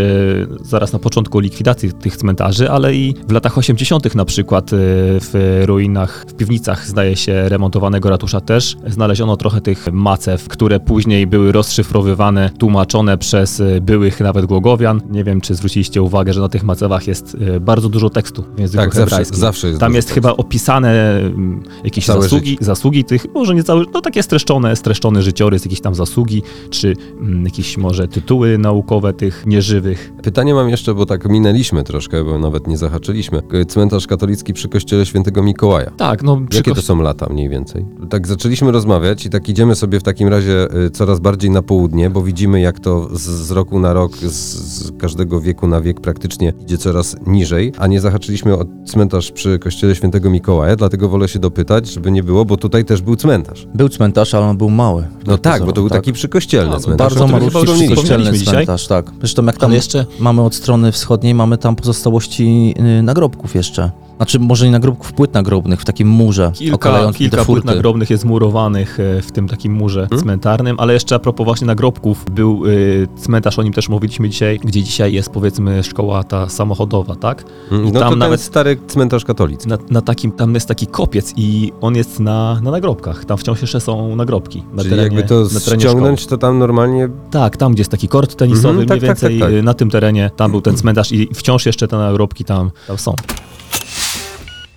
zaraz 0.61 0.93
na 0.93 0.99
początku 0.99 1.39
likwidacji 1.39 1.93
tych 1.93 2.17
cmentarzy, 2.17 2.69
ale 2.71 2.95
i 2.95 3.13
w 3.27 3.31
latach 3.31 3.57
80. 3.57 4.15
na 4.15 4.25
przykład 4.25 4.64
e, 4.73 4.77
w 5.19 5.61
ruinach, 5.65 6.25
w 6.27 6.33
piwnicach 6.33 6.87
zdaje 6.87 7.15
się 7.15 7.49
remontowanego 7.49 8.09
ratusza 8.09 8.41
też 8.41 8.77
znaleziono 8.87 9.37
trochę 9.37 9.61
tych 9.61 9.87
macew, 9.93 10.47
które 10.47 10.79
później 10.79 11.27
były 11.27 11.51
rozszyfrowywane, 11.51 12.49
tłumaczone 12.59 13.17
przez 13.17 13.59
e, 13.59 13.81
byłych 13.81 14.19
nawet 14.19 14.45
Głogowian. 14.45 15.01
Nie 15.09 15.23
wiem, 15.23 15.41
czy 15.41 15.55
zwróciliście 15.55 16.01
uwagę, 16.01 16.33
że 16.33 16.41
na 16.41 16.49
tych 16.49 16.63
macewach 16.63 17.07
jest 17.07 17.37
e, 17.55 17.59
bardzo 17.59 17.89
dużo 17.89 18.09
tekstu 18.09 18.43
w 18.55 18.59
języku 18.59 18.83
Tak, 18.83 18.93
zawsze, 18.93 19.05
hebrajskim. 19.09 19.39
zawsze 19.39 19.67
jest 19.67 19.79
Tam 19.79 19.93
jest 19.93 20.07
tekstu. 20.07 20.21
chyba 20.21 20.37
opisane 20.37 21.17
mm, 21.19 21.63
jakieś 21.83 22.05
Całe 22.05 22.21
zasługi, 22.21 22.49
życie. 22.49 22.65
zasługi 22.65 23.03
tych, 23.03 23.25
może 23.33 23.55
nie 23.55 23.63
całe, 23.63 23.83
no 23.93 24.01
takie 24.01 24.23
streszczone, 24.23 24.75
streszczony 24.75 25.21
życiorys, 25.21 25.65
jakieś 25.65 25.81
tam 25.81 25.95
zasługi, 25.95 26.41
czy 26.69 26.93
mm, 27.21 27.45
jakieś 27.45 27.77
może 27.77 28.07
tytuły 28.07 28.57
naukowe 28.57 29.13
tych 29.13 29.43
nieżywych. 29.45 30.13
Pytanie 30.23 30.53
mam 30.53 30.69
jeszcze, 30.69 30.93
bo 30.93 31.05
tak 31.05 31.29
minęliśmy 31.29 31.83
troszkę, 31.83 32.23
bo 32.23 32.39
nawet 32.39 32.67
nie 32.67 32.77
zahaczyliśmy. 32.77 33.41
Cmentarz 33.67 34.07
katolicki 34.07 34.53
przy 34.55 34.69
kościele 34.69 35.05
świętego 35.05 35.43
Mikołaja. 35.43 35.91
Tak, 35.97 36.23
no 36.23 36.41
przy 36.49 36.57
Jakie 36.57 36.75
to 36.75 36.81
są 36.81 37.01
lata 37.01 37.27
mniej 37.29 37.49
więcej? 37.49 37.85
Tak 38.09 38.27
zaczęliśmy 38.27 38.71
rozmawiać 38.71 39.25
i 39.25 39.29
tak 39.29 39.49
idziemy 39.49 39.75
sobie 39.75 39.99
w 39.99 40.03
takim 40.03 40.27
razie 40.27 40.67
y, 40.85 40.89
coraz 40.89 41.19
bardziej 41.19 41.49
na 41.51 41.61
południe, 41.61 42.09
bo 42.09 42.21
widzimy 42.23 42.61
jak 42.61 42.79
to 42.79 43.09
z, 43.17 43.21
z 43.21 43.51
roku 43.51 43.79
na 43.79 43.93
rok, 43.93 44.17
z, 44.17 44.31
z 44.31 44.91
każdego 44.99 45.41
wieku 45.41 45.67
na 45.67 45.81
wiek 45.81 46.01
praktycznie 46.01 46.53
idzie 46.61 46.77
coraz 46.77 47.15
niżej, 47.27 47.71
a 47.77 47.87
nie 47.87 48.01
zahaczyliśmy 48.01 48.53
o 48.53 48.65
cmentarz 48.85 49.31
przy 49.31 49.59
kościele 49.59 49.95
świętego 49.95 50.29
Mikołaja, 50.29 50.75
dlatego 50.75 51.09
wolę 51.09 51.27
się 51.27 51.39
dopytać, 51.39 51.87
żeby 51.87 52.11
nie 52.11 52.23
było, 52.23 52.45
bo 52.45 52.57
tutaj 52.57 52.85
też 52.85 53.01
był 53.01 53.15
cmentarz. 53.15 53.67
Był 53.73 53.89
cmentarz, 53.89 54.33
ale 54.33 54.45
on 54.45 54.57
był 54.57 54.69
mały. 54.69 55.07
No 55.27 55.37
tak, 55.37 55.65
bo 55.65 55.71
to 55.71 55.81
był 55.81 55.89
Tak. 55.89 55.97
taki 55.97 56.13
przykościelny 56.13 56.71
No, 56.71 56.79
cmentarz. 56.79 57.13
Bardzo 57.13 57.27
malutki, 57.27 57.65
przykościelny 57.65 58.33
cmentarz, 58.39 58.87
tak. 58.87 59.11
Zresztą 59.19 59.45
jak 59.45 59.57
tam 59.57 59.67
Ale 59.69 59.75
jeszcze 59.75 60.05
mamy 60.19 60.41
od 60.41 60.55
strony 60.55 60.91
wschodniej, 60.91 61.33
mamy 61.33 61.57
tam 61.57 61.75
pozostałości 61.75 62.73
y, 62.99 63.01
nagrobków 63.03 63.55
jeszcze. 63.55 63.91
Znaczy 64.17 64.39
może 64.39 64.65
nie 64.65 64.71
nagrobków, 64.71 65.13
płyt 65.13 65.33
nagrobnych 65.33 65.81
w 65.81 65.85
takim 65.85 66.07
murze 66.07 66.51
kilka, 66.53 67.11
kilka 67.13 67.45
płyt 67.45 67.65
nagrobnych 67.65 68.09
jest 68.09 68.25
murowanych 68.25 68.99
e, 68.99 69.21
w 69.21 69.31
tym 69.31 69.47
takim 69.47 69.73
murze 69.73 70.07
Hmm? 70.09 70.21
cmentarnym, 70.23 70.79
ale 70.79 70.93
jeszcze 70.93 71.15
a 71.15 71.19
propos 71.19 71.45
właśnie 71.45 71.67
nagrobków, 71.67 72.25
był 72.31 72.65
y, 72.65 73.07
cmentarz, 73.17 73.59
o 73.59 73.63
nim 73.63 73.73
też 73.73 73.89
mówiliśmy 73.89 74.29
dzisiaj, 74.29 74.59
gdzie 74.63 74.83
dzisiaj 74.83 75.13
jest 75.13 75.29
powiedzmy 75.29 75.83
szkoła 75.83 76.23
ta 76.23 76.49
samochodowa, 76.49 77.15
tak? 77.15 77.43
Mm, 77.71 77.87
I 77.87 77.91
No 77.91 77.99
tam 77.99 78.09
to 78.09 78.15
nawet- 78.15 78.41
stary 78.41 78.77
cmentarz 78.87 79.25
katolicki. 79.25 79.69
Na, 79.69 79.77
na 79.89 80.01
takim, 80.01 80.31
tam 80.31 80.53
jest 80.53 80.67
taki 80.67 80.87
kopiec 80.87 81.33
i 81.37 81.71
on 81.81 81.95
jest 81.95 82.19
na, 82.19 82.59
na 82.63 82.71
nagrobkach. 82.71 83.25
Tam 83.25 83.37
wciąż 83.37 83.61
jeszcze 83.61 83.79
są 83.81 84.15
nagrobki. 84.15 84.63
Na 84.73 84.83
Czyli 84.83 84.89
terenie, 84.95 85.15
jakby 85.15 85.29
to 85.29 85.41
na 85.53 85.59
terenie 85.59 85.81
ściągnąć, 85.83 86.27
to 86.27 86.37
tam 86.37 86.59
normalnie 86.59 87.03
szkoły. 87.05 87.19
Tak, 87.31 87.57
tam 87.57 87.71
gdzie 87.73 87.81
jest 87.81 87.91
taki 87.91 88.07
kort 88.07 88.35
tenisowy, 88.35 88.69
Mhm, 88.69 88.87
tak, 88.87 88.97
mniej 88.99 89.09
tak, 89.09 89.19
tak, 89.19 89.29
więcej 89.31 89.39
tak. 89.49 89.59
y, 89.59 89.63
na 89.63 89.73
tym 89.73 89.89
terenie, 89.89 90.31
tam 90.35 90.51
był 90.51 90.61
ten 90.61 90.77
cmentarz 90.77 91.11
i 91.11 91.29
wciąż 91.33 91.65
jeszcze 91.65 91.87
te 91.87 91.97
nagrobki 91.97 92.45
tam, 92.45 92.71
tam 92.87 92.97
są. 92.97 93.15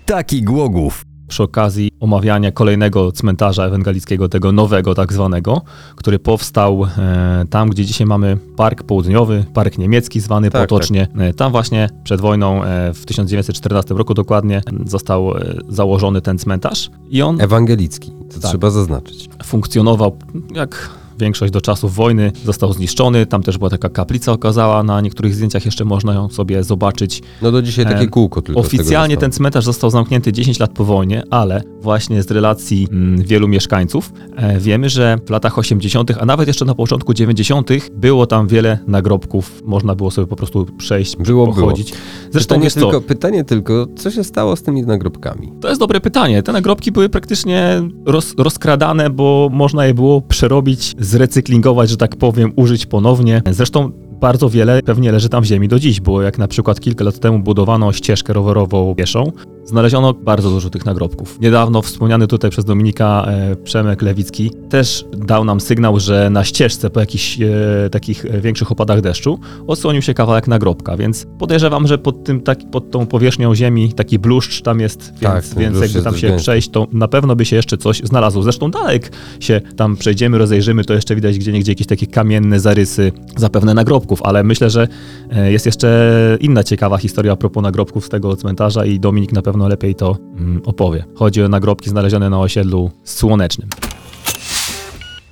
Taki 0.08 0.42
Głogów. 0.42 1.04
Przy 1.28 1.42
okazji 1.42 1.90
omawiania 2.00 2.52
kolejnego 2.52 3.12
cmentarza 3.12 3.64
ewangelickiego, 3.66 4.28
tego 4.28 4.52
nowego 4.52 4.94
tak 4.94 5.12
zwanego, 5.12 5.62
który 5.96 6.18
powstał 6.18 6.84
e, 6.98 7.44
tam, 7.50 7.70
gdzie 7.70 7.84
dzisiaj 7.84 8.06
mamy 8.06 8.36
Park 8.56 8.82
Południowy, 8.82 9.44
Park 9.54 9.78
Niemiecki 9.78 10.20
zwany 10.20 10.50
Tak, 10.50 10.62
potocznie. 10.62 11.08
E, 11.18 11.34
tam 11.34 11.52
właśnie 11.52 11.88
przed 12.04 12.20
wojną 12.20 12.64
e, 12.64 12.94
w 12.94 13.04
1914 13.06 13.94
roku 13.94 14.14
dokładnie 14.14 14.62
został 14.86 15.36
e, 15.36 15.54
założony 15.68 16.20
ten 16.20 16.38
cmentarz 16.38 16.90
i 17.10 17.22
on 17.22 17.40
ewangelicki, 17.40 18.10
to 18.10 18.40
Tak. 18.40 18.50
trzeba 18.50 18.70
zaznaczyć. 18.70 19.28
funkcjonował 19.44 20.16
jak 20.54 20.90
większość 21.18 21.52
do 21.52 21.60
czasów 21.60 21.94
wojny, 21.94 22.32
został 22.44 22.72
zniszczony. 22.72 23.26
Tam 23.26 23.42
też 23.42 23.58
była 23.58 23.70
taka 23.70 23.88
kaplica 23.88 24.32
okazała, 24.32 24.82
na 24.82 25.00
niektórych 25.00 25.34
zdjęciach 25.34 25.64
jeszcze 25.64 25.84
można 25.84 26.14
ją 26.14 26.28
sobie 26.28 26.64
zobaczyć. 26.64 27.22
No 27.42 27.52
do 27.52 27.62
dzisiaj 27.62 27.84
takie 27.84 28.06
kółko 28.06 28.42
tylko 28.42 28.62
z 28.62 28.66
Oficjalnie 28.66 29.16
ten 29.16 29.32
cmentarz 29.32 29.64
został 29.64 29.90
zamknięty 29.90 30.32
10 30.32 30.58
lat 30.58 30.70
po 30.70 30.84
wojnie, 30.84 31.22
ale 31.30 31.62
właśnie 31.80 32.22
z 32.22 32.30
relacji 32.30 32.88
mm, 32.92 33.22
wielu 33.22 33.48
mieszkańców 33.48 34.12
e, 34.36 34.60
wiemy, 34.60 34.88
że 34.88 35.18
w 35.26 35.30
latach 35.30 35.58
80., 35.58 36.10
a 36.20 36.26
nawet 36.26 36.48
jeszcze 36.48 36.64
na 36.64 36.74
początku 36.74 37.14
90., 37.14 37.70
było 37.92 38.26
tam 38.26 38.48
wiele 38.48 38.78
nagrobków. 38.86 39.62
Można 39.64 39.94
było 39.94 40.10
sobie 40.10 40.26
po 40.26 40.36
prostu 40.36 40.66
przejść, 40.78 41.16
Było, 41.16 41.46
było. 41.46 41.56
pochodzić. 41.56 41.94
Zresztą 42.30 42.54
pytanie, 42.54 42.70
co, 42.70 42.80
tylko, 42.80 43.00
pytanie 43.00 43.44
tylko, 43.44 43.86
co 43.96 44.10
się 44.10 44.24
stało 44.24 44.56
z 44.56 44.62
tymi 44.62 44.82
nagrobkami? 44.82 45.52
To 45.60 45.68
jest 45.68 45.80
dobre 45.80 46.00
pytanie. 46.00 46.42
Te 46.42 46.52
nagrobki 46.52 46.92
były 46.92 47.08
praktycznie 47.08 47.82
roz, 48.06 48.34
rozkradane, 48.38 49.10
bo 49.10 49.48
można 49.52 49.86
je 49.86 49.94
było 49.94 50.20
przerobić, 50.20 50.94
zrecyklingować, 51.08 51.90
że 51.90 51.96
tak 51.96 52.16
powiem, 52.16 52.52
użyć 52.56 52.86
ponownie. 52.86 53.42
Zresztą 53.50 53.90
bardzo 54.20 54.50
wiele 54.50 54.82
pewnie 54.82 55.12
leży 55.12 55.28
tam 55.28 55.42
w 55.42 55.46
ziemi 55.46 55.68
do 55.68 55.78
dziś, 55.78 56.00
bo 56.00 56.22
jak 56.22 56.38
na 56.38 56.48
przykład 56.48 56.80
kilka 56.80 57.04
lat 57.04 57.18
temu 57.18 57.38
budowano 57.38 57.92
ścieżkę 57.92 58.32
rowerową 58.32 58.94
pieszą, 58.94 59.32
znaleziono 59.68 60.14
bardzo 60.14 60.50
dużo 60.50 60.70
tych 60.70 60.86
nagrobków. 60.86 61.40
Niedawno 61.40 61.82
wspomniany 61.82 62.26
tutaj 62.26 62.50
przez 62.50 62.64
Dominika 62.64 63.24
e, 63.28 63.56
Przemek 63.56 64.02
Lewicki 64.02 64.50
też 64.68 65.04
dał 65.12 65.44
nam 65.44 65.60
sygnał, 65.60 66.00
że 66.00 66.30
na 66.30 66.44
ścieżce 66.44 66.90
po 66.90 67.00
jakichś 67.00 67.40
e, 67.40 67.90
takich 67.90 68.24
e, 68.24 68.40
większych 68.40 68.72
opadach 68.72 69.00
deszczu 69.00 69.38
odsłonił 69.66 70.02
się 70.02 70.14
kawałek 70.14 70.48
nagrobka, 70.48 70.96
więc 70.96 71.26
podejrzewam, 71.38 71.86
że 71.86 71.98
pod, 71.98 72.24
tym, 72.24 72.40
tak, 72.40 72.58
pod 72.70 72.90
tą 72.90 73.06
powierzchnią 73.06 73.54
ziemi 73.54 73.92
taki 73.92 74.18
bluszcz 74.18 74.62
tam 74.62 74.80
jest, 74.80 75.12
więc, 75.20 75.22
Tak, 75.22 75.44
więc 75.58 75.80
jakby 75.80 76.02
tam 76.02 76.16
się 76.16 76.36
przejść, 76.36 76.70
to 76.70 76.86
na 76.92 77.08
pewno 77.08 77.36
by 77.36 77.44
się 77.44 77.56
jeszcze 77.56 77.76
coś 77.76 78.00
znalazło. 78.04 78.42
Zresztą 78.42 78.70
dalej 78.70 79.00
jak 79.02 79.10
się 79.40 79.60
tam 79.76 79.96
przejdziemy, 79.96 80.38
rozejrzymy, 80.38 80.84
to 80.84 80.94
jeszcze 80.94 81.14
widać 81.14 81.38
gdzie 81.38 81.52
niegdzie 81.52 81.72
jakieś 81.72 81.86
takie 81.86 82.06
kamienne 82.06 82.60
zarysy, 82.60 83.12
zapewne 83.36 83.74
nagrobków, 83.74 84.22
ale 84.22 84.44
myślę, 84.44 84.70
że 84.70 84.88
e, 85.30 85.52
jest 85.52 85.66
jeszcze 85.66 86.08
inna 86.40 86.64
ciekawa 86.64 86.98
historia 86.98 87.32
a 87.32 87.36
propos 87.36 87.62
nagrobków 87.62 88.06
z 88.06 88.08
tego 88.08 88.36
cmentarza 88.36 88.84
i 88.84 89.00
Dominik 89.00 89.32
na 89.32 89.42
pewno 89.42 89.57
lepiej 89.66 89.94
to 89.94 90.16
mm, 90.36 90.62
opowie. 90.64 91.04
Chodzi 91.14 91.42
o 91.42 91.48
nagrobki 91.48 91.90
znalezione 91.90 92.30
na 92.30 92.40
osiedlu 92.40 92.90
słonecznym. 93.04 93.68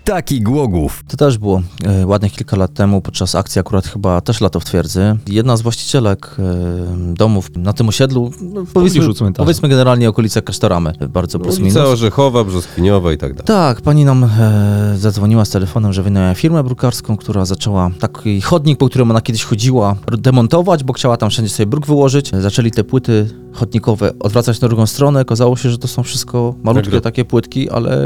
Taki 0.06 0.40
Głogów. 0.40 1.04
To 1.08 1.16
też 1.16 1.38
było 1.38 1.62
e, 1.84 2.06
ładnych 2.06 2.32
kilka 2.32 2.56
lat 2.56 2.74
temu, 2.74 3.00
podczas 3.00 3.34
akcji 3.34 3.60
akurat 3.60 3.86
chyba 3.86 4.20
też 4.20 4.40
lato 4.40 4.60
w 4.60 4.64
twierdzy. 4.64 5.16
Jedna 5.28 5.56
z 5.56 5.62
właścicielek 5.62 6.36
e, 6.38 7.14
domów 7.14 7.50
na 7.56 7.72
tym 7.72 7.88
osiedlu, 7.88 8.30
no, 8.40 8.64
powiedzmy, 8.74 9.32
powiedzmy 9.36 9.68
generalnie 9.68 10.08
okolice 10.08 10.42
Kasztoramy, 10.42 10.92
bardzo 11.08 11.38
plus 11.38 11.58
minus. 11.58 11.74
Ulica 11.74 11.90
Orzechowa, 11.90 12.44
Brzoskwiniowa 12.44 13.12
i 13.12 13.18
tak 13.18 13.32
dalej. 13.32 13.46
Tak, 13.46 13.80
pani 13.80 14.04
nam 14.04 14.24
e, 14.24 14.94
zadzwoniła 14.96 15.44
z 15.44 15.50
telefonem, 15.50 15.92
że 15.92 16.02
wynajęła 16.02 16.34
firmę 16.34 16.64
brukarską, 16.64 17.16
która 17.16 17.44
zaczęła 17.44 17.90
taki 18.00 18.40
chodnik, 18.40 18.78
po 18.78 18.86
którym 18.88 19.10
ona 19.10 19.20
kiedyś 19.20 19.44
chodziła, 19.44 19.96
demontować, 20.18 20.84
bo 20.84 20.92
chciała 20.92 21.16
tam 21.16 21.30
wszędzie 21.30 21.50
sobie 21.50 21.66
bruk 21.66 21.86
wyłożyć. 21.86 22.30
Zaczęli 22.40 22.70
te 22.70 22.84
płyty 22.84 23.28
chodnikowe 23.52 24.12
odwracać 24.18 24.60
na 24.60 24.68
drugą 24.68 24.86
stronę. 24.86 25.20
Okazało 25.20 25.56
się, 25.56 25.70
że 25.70 25.78
to 25.78 25.88
są 25.88 26.02
wszystko 26.02 26.54
malutkie 26.62 27.00
takie 27.00 27.24
płytki, 27.24 27.70
ale 27.70 27.98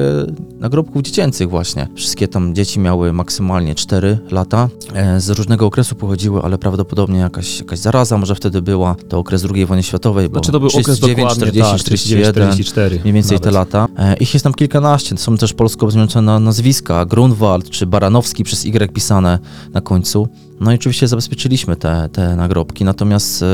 nagrobków 0.60 1.02
dziecięcych 1.02 1.50
właśnie. 1.50 1.88
Wszystkie 1.94 2.28
tam 2.28 2.54
dzieci 2.54 2.80
miały 2.80 3.12
maksymalnie 3.12 3.74
4 3.74 4.18
lata. 4.30 4.68
E, 4.94 5.20
z 5.20 5.30
różnego 5.30 5.66
okresu 5.66 5.94
pochodziły, 5.94 6.42
ale 6.42 6.58
prawdopodobnie 6.58 7.18
jakaś, 7.18 7.58
jakaś 7.58 7.78
zaraza 7.78 8.18
może 8.18 8.34
wtedy 8.34 8.62
była. 8.62 8.96
To 9.08 9.18
okres 9.18 9.46
II 9.54 9.66
wojny 9.66 9.82
światowej, 9.82 10.28
bo 10.28 10.34
Znaczy 10.34 10.52
to 10.52 10.60
był 10.60 10.68
okres 10.68 10.84
39, 10.84 11.18
dokładnie, 11.18 11.46
40, 11.46 11.72
tak, 11.72 11.80
41, 11.80 12.32
44. 12.32 13.00
Mniej 13.00 13.12
więcej 13.14 13.34
nawet. 13.34 13.44
te 13.44 13.50
lata. 13.50 13.88
E, 13.98 14.16
ich 14.16 14.34
jest 14.34 14.44
tam 14.44 14.54
kilkanaście. 14.54 15.16
Są 15.16 15.36
też 15.36 15.52
polsko 15.52 15.86
oznaczone 15.86 16.40
nazwiska. 16.40 17.04
Grunwald 17.04 17.70
czy 17.70 17.86
Baranowski 17.86 18.44
przez 18.44 18.64
Y 18.64 18.92
pisane 18.92 19.38
na 19.72 19.80
końcu. 19.80 20.28
No 20.60 20.72
i 20.72 20.74
oczywiście 20.74 21.08
zabezpieczyliśmy 21.08 21.76
te, 21.76 22.08
te 22.12 22.36
nagrobki. 22.36 22.84
Natomiast, 22.84 23.42
e, 23.42 23.46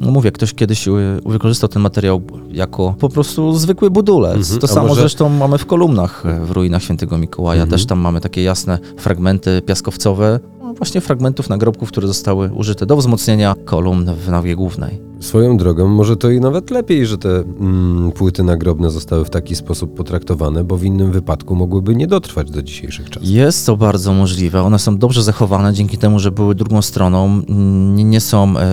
no 0.00 0.10
mówię, 0.10 0.32
ktoś 0.32 0.54
kiedyś 0.54 0.88
e, 0.88 0.92
wykorzystał 1.26 1.68
ten 1.68 1.82
materiał 1.82 2.22
jako 2.50 2.94
po 2.98 3.08
prostu 3.08 3.58
zwykły 3.58 3.90
budulec. 3.90 4.36
Mhm. 4.36 4.60
To 4.60 4.64
A 4.64 4.68
samo 4.68 4.88
może- 4.88 5.00
zresztą 5.00 5.28
mamy 5.28 5.58
w 5.58 5.66
kolumnach 5.66 6.26
e, 6.26 6.44
w 6.44 6.50
ruinach 6.50 6.82
Świętego 6.82 7.18
Mikołaja. 7.18 7.62
Mhm. 7.62 7.70
Też 7.78 7.86
tam 7.86 7.98
mamy 7.98 8.20
takie 8.20 8.42
jasne 8.42 8.78
fragmenty 8.96 9.62
piaskowcowe. 9.62 10.40
No 10.62 10.74
właśnie 10.74 11.00
fragmentów 11.00 11.48
nagrobków, 11.48 11.88
które 11.88 12.06
zostały 12.06 12.50
użyte 12.54 12.86
do 12.86 12.96
wzmocnienia 12.96 13.54
kolumn 13.64 14.10
w 14.14 14.28
nawie 14.28 14.56
głównej. 14.56 15.09
Swoją 15.20 15.56
drogą, 15.56 15.88
może 15.88 16.16
to 16.16 16.30
i 16.30 16.40
nawet 16.40 16.70
lepiej, 16.70 17.06
że 17.06 17.18
te 17.18 17.28
mm, 17.38 18.12
płyty 18.12 18.42
nagrobne 18.42 18.90
zostały 18.90 19.24
w 19.24 19.30
taki 19.30 19.56
sposób 19.56 19.94
potraktowane, 19.96 20.64
bo 20.64 20.76
w 20.76 20.84
innym 20.84 21.12
wypadku 21.12 21.54
mogłyby 21.56 21.96
nie 21.96 22.06
dotrwać 22.06 22.50
do 22.50 22.62
dzisiejszych 22.62 23.10
czasów. 23.10 23.28
Jest 23.28 23.66
to 23.66 23.76
bardzo 23.76 24.12
możliwe. 24.12 24.62
One 24.62 24.78
są 24.78 24.98
dobrze 24.98 25.22
zachowane 25.22 25.72
dzięki 25.74 25.98
temu, 25.98 26.18
że 26.18 26.30
były 26.30 26.54
drugą 26.54 26.82
stroną. 26.82 27.24
Mm, 27.48 27.96
Nie, 27.96 28.04
nie 28.04 28.20
są 28.20 28.54
e, 28.58 28.64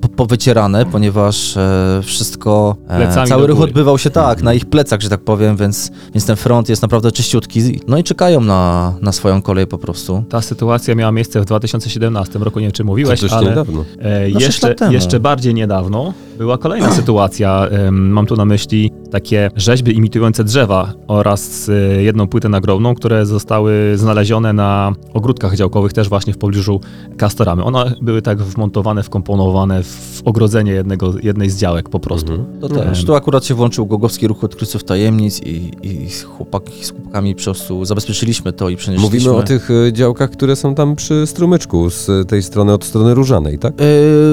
po, 0.00 0.08
powycierane, 0.08 0.86
ponieważ 0.86 1.56
e, 1.56 2.00
wszystko, 2.02 2.76
e, 2.88 2.98
cały 3.28 3.46
ruch 3.46 3.60
odbywał 3.60 3.98
się 3.98 4.10
tak, 4.10 4.42
na 4.42 4.54
ich 4.54 4.64
plecach, 4.66 5.00
że 5.00 5.08
tak 5.08 5.20
powiem, 5.20 5.56
więc, 5.56 5.90
więc 6.14 6.26
ten 6.26 6.36
front 6.36 6.68
jest 6.68 6.82
naprawdę 6.82 7.12
czyściutki. 7.12 7.80
No 7.88 7.98
i 7.98 8.04
czekają 8.04 8.40
na, 8.40 8.94
na 9.00 9.12
swoją 9.12 9.42
kolej 9.42 9.66
po 9.66 9.78
prostu. 9.78 10.24
Ta 10.28 10.42
sytuacja 10.42 10.94
miała 10.94 11.12
miejsce 11.12 11.40
w 11.40 11.44
2017 11.44 12.38
roku, 12.38 12.58
nie 12.60 12.66
wiem 12.66 12.72
czy 12.72 12.84
mówiłeś, 12.84 13.20
ale 13.32 13.48
niedawno. 13.50 13.84
e, 13.98 14.28
No, 14.86 14.92
jeszcze 14.92 15.20
bardziej 15.20 15.54
niedawno 15.54 15.81
była 16.38 16.58
kolejna 16.58 16.90
sytuacja. 16.90 17.68
Mam 17.90 18.26
tu 18.26 18.36
na 18.36 18.44
myśli 18.44 18.92
takie 19.12 19.50
rzeźby 19.56 19.96
imitujące 19.96 20.44
drzewa 20.44 20.92
oraz 21.06 21.68
e, 21.68 22.02
jedną 22.02 22.28
płytę 22.28 22.48
nagrobną, 22.48 22.94
które 22.94 23.26
zostały 23.26 23.92
znalezione 23.96 24.52
na 24.52 24.92
ogródkach 25.14 25.56
działkowych 25.56 25.92
też 25.92 26.08
właśnie 26.08 26.32
w 26.32 26.38
pobliżu 26.38 26.80
Kastoramy. 27.16 27.64
One 27.64 27.94
były 28.02 28.22
tak 28.22 28.42
wmontowane, 28.42 29.02
wkomponowane 29.02 29.82
w 29.82 30.22
ogrodzenie 30.24 30.72
jednego, 30.72 31.14
jednej 31.22 31.50
z 31.50 31.56
działek 31.56 31.88
po 31.88 32.00
prostu. 32.00 32.32
Mhm. 32.32 32.60
To 32.60 32.68
też. 32.68 33.04
Tu 33.04 33.14
akurat 33.14 33.44
się 33.44 33.54
włączył 33.54 33.86
Gogowski 33.86 34.28
Ruch 34.28 34.44
Odkrywców 34.44 34.84
Tajemnic 34.84 35.40
i, 35.42 35.70
i 35.82 36.10
z, 36.10 36.22
chłopaki, 36.22 36.84
z 36.84 36.90
chłopakami 36.90 37.34
po 37.34 37.42
prostu 37.42 37.84
zabezpieczyliśmy 37.84 38.52
to 38.52 38.68
i 38.68 38.76
przenieśliśmy. 38.76 39.16
Mówimy 39.16 39.36
o 39.36 39.42
tych 39.42 39.70
e, 39.70 39.92
działkach, 39.92 40.30
które 40.30 40.56
są 40.56 40.74
tam 40.74 40.96
przy 40.96 41.26
strumyczku, 41.26 41.90
z 41.90 42.28
tej 42.28 42.42
strony, 42.42 42.72
od 42.72 42.84
strony 42.84 43.14
Różanej, 43.14 43.58
tak? 43.58 43.72
Yy, 43.72 43.86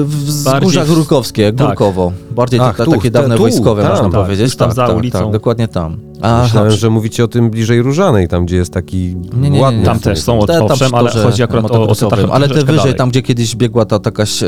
w 0.04 0.44
Bardziej 0.44 0.84
w- 0.84 0.94
Górkowskie, 0.94 1.52
tak. 1.52 1.66
Górkowo. 1.66 2.12
Bardziej 2.30 2.60
Ach, 2.60 2.76
ta, 2.76 2.84
tu, 2.84 2.90
takie 2.90 3.02
te- 3.02 3.10
dawne 3.10 3.36
tu, 3.36 3.42
wojskowe, 3.42 3.82
tam, 3.82 3.90
można 3.90 4.10
tak, 4.10 4.22
powiedzieć. 4.22 4.44
już 4.44 4.56
tam 4.70 4.76
tak, 4.76 4.86
za 4.86 4.86
tak, 4.86 4.96
ulicą. 4.96 5.18
Tak, 5.18 5.30
dokładnie 5.30 5.68
tam. 5.68 6.09
Aha, 6.22 6.42
Myślałem, 6.42 6.70
że 6.70 6.90
mówicie 6.90 7.24
o 7.24 7.28
tym 7.28 7.50
bliżej 7.50 7.82
Różanej, 7.82 8.28
tam 8.28 8.46
gdzie 8.46 8.56
jest 8.56 8.72
taki 8.72 9.16
Nie, 9.34 9.50
nie, 9.50 9.60
ładny... 9.60 9.84
Tam 9.84 10.00
też 10.00 10.20
są 10.20 10.40
te, 10.40 10.46
tam 10.46 10.62
owszem, 10.62 10.94
ale 10.94 11.10
chodzi 11.10 11.42
akurat 11.42 11.70
o, 11.70 11.88
o 11.88 12.32
Ale 12.32 12.48
te 12.48 12.54
wyżej, 12.54 12.76
dalej. 12.76 12.94
tam 12.94 13.10
gdzie 13.10 13.22
kiedyś 13.22 13.56
biegła 13.56 13.84
ta 13.84 13.98
takaś, 13.98 14.42
e, 14.42 14.46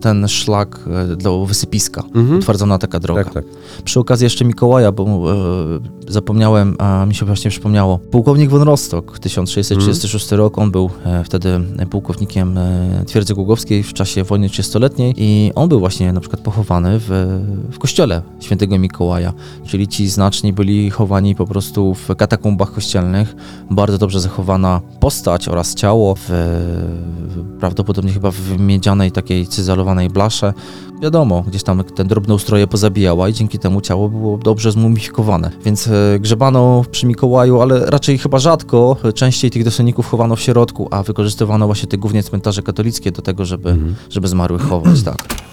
ten 0.00 0.28
szlak 0.28 0.80
e, 1.12 1.16
do 1.16 1.46
wysypiska. 1.46 2.02
Mhm. 2.14 2.38
Utwardzona 2.38 2.78
taka 2.78 3.00
droga. 3.00 3.24
Tak, 3.24 3.34
tak. 3.34 3.44
Przy 3.84 4.00
okazji 4.00 4.24
jeszcze 4.24 4.44
Mikołaja, 4.44 4.92
bo 4.92 5.04
e, 5.04 6.12
zapomniałem, 6.12 6.76
a 6.78 7.06
mi 7.06 7.14
się 7.14 7.26
właśnie 7.26 7.50
przypomniało. 7.50 7.98
Pułkownik 7.98 8.50
von 8.50 8.62
Rostock, 8.62 9.18
1636 9.18 10.32
rok, 10.32 10.58
on 10.58 10.70
był 10.70 10.90
e, 11.04 11.24
wtedy 11.24 11.60
pułkownikiem 11.90 12.58
e, 12.58 13.04
twierdzy 13.06 13.34
głogowskiej 13.34 13.82
w 13.82 13.92
czasie 13.92 14.24
wojny 14.24 14.48
30-letniej 14.48 15.14
i 15.16 15.52
on 15.54 15.68
był 15.68 15.80
właśnie 15.80 16.12
na 16.12 16.20
przykład 16.20 16.40
pochowany 16.42 16.98
w, 16.98 17.08
w 17.70 17.78
kościele 17.78 18.22
świętego 18.40 18.78
Mikołaja, 18.78 19.32
czyli 19.66 19.88
ci 19.88 20.08
znaczni 20.08 20.52
byli 20.52 20.90
chowani 21.00 21.34
po 21.34 21.46
prostu 21.46 21.94
w 21.94 22.16
katakumbach 22.16 22.72
kościelnych. 22.72 23.34
Bardzo 23.70 23.98
dobrze 23.98 24.20
zachowana 24.20 24.80
postać 25.00 25.48
oraz 25.48 25.74
ciało 25.74 26.14
w, 26.14 26.30
prawdopodobnie 27.60 28.12
chyba 28.12 28.30
w 28.30 28.58
miedzianej 28.58 29.12
takiej 29.12 29.46
cyzelowanej 29.46 30.10
blasze. 30.10 30.54
Wiadomo, 31.02 31.42
gdzieś 31.42 31.62
tam 31.62 31.84
te 31.84 32.04
drobne 32.04 32.34
ustroje 32.34 32.66
pozabijała 32.66 33.28
i 33.28 33.32
dzięki 33.32 33.58
temu 33.58 33.80
ciało 33.80 34.08
było 34.08 34.38
dobrze 34.38 34.72
zmumifikowane. 34.72 35.50
Więc 35.64 35.88
e, 35.88 36.18
grzebano 36.20 36.84
przy 36.90 37.06
Mikołaju, 37.06 37.60
ale 37.60 37.86
raczej 37.86 38.18
chyba 38.18 38.38
rzadko. 38.38 38.96
Częściej 39.14 39.50
tych 39.50 39.64
dostojników 39.64 40.06
chowano 40.06 40.36
w 40.36 40.40
środku, 40.40 40.88
a 40.90 41.02
wykorzystywano 41.02 41.66
właśnie 41.66 41.88
te 41.88 41.98
głównie 41.98 42.22
cmentarze 42.22 42.62
katolickie 42.62 43.12
do 43.12 43.22
tego, 43.22 43.44
żeby, 43.44 43.76
żeby 44.10 44.28
zmarłych 44.28 44.62
chować, 44.62 45.02
tak. 45.02 45.49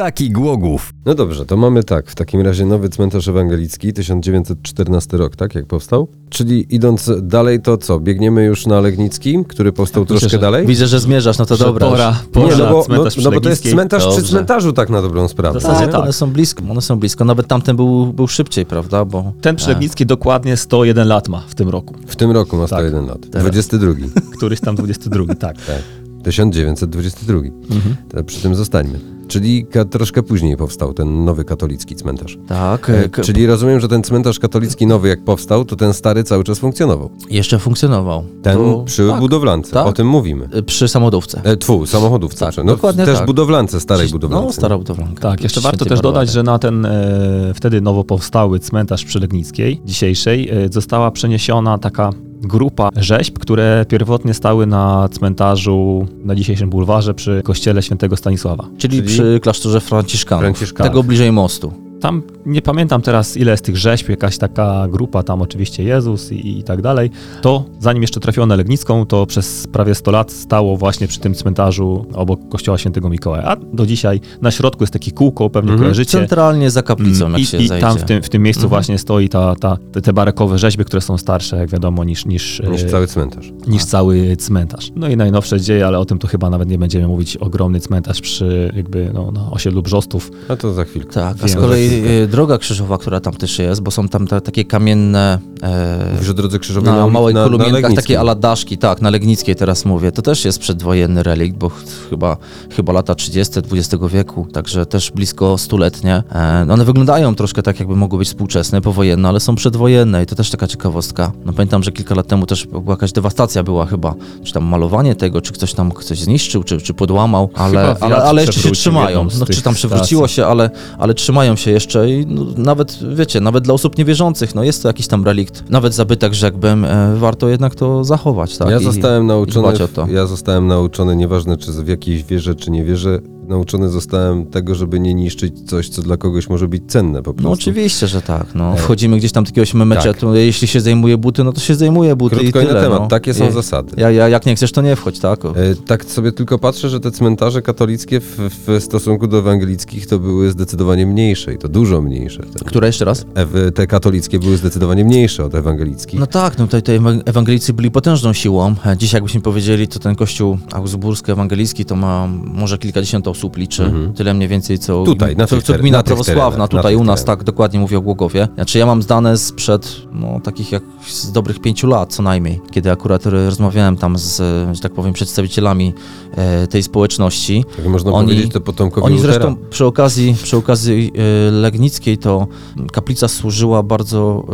Taki 0.00 0.30
Głogów. 0.30 0.92
No 1.06 1.14
dobrze, 1.14 1.46
to 1.46 1.56
mamy 1.56 1.84
tak, 1.84 2.10
w 2.10 2.14
takim 2.14 2.40
razie 2.40 2.66
nowy 2.66 2.88
cmentarz 2.88 3.28
ewangelicki, 3.28 3.92
1914 3.92 5.16
rok, 5.16 5.36
tak, 5.36 5.54
jak 5.54 5.66
powstał? 5.66 6.08
Czyli 6.30 6.66
idąc 6.74 7.10
dalej, 7.22 7.60
to 7.62 7.76
co, 7.78 8.00
biegniemy 8.00 8.44
już 8.44 8.66
na 8.66 8.80
Legnicki, 8.80 9.38
który 9.48 9.72
powstał 9.72 10.02
Myślę, 10.02 10.18
troszkę 10.18 10.28
że- 10.28 10.38
dalej? 10.38 10.66
Widzę, 10.66 10.86
że 10.86 11.00
zmierzasz, 11.00 11.38
no 11.38 11.46
to 11.46 11.56
Że 11.56 11.64
dobra. 11.64 11.88
pora, 11.90 12.20
pora 12.32 12.46
Nie, 12.46 12.56
no 12.56 12.70
bo, 12.70 12.84
no, 12.88 13.04
przy 13.10 13.22
no 13.24 13.30
bo 13.30 13.40
to 13.40 13.48
jest 13.48 13.70
cmentarz 13.70 14.06
przy 14.06 14.16
Dobrze. 14.16 14.30
cmentarzu 14.32 14.72
tak 14.72 14.90
na 14.90 15.02
dobrą 15.02 15.28
sprawę. 15.28 15.58
W 15.58 15.62
zasadzie 15.62 15.80
Tak, 15.84 15.92
tak. 15.92 16.02
one 16.02 16.12
są 16.12 16.30
blisko, 16.30 16.62
one 16.70 16.80
są 16.80 16.98
blisko. 16.98 17.24
Nawet 17.24 17.46
tamten 17.48 17.76
był, 17.76 18.12
był 18.12 18.28
szybciej, 18.28 18.66
prawda? 18.66 19.04
Bo 19.04 19.32
Ten 19.40 19.56
Przylegnicki 19.56 20.06
dokładnie 20.06 20.56
101 20.56 21.08
lat 21.08 21.28
ma 21.28 21.40
w 21.48 21.54
tym 21.54 21.68
roku. 21.68 21.94
W 22.06 22.16
tym 22.16 22.30
roku 22.30 22.56
ma 22.56 22.62
Tak. 22.68 22.78
101 22.78 23.06
lat. 23.06 23.18
Teraz. 23.30 23.42
22. 23.50 23.92
Któryś 24.36 24.60
tam 24.60 24.76
22, 24.76 25.34
tak. 25.34 25.56
Tak. 25.66 25.82
1922. 26.22 27.38
Mhm. 27.38 27.96
To 28.08 28.24
przy 28.24 28.42
tym 28.42 28.54
zostańmy. 28.54 29.19
Czyli 29.30 29.66
ka- 29.66 29.84
troszkę 29.84 30.22
później 30.22 30.56
powstał 30.56 30.94
ten 30.94 31.24
nowy 31.24 31.44
katolicki 31.44 31.96
cmentarz. 31.96 32.38
tak, 32.48 32.90
E, 32.90 33.04
e, 33.04 33.08
Czyli 33.22 33.46
rozumiem, 33.46 33.80
że 33.80 33.88
ten 33.88 34.02
cmentarz 34.02 34.38
katolicki 34.38 34.86
nowy 34.86 35.08
jak 35.08 35.24
powstał, 35.24 35.64
to 35.64 35.76
ten 35.76 35.94
stary 35.94 36.24
cały 36.24 36.44
czas 36.44 36.58
funkcjonował. 36.58 37.10
jeszcze 37.30 37.58
funkcjonował. 37.58 38.24
Ten 38.42 38.56
To- 38.56 38.82
przy 38.86 39.08
tak, 39.08 39.20
budowlance, 39.20 39.72
tak. 39.72 39.86
o 39.86 39.92
tym 39.92 40.06
mówimy. 40.08 40.48
e, 40.52 40.62
Przy 40.62 40.88
samochodówce. 40.88 41.40
E, 41.44 41.56
tfu, 41.56 41.86
samochodówce. 41.86 42.46
Tak, 42.46 42.56
no, 42.56 42.64
dokładnie 42.64 43.04
też 43.04 43.16
tak. 43.16 43.26
budowlance, 43.26 43.80
starej 43.80 44.06
Przy- 44.06 44.12
budowlance. 44.14 44.46
No, 44.46 44.52
stara 44.52 44.78
budowlanka. 44.78 45.30
Tak, 45.30 45.42
jeszcze 45.42 45.60
warto 45.60 45.84
też 45.84 46.00
dodać, 46.00 46.30
że 46.30 46.42
na 46.42 46.58
ten 46.58 46.86
e, 46.86 47.52
wtedy 47.54 47.80
nowo 47.80 48.04
powstały 48.04 48.58
cmentarz 48.60 49.04
przy 49.04 49.20
Legnickiej 49.20 49.80
dzisiejszej 49.84 50.48
e, 50.50 50.68
została 50.72 51.10
przeniesiona 51.10 51.78
taka 51.78 52.10
grupa 52.40 52.88
rzeźb, 52.96 53.38
które 53.38 53.86
pierwotnie 53.88 54.34
stały 54.34 54.66
na 54.66 55.08
cmentarzu 55.12 56.06
na 56.24 56.34
dzisiejszym 56.34 56.70
bulwarze 56.70 57.14
przy 57.14 57.42
kościele 57.44 57.82
świętego 57.82 58.16
Stanisława. 58.16 58.64
Czyli, 58.78 58.96
Czyli- 58.96 59.08
przy 59.08 59.40
klasztorze 59.42 59.80
Franciszkanów. 59.80 60.42
Franciszkanów. 60.42 60.90
Tego 60.90 61.02
bliżej 61.02 61.32
mostu. 61.32 61.89
Tam 62.00 62.22
nie 62.46 62.62
pamiętam 62.62 63.02
teraz 63.02 63.36
ile 63.36 63.56
z 63.56 63.62
tych 63.62 63.76
rzeźb, 63.76 64.08
jakaś 64.08 64.38
taka 64.38 64.88
grupa, 64.88 65.22
tam 65.22 65.42
oczywiście 65.42 65.82
Jezus 65.84 66.32
i, 66.32 66.58
i 66.58 66.62
tak 66.62 66.82
dalej. 66.82 67.10
To 67.42 67.64
zanim 67.80 68.02
jeszcze 68.02 68.20
trafiono 68.20 68.46
na 68.46 68.54
Legnicką, 68.56 69.06
to 69.06 69.26
przez 69.26 69.66
prawie 69.66 69.94
100 69.94 70.10
lat 70.10 70.32
stało 70.32 70.76
właśnie 70.76 71.06
przy 71.08 71.20
tym 71.20 71.34
cmentarzu 71.34 72.06
obok 72.14 72.40
kościoła 72.48 72.78
świętego 72.78 73.08
Mikołaja. 73.08 73.44
A 73.44 73.56
do 73.56 73.86
dzisiaj 73.86 74.20
na 74.42 74.50
środku 74.50 74.82
jest 74.82 74.92
takie 74.92 75.10
kółko, 75.12 75.50
pewnie 75.50 75.70
Mhm. 75.72 75.80
kojarzycie. 75.80 76.10
Centralnie 76.18 76.70
za 76.70 76.82
kaplicą, 76.82 77.24
Mm, 77.26 77.32
jak 77.32 77.42
I, 77.42 77.46
się 77.46 77.58
i 77.58 77.68
zajdzie. 77.68 77.86
tam 77.86 77.98
w 77.98 78.04
tym, 78.04 78.22
w 78.22 78.28
tym 78.28 78.42
miejscu 78.42 78.60
Mhm. 78.60 78.70
właśnie 78.70 78.98
stoi 78.98 79.28
ta, 79.28 79.54
ta, 79.56 79.78
te, 79.92 80.02
te 80.02 80.12
barokowe 80.12 80.58
rzeźby, 80.58 80.84
które 80.84 81.00
są 81.00 81.18
starsze, 81.18 81.56
jak 81.56 81.70
wiadomo, 81.70 82.04
niż, 82.04 82.26
niż, 82.26 82.62
Niż 82.70 82.82
e, 82.82 82.86
cały 82.86 83.06
cmentarz. 83.06 83.52
niż 83.66 83.84
cały 83.84 84.36
cmentarz. 84.36 84.90
No 84.96 85.08
i 85.08 85.16
najnowsze 85.16 85.60
dzieje, 85.60 85.86
ale 85.86 85.98
o 85.98 86.04
tym 86.04 86.18
to 86.18 86.26
chyba 86.28 86.50
nawet 86.50 86.68
nie 86.68 86.78
będziemy 86.78 87.08
mówić. 87.08 87.36
Ogromny 87.36 87.80
cmentarz 87.80 88.20
przy 88.20 88.72
jakby 88.76 89.10
no, 89.14 89.30
na 89.30 89.50
osiedlu 89.50 89.82
Brzostów. 89.82 90.30
A 90.48 90.56
to 90.56 90.72
za 90.72 90.84
chwilkę. 90.84 91.10
Tak, 91.14 91.36
a 91.44 91.48
z 91.48 91.54
kolei 91.56 91.89
e, 91.94 92.26
droga 92.26 92.58
krzyżowa, 92.58 92.98
która 92.98 93.20
tam 93.20 93.34
też 93.34 93.58
jest, 93.58 93.80
bo 93.82 93.90
są 93.90 94.08
tam 94.08 94.26
te, 94.26 94.40
takie 94.40 94.64
kamienne 94.64 95.38
e, 95.62 96.10
Mówisz 96.14 96.28
o 96.28 96.34
drodze 96.34 96.58
krzyżowej 96.58 96.92
na 96.92 97.04
uli- 97.06 97.12
małej 97.12 97.34
na, 97.34 97.40
na 97.40 97.46
kolumienkach, 97.46 97.72
Legnickiej. 97.74 97.96
takie 98.02 98.20
aladaszki, 98.20 98.78
tak, 98.78 99.00
na 99.02 99.10
Legnickiej 99.10 99.56
teraz 99.56 99.84
mówię. 99.84 100.12
To 100.12 100.22
też 100.22 100.44
jest 100.44 100.58
przedwojenny 100.58 101.22
relikt, 101.22 101.56
bo 101.56 101.68
ch- 101.68 101.82
chyba, 102.10 102.36
chyba 102.76 102.92
lata 102.92 103.14
30. 103.14 103.58
XX 103.72 104.04
wieku, 104.10 104.46
także 104.52 104.86
też 104.86 105.10
blisko 105.10 105.58
stuletnie. 105.58 106.22
E, 106.34 106.66
one 106.72 106.84
wyglądają 106.84 107.34
troszkę 107.34 107.62
tak, 107.62 107.80
jakby 107.80 107.96
mogły 107.96 108.18
być 108.18 108.28
współczesne, 108.28 108.80
powojenne, 108.80 109.28
ale 109.28 109.40
są 109.40 109.54
przedwojenne 109.54 110.22
i 110.22 110.26
to 110.26 110.34
też 110.36 110.50
taka 110.50 110.66
ciekawostka. 110.66 111.32
No 111.44 111.52
pamiętam, 111.52 111.82
że 111.82 111.92
kilka 111.92 112.14
lat 112.14 112.26
temu 112.26 112.46
też 112.46 112.66
była 112.66 112.82
jakaś 112.90 113.12
dewastacja 113.12 113.62
była 113.62 113.86
chyba, 113.86 114.14
czy 114.44 114.52
tam 114.52 114.64
malowanie 114.64 115.14
tego, 115.14 115.40
czy 115.40 115.52
ktoś 115.52 115.74
tam 115.74 115.92
coś 116.04 116.20
zniszczył, 116.20 116.62
czy, 116.64 116.80
czy 116.80 116.94
podłamał, 116.94 117.50
ale, 117.54 117.72
wiatr 117.74 118.04
ale, 118.04 118.16
ale 118.16 118.42
jeszcze 118.42 118.60
się 118.60 118.70
trzymają. 118.70 119.28
No, 119.40 119.46
czy 119.46 119.62
tam 119.62 119.74
przewróciło 119.74 120.22
stacji. 120.22 120.36
się, 120.36 120.46
ale, 120.46 120.70
ale 120.98 121.14
trzymają 121.14 121.56
się 121.56 121.70
jeszcze 121.70 121.79
i 122.04 122.26
no, 122.26 122.44
nawet, 122.56 122.98
wiecie, 123.14 123.40
nawet 123.40 123.64
dla 123.64 123.74
osób 123.74 123.98
niewierzących, 123.98 124.54
no 124.54 124.64
jest 124.64 124.82
to 124.82 124.88
jakiś 124.88 125.06
tam 125.06 125.24
relikt, 125.24 125.70
nawet 125.70 125.94
zabytek, 125.94 126.34
rzekłbym, 126.34 126.84
e, 126.84 127.16
warto 127.16 127.48
jednak 127.48 127.74
to 127.74 128.04
zachować, 128.04 128.58
tak? 128.58 128.70
Ja 128.70 128.78
I- 128.78 128.84
zostałem 128.84 129.26
nauczony, 129.26 129.78
to. 129.94 130.06
ja 130.06 130.26
zostałem 130.26 130.66
nauczony, 130.66 131.16
nieważne 131.16 131.56
czy 131.56 131.72
w 131.72 131.88
jakiejś 131.88 132.24
wierze, 132.24 132.54
czy 132.54 132.70
nie 132.70 132.84
wierze, 132.84 133.20
nauczony 133.50 133.88
zostałem 133.88 134.46
tego, 134.46 134.74
żeby 134.74 135.00
nie 135.00 135.14
niszczyć 135.14 135.54
coś, 135.70 135.88
co 135.88 136.02
dla 136.02 136.16
kogoś 136.16 136.48
może 136.48 136.68
być 136.68 136.82
cenne 136.88 137.22
po 137.22 137.32
prostu. 137.34 137.42
No 137.42 137.50
oczywiście, 137.50 138.06
że 138.06 138.22
tak. 138.22 138.46
No. 138.54 138.72
E, 138.74 138.76
Wchodzimy 138.76 139.16
gdzieś 139.18 139.32
tam 139.32 139.44
do 139.44 139.48
jakiegoś 139.48 139.74
meczetu, 139.74 140.34
jeśli 140.34 140.68
się 140.68 140.80
zdejmuje 140.80 141.18
buty, 141.18 141.44
no 141.44 141.52
to 141.52 141.60
się 141.60 141.74
zdejmuje 141.74 142.16
buty 142.16 142.36
Krótko 142.36 142.60
i 142.60 142.62
tyle. 142.66 142.74
na 142.74 142.80
temat, 142.80 143.00
no. 143.00 143.06
takie 143.08 143.34
są 143.34 143.48
I- 143.48 143.52
zasady. 143.52 143.92
Ja, 143.96 144.10
ja, 144.10 144.28
jak 144.28 144.46
nie 144.46 144.54
chcesz, 144.56 144.72
to 144.72 144.82
nie 144.82 144.96
wchodź, 144.96 145.18
tak? 145.18 145.44
E, 145.44 145.50
Tak 145.86 146.04
sobie 146.04 146.32
tylko 146.32 146.58
patrzę, 146.58 146.88
że 146.88 147.00
te 147.00 147.10
cmentarze 147.10 147.62
katolickie 147.62 148.20
w, 148.20 148.50
w 148.66 148.82
stosunku 148.82 149.26
do 149.26 149.38
ewangelickich 149.38 150.06
to 150.06 150.18
były 150.18 150.50
zdecydowanie 150.50 151.06
mniejsze 151.06 151.54
i 151.54 151.58
to 151.58 151.68
dużo 151.68 152.00
mniejsze. 152.02 152.42
Te, 152.42 152.64
Które 152.64 152.86
jeszcze 152.86 153.04
raz? 153.04 153.24
ew- 153.34 153.72
te 153.74 153.86
katolickie 153.86 154.38
były 154.38 154.56
zdecydowanie 154.56 155.04
mniejsze 155.04 155.44
od 155.44 155.54
ewangelickich. 155.54 156.20
No 156.20 156.26
tak, 156.26 156.58
no 156.58 156.66
tutaj, 156.66 156.98
ewa- 156.98 157.22
ewangelicy 157.24 157.72
byli 157.72 157.90
potężną 157.90 158.32
siłą. 158.32 158.74
E, 158.86 158.96
Dziś 158.96 159.12
jakbyśmy 159.12 159.40
powiedzieli, 159.40 159.88
to 159.88 159.98
ten 159.98 160.16
kościół 160.16 160.58
augsburski, 160.72 161.32
ewangelicki 161.32 161.84
to 161.84 161.96
ma 161.96 162.26
może 162.44 162.78
kilkadziesiąt 162.78 163.28
osób 163.28 163.39
liczy. 163.56 163.92
Tyle 164.16 164.34
mniej 164.34 164.48
więcej 164.48 164.78
co, 164.78 164.92
Mhm. 164.98 165.06
Tutaj, 165.16 165.36
na 165.36 165.46
co, 165.46 165.56
tych 165.56 165.64
co 165.64 165.74
gmina 165.78 165.98
na 165.98 166.02
prawosławna. 166.04 166.58
na 166.58 166.68
tutaj 166.68 166.96
u 166.96 167.04
nas 167.04 167.24
tak 167.24 167.44
dokładnie 167.44 167.80
mówię 167.80 167.98
o 167.98 168.00
Głogowie. 168.00 168.48
Znaczy 168.54 168.78
ja 168.78 168.86
mam 168.86 169.00
dane 169.00 169.36
sprzed 169.38 169.96
no, 170.12 170.40
takich 170.40 170.72
jak 170.72 170.82
z 171.08 171.32
dobrych 171.32 171.60
pięciu 171.60 171.86
lat 171.86 172.12
co 172.12 172.22
najmniej, 172.22 172.60
kiedy 172.70 172.90
akurat 172.90 173.26
rozmawiałem 173.26 173.96
tam 173.96 174.18
z, 174.18 174.36
że 174.76 174.80
tak 174.80 174.92
powiem, 174.92 175.12
przedstawicielami 175.12 175.94
e, 176.36 176.66
tej 176.66 176.82
społeczności. 176.82 177.64
Jak 177.78 177.86
można 177.86 178.12
Oni- 178.12 178.28
powiedzieć, 178.28 178.52
to 178.52 178.60
potomkowie 178.60 179.06
Oni 179.06 179.16
Lutera. 179.16 179.32
zresztą 179.32 179.56
przy 179.70 179.86
okazji, 179.86 180.36
przy 180.42 180.56
okazji 180.56 181.12
e, 181.48 181.50
Legnickiej 181.50 182.18
to 182.18 182.46
kaplica 182.92 183.28
służyła 183.28 183.82
bardzo, 183.82 184.44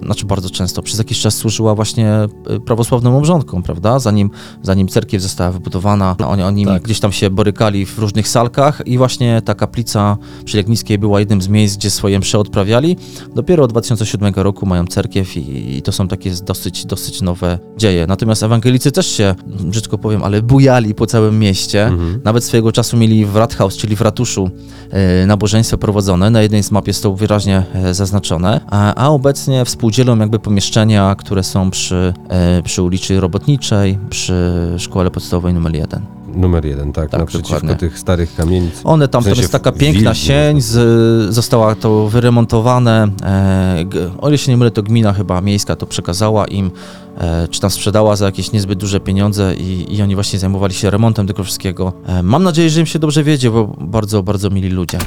e, 0.00 0.04
znaczy 0.04 0.26
bardzo 0.26 0.50
często, 0.50 0.82
przez 0.82 0.98
jakiś 0.98 1.20
czas 1.20 1.34
służyła 1.36 1.74
właśnie 1.74 2.08
e, 2.10 2.28
prawosławnym 2.64 3.14
obrządkom, 3.14 3.62
prawda? 3.62 3.98
Zanim, 3.98 4.30
zanim 4.62 4.88
cerkiew 4.88 5.22
została 5.22 5.50
wybudowana, 5.52 6.16
oni, 6.26 6.42
oni 6.42 6.66
Tak. 6.66 6.82
gdzieś 6.82 7.00
tam 7.00 7.12
się 7.12 7.30
borykali 7.30 7.86
w 7.86 7.98
różnych 7.98 8.28
salkach 8.34 8.82
i 8.86 8.98
właśnie 8.98 9.42
ta 9.44 9.54
kaplica 9.54 10.16
przy 10.44 10.56
Legnickiej 10.56 10.98
była 10.98 11.20
jednym 11.20 11.42
z 11.42 11.48
miejsc, 11.48 11.76
gdzie 11.76 11.90
swoje 11.90 12.18
msze 12.18 12.38
odprawiali. 12.38 12.96
Dopiero 13.34 13.64
od 13.64 13.70
2007 13.70 14.34
roku 14.36 14.66
mają 14.66 14.86
cerkiew 14.86 15.36
i, 15.36 15.76
i 15.76 15.82
to 15.82 15.92
są 15.92 16.08
takie 16.08 16.30
dosyć, 16.46 16.86
dosyć 16.86 17.22
nowe 17.22 17.58
dzieje. 17.76 18.06
Natomiast 18.06 18.42
ewangelicy 18.42 18.92
też 18.92 19.06
się, 19.06 19.34
brzydko 19.46 19.98
powiem, 19.98 20.22
ale 20.22 20.42
bujali 20.42 20.94
po 20.94 21.06
całym 21.06 21.38
mieście. 21.38 21.86
Mhm. 21.86 22.20
Nawet 22.24 22.44
swojego 22.44 22.72
czasu 22.72 22.96
mieli 22.96 23.26
w 23.26 23.36
Rathaus, 23.36 23.76
czyli 23.76 23.96
w 23.96 24.00
ratuszu, 24.00 24.50
e, 24.90 25.26
nabożeństwo 25.26 25.78
prowadzone. 25.78 26.30
Na 26.30 26.42
jednej 26.42 26.62
z 26.62 26.70
map 26.70 26.86
jest 26.86 27.02
to 27.02 27.14
wyraźnie 27.14 27.62
e, 27.74 27.94
zaznaczone, 27.94 28.60
a, 28.70 28.94
a 28.94 29.08
obecnie 29.08 29.64
współdzielą 29.64 30.18
jakby 30.18 30.38
pomieszczenia, 30.38 31.14
które 31.14 31.42
są 31.42 31.70
przy, 31.70 32.14
e, 32.28 32.62
przy 32.62 32.82
ulicy 32.82 33.20
Robotniczej, 33.20 33.98
przy 34.10 34.34
szkole 34.78 35.10
podstawowej 35.10 35.54
numer 35.54 35.74
1. 35.74 36.13
Numer 36.36 36.64
jeden, 36.66 36.92
tak, 36.92 37.10
Tak, 37.10 37.20
naprzeciwko 37.20 37.54
dokładnie. 37.54 37.76
tych 37.76 37.98
starych 37.98 38.34
kamienic. 38.36 38.74
One 38.84 39.08
tam, 39.08 39.22
W 39.22 39.24
sensie 39.24 39.34
tam 39.36 39.42
jest 39.42 39.52
taka 39.52 39.72
piękna 39.72 40.00
wilgu, 40.00 40.14
sień, 40.14 40.60
z, 40.60 41.34
została 41.34 41.74
to 41.74 42.08
wyremontowane. 42.08 43.08
E, 43.22 43.84
g- 43.84 44.10
o 44.20 44.28
ile 44.28 44.38
się 44.38 44.50
nie 44.52 44.56
mylę, 44.56 44.70
to 44.70 44.82
gmina 44.82 45.12
chyba 45.12 45.40
miejska 45.40 45.76
to 45.76 45.86
przekazała 45.86 46.46
im, 46.46 46.70
e, 47.18 47.48
czy 47.48 47.60
tam 47.60 47.70
sprzedała 47.70 48.16
za 48.16 48.24
jakieś 48.26 48.52
niezbyt 48.52 48.78
duże 48.78 49.00
pieniądze 49.00 49.54
i, 49.54 49.96
i 49.96 50.02
oni 50.02 50.14
właśnie 50.14 50.38
zajmowali 50.38 50.74
się 50.74 50.90
remontem 50.90 51.26
tego 51.26 51.44
wszystkiego. 51.44 51.92
E, 52.06 52.22
mam 52.22 52.42
nadzieję, 52.42 52.70
że 52.70 52.80
im 52.80 52.86
się 52.86 52.98
dobrze 52.98 53.24
wiedzie, 53.24 53.50
bo 53.50 53.76
bardzo, 53.80 54.22
bardzo 54.22 54.50
mili 54.50 54.68
ludzie. 54.68 54.98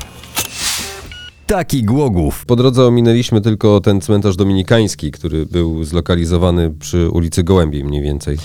Taki 1.48 1.84
Głogów. 1.84 2.46
Po 2.46 2.56
drodze 2.56 2.86
ominęliśmy 2.86 3.42
tylko 3.42 3.82
ten 3.82 4.02
cmentarz 4.02 4.36
dominikański, 4.36 5.12
który 5.12 5.46
był 5.46 5.84
zlokalizowany 5.84 6.74
przy 6.80 7.10
ulicy 7.10 7.44
Gołębiej 7.44 7.84
mniej 7.84 8.02
więcej. 8.02 8.38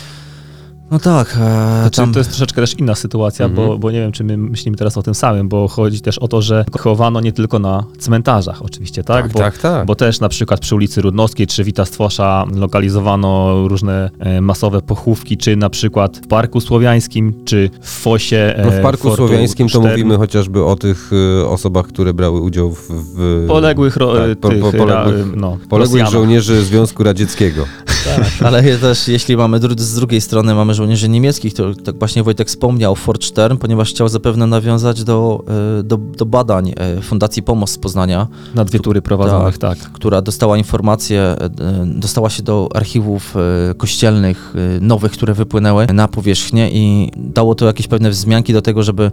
No 0.93 0.99
tak, 0.99 1.29
e, 1.29 1.81
Znaczy, 1.81 1.97
tam... 1.97 2.13
To 2.13 2.19
jest 2.19 2.31
troszeczkę 2.31 2.61
też 2.61 2.75
inna 2.79 2.95
sytuacja, 2.95 3.47
Mhm. 3.47 3.69
bo, 3.69 3.79
bo 3.79 3.91
nie 3.91 4.01
wiem, 4.01 4.13
czy 4.13 4.25
my 4.25 4.37
myślimy 4.37 4.77
teraz 4.77 4.97
o 4.97 5.03
tym 5.03 5.15
samym, 5.15 5.49
bo 5.49 5.69
chodzi 5.69 6.01
też 6.01 6.19
o 6.19 6.29
to, 6.29 6.43
że 6.43 6.65
chowano 6.81 7.21
nie 7.21 7.33
tylko 7.33 7.59
na 7.59 7.85
cmentarzach 7.99 8.63
oczywiście, 8.63 9.05
tak? 9.05 9.23
Tak, 9.23 9.33
bo, 9.33 9.39
tak, 9.39 9.59
tak. 9.59 9.87
Bo 9.87 9.95
też 9.95 10.21
na 10.21 10.29
przykład 10.29 10.61
przy 10.61 10.75
ulicy 10.75 11.03
Rudnowskiej 11.03 11.47
czy 11.47 11.65
Wita 11.65 11.85
Stwosza 11.85 12.45
lokalizowano 12.55 13.55
różne 13.69 14.11
e, 14.19 14.41
masowe 14.41 14.81
pochówki, 14.83 15.37
czy 15.37 15.57
na 15.57 15.71
przykład 15.71 16.17
w 16.17 16.27
Parku 16.27 16.61
Słowiańskim, 16.61 17.35
czy 17.45 17.71
w 17.83 17.91
Fosie 17.91 18.55
No 18.65 18.71
w 18.71 18.75
e, 18.75 18.83
Parku 18.83 19.09
Fortu 19.09 19.17
Słowiańskim 19.17 19.67
to 19.69 19.71
Sztern. 19.71 19.89
mówimy 19.91 20.17
chociażby 20.17 20.65
o 20.65 20.77
tych 20.77 21.11
y, 21.43 21.47
osobach, 21.49 21.87
które 21.87 22.15
brały 22.15 22.41
udział 22.41 22.73
w... 22.73 22.89
w 22.91 23.45
Poległych, 23.49 23.97
ro, 23.97 24.15
tak, 24.15 24.39
po, 24.39 24.49
tych, 24.49 24.61
po, 24.61 24.73
poległych, 24.73 25.27
ra- 25.27 25.33
no, 25.37 25.59
poległych 25.69 26.07
żołnierzy 26.07 26.65
Związku 26.65 27.03
Radzieckiego. 27.03 27.65
Ale 28.47 28.63
też, 28.79 29.09
jeśli 29.09 29.37
mamy 29.37 29.61
dru- 29.61 29.79
z 29.79 29.95
drugiej 29.95 30.21
strony 30.21 30.55
mamy 30.55 30.75
żołnierzy 30.83 31.09
niemieckich, 31.09 31.55
to 31.55 31.75
tak 31.75 31.99
właśnie 31.99 32.23
Wojtek 32.23 32.49
wspomniał 32.49 32.97
Fort 32.97 33.25
Stern, 33.25 33.57
ponieważ 33.57 33.90
chciał 33.90 34.09
zapewne 34.09 34.47
nawiązać 34.47 35.05
do, 35.05 35.45
e, 35.79 35.83
do, 35.83 35.97
do 35.97 36.27
badań 36.27 36.73
e, 36.77 37.01
Fundacji 37.01 37.42
Pomoc 37.42 37.71
z 37.71 37.79
Poznania, 37.79 38.27
Na 38.55 38.64
dwie 38.64 38.81
tury 38.81 39.03
prowadzonych, 39.03 39.59
tak. 39.59 39.79
która 39.79 40.23
dostała 40.23 40.59
informacje, 40.59 41.21
e, 41.21 41.51
dostała 41.87 42.31
się 42.31 42.42
do 42.42 42.68
archiwów 42.75 43.35
kościelnych 43.77 44.55
nowych, 44.81 45.12
które 45.12 45.35
wypłynęły 45.35 45.87
na 45.87 46.09
powierzchnię 46.09 46.71
i 46.71 47.11
dało 47.16 47.55
to 47.55 47.66
jakieś 47.66 47.88
pewne 47.88 48.11
wzmianki 48.11 48.53
do 48.53 48.62
tego, 48.62 48.83
żeby 48.83 49.11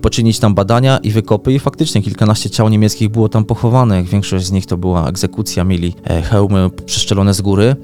poczynić 0.00 0.38
tam 0.38 0.54
badania 0.54 0.98
i 0.98 1.10
wykopy 1.10 1.52
i 1.52 1.58
faktycznie 1.58 2.02
kilkanaście 2.02 2.50
ciał 2.50 2.68
niemieckich 2.68 3.08
było 3.08 3.28
tam 3.28 3.44
pochowanych. 3.44 4.08
Większość 4.08 4.46
z 4.46 4.52
nich 4.52 4.66
to 4.66 4.76
była 4.76 5.08
egzekucja, 5.08 5.64
mieli 5.64 5.94
hełmy 6.24 6.70
przeszczelone 6.86 7.34
z 7.34 7.40
góry. 7.40 7.76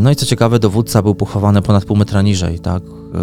No 0.00 0.10
i 0.10 0.16
co 0.16 0.26
ciekawe, 0.26 0.58
dowódca 0.58 1.02
był 1.02 1.14
pochowany 1.14 1.62
ponad 1.62 1.84
pół 1.84 1.96
metra 1.96 2.22
niżej, 2.22 2.43
tak? 2.58 3.03
E, 3.14 3.18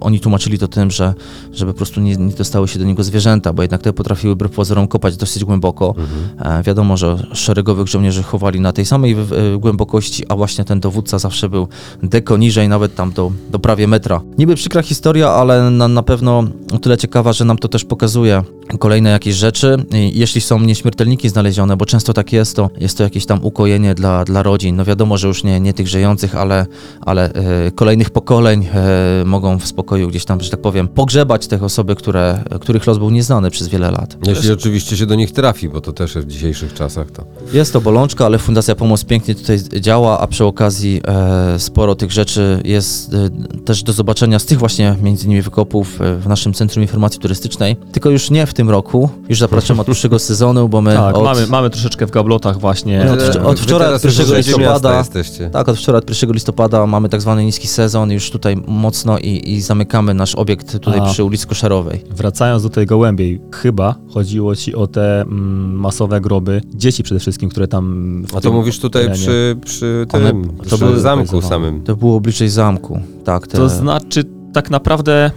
Oni 0.00 0.20
tłumaczyli 0.20 0.58
to 0.58 0.68
tym, 0.68 0.90
że, 0.90 1.14
żeby 1.52 1.72
po 1.72 1.76
prostu 1.76 2.00
nie, 2.00 2.16
nie 2.16 2.32
dostały 2.32 2.68
się 2.68 2.78
do 2.78 2.84
niego 2.84 3.04
zwierzęta, 3.04 3.52
bo 3.52 3.62
jednak 3.62 3.82
te 3.82 3.92
potrafiły 3.92 4.34
wbrew 4.34 4.52
pozorom 4.52 4.88
kopać 4.88 5.16
dosyć 5.16 5.44
głęboko. 5.44 5.94
E, 6.38 6.62
Wiadomo, 6.62 6.96
że 6.96 7.26
szeregowych 7.32 7.86
żołnierzy 7.88 8.22
chowali 8.22 8.60
na 8.60 8.72
tej 8.72 8.84
samej 8.84 9.16
głębokości, 9.58 10.24
a 10.28 10.36
właśnie 10.36 10.64
ten 10.64 10.80
dowódca 10.80 11.18
zawsze 11.18 11.48
był 11.48 11.68
deko 12.02 12.36
niżej, 12.36 12.68
nawet 12.68 12.94
tam 12.94 13.12
do, 13.12 13.32
do 13.50 13.58
prawie 13.58 13.86
metra. 13.88 14.20
Niby 14.38 14.54
przykra 14.54 14.82
historia, 14.82 15.28
ale 15.30 15.70
na, 15.70 15.88
na 15.88 16.02
pewno 16.02 16.44
o 16.72 16.78
tyle 16.78 16.98
ciekawa, 16.98 17.32
że 17.32 17.44
nam 17.44 17.58
to 17.58 17.68
też 17.68 17.84
pokazuje 17.84 18.42
kolejne 18.78 19.10
jakieś 19.10 19.34
rzeczy. 19.34 19.76
Jeśli 20.12 20.40
są 20.40 20.60
nieśmiertelniki 20.60 21.28
znalezione, 21.28 21.76
bo 21.76 21.86
często 21.86 22.12
tak 22.12 22.32
jest, 22.32 22.56
to 22.56 22.70
jest 22.80 22.98
to 22.98 23.04
jakieś 23.04 23.26
tam 23.26 23.38
ukojenie 23.44 23.94
dla, 23.94 24.24
dla 24.24 24.42
rodzin. 24.42 24.76
No 24.76 24.84
wiadomo, 24.84 25.16
że 25.16 25.28
już 25.28 25.44
nie, 25.44 25.60
nie 25.60 25.74
tych 25.74 25.88
żyjących, 25.88 26.36
ale, 26.36 26.66
ale 27.00 27.32
e, 27.32 27.70
kolejnych 27.70 28.10
pokoleń 28.10 28.64
e, 28.64 28.68
mogą 29.26 29.58
w 29.58 29.66
spokoju 29.66 30.08
gdzieś 30.08 30.24
tam, 30.24 30.40
że 30.40 30.50
tak 30.50 30.60
powiem, 30.60 30.88
pogrzebać 30.88 31.46
te 31.46 31.62
osoby, 31.62 31.94
które, 31.94 32.44
których 32.60 32.86
los 32.86 32.98
był 32.98 33.10
nieznany 33.10 33.50
przez 33.50 33.68
wiele 33.68 33.90
lat. 33.90 34.16
Jeśli 34.26 34.52
oczywiście 34.52 34.96
się 34.96 35.06
do 35.06 35.14
nich 35.14 35.32
trafi, 35.32 35.68
bo 35.68 35.80
to 35.80 35.92
też 35.92 36.14
w 36.14 36.26
dzisiejszych 36.26 36.74
czasach 36.74 37.10
to... 37.10 37.24
Jest 37.52 37.72
to 37.72 37.80
bolączka, 37.80 38.26
ale 38.26 38.38
Fundacja 38.38 38.74
Pomoc 38.74 39.04
pięknie 39.04 39.34
tutaj 39.34 39.58
działa, 39.80 40.20
a 40.20 40.26
przy 40.26 40.44
okazji 40.44 41.00
e, 41.08 41.58
sporo 41.58 41.94
tych 41.94 42.12
rzeczy 42.12 42.60
jest 42.64 43.14
e, 43.14 43.60
też 43.64 43.82
do 43.82 43.92
zobaczenia 43.92 44.38
z 44.38 44.46
tych 44.46 44.58
właśnie 44.58 44.96
między 45.02 45.24
innymi 45.26 45.42
wykopów 45.42 46.00
e, 46.00 46.16
w 46.16 46.26
naszym 46.28 46.52
Centrum 46.54 46.82
Informacji 46.82 47.20
Turystycznej. 47.20 47.76
Tylko 47.92 48.10
już 48.10 48.30
nie 48.30 48.46
w 48.46 48.54
tym 48.54 48.70
roku, 48.70 49.08
już 49.28 49.38
zapraszamy 49.38 49.80
od 49.80 49.86
przyszłego 49.86 50.18
sezonu, 50.18 50.68
bo 50.68 50.80
my 50.80 50.94
Tak, 50.94 51.16
od, 51.16 51.24
mamy, 51.24 51.46
mamy 51.46 51.70
troszeczkę 51.70 52.06
w 52.06 52.10
gablotach 52.10 52.60
właśnie. 52.60 53.04
No, 53.04 53.12
od 53.12 53.20
wczor- 53.20 53.46
od 53.46 53.60
wczoraj, 53.60 53.94
od 53.94 54.04
już 54.04 54.18
1 54.18 54.26
w 54.26 54.44
centrum 54.44 54.62
listopada- 54.62 55.50
tak, 55.52 55.68
od 55.68 55.78
wczoraj, 55.78 55.98
od 55.98 56.10
1 56.10 56.32
listopada 56.32 56.86
mamy 56.86 57.08
tak 57.08 57.20
zwany 57.20 57.44
niski 57.44 57.68
sezon, 57.68 58.10
już 58.12 58.30
tutaj 58.30 58.56
mocno 58.96 59.18
i, 59.18 59.52
i 59.52 59.60
zamykamy 59.60 60.14
nasz 60.14 60.34
obiekt 60.34 60.72
tutaj 60.80 61.00
A. 61.00 61.04
przy 61.06 61.24
ulicy 61.24 61.46
Koszarowej. 61.46 62.04
Wracając 62.10 62.62
do 62.62 62.68
tej 62.70 62.86
gołębiej, 62.86 63.40
chyba 63.54 63.94
chodziło 64.14 64.56
ci 64.56 64.74
o 64.74 64.86
te 64.86 65.20
mm, 65.22 65.72
masowe 65.80 66.20
groby 66.20 66.60
dzieci 66.74 67.02
przede 67.02 67.20
wszystkim, 67.20 67.48
które 67.50 67.68
tam. 67.68 68.22
W 68.28 68.32
A 68.32 68.34
to 68.34 68.40
tym 68.40 68.52
mówisz 68.52 68.78
tutaj 68.78 69.02
terenie- 69.02 69.14
przy, 69.16 69.56
przy 69.64 70.06
One- 70.12 70.30
tym, 70.30 70.56
to 70.56 70.62
przy 70.64 70.78
były 70.78 71.00
zamku 71.00 71.42
samym. 71.42 71.82
To 71.82 71.96
było 71.96 72.20
bliżej 72.20 72.48
zamku, 72.48 73.00
tak. 73.24 73.46
Te, 73.46 73.56
To 73.56 73.68
znaczy, 73.68 74.24
tak 74.52 74.70
naprawdę 74.70 75.30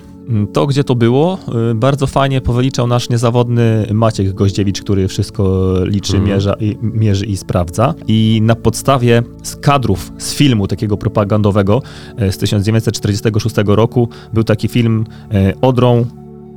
To, 0.54 0.68
gdzie 0.68 0.84
to 0.84 0.96
było, 0.96 1.38
y, 1.72 1.76
bardzo 1.76 2.08
fajnie 2.08 2.42
powyliczał 2.42 2.88
nasz 2.88 3.10
niezawodny 3.10 3.88
Maciek 3.94 4.34
Goździewicz, 4.34 4.82
który 4.82 5.08
wszystko 5.08 5.74
liczy, 5.84 6.14
Mhm. 6.18 6.34
mierza, 6.34 6.54
i, 6.60 6.78
mierzy 6.82 7.26
i 7.26 7.38
sprawdza. 7.38 7.94
I 8.08 8.40
na 8.44 8.56
podstawie 8.56 9.24
z 9.44 9.56
kadrów 9.56 10.12
z 10.18 10.34
filmu 10.34 10.68
takiego 10.68 10.98
propagandowego 10.98 11.82
e, 12.18 12.32
z 12.32 12.38
1946 12.38 13.56
roku 13.66 14.10
był 14.34 14.44
taki 14.44 14.68
film 14.68 15.06
e, 15.34 15.54
Odrą 15.62 16.06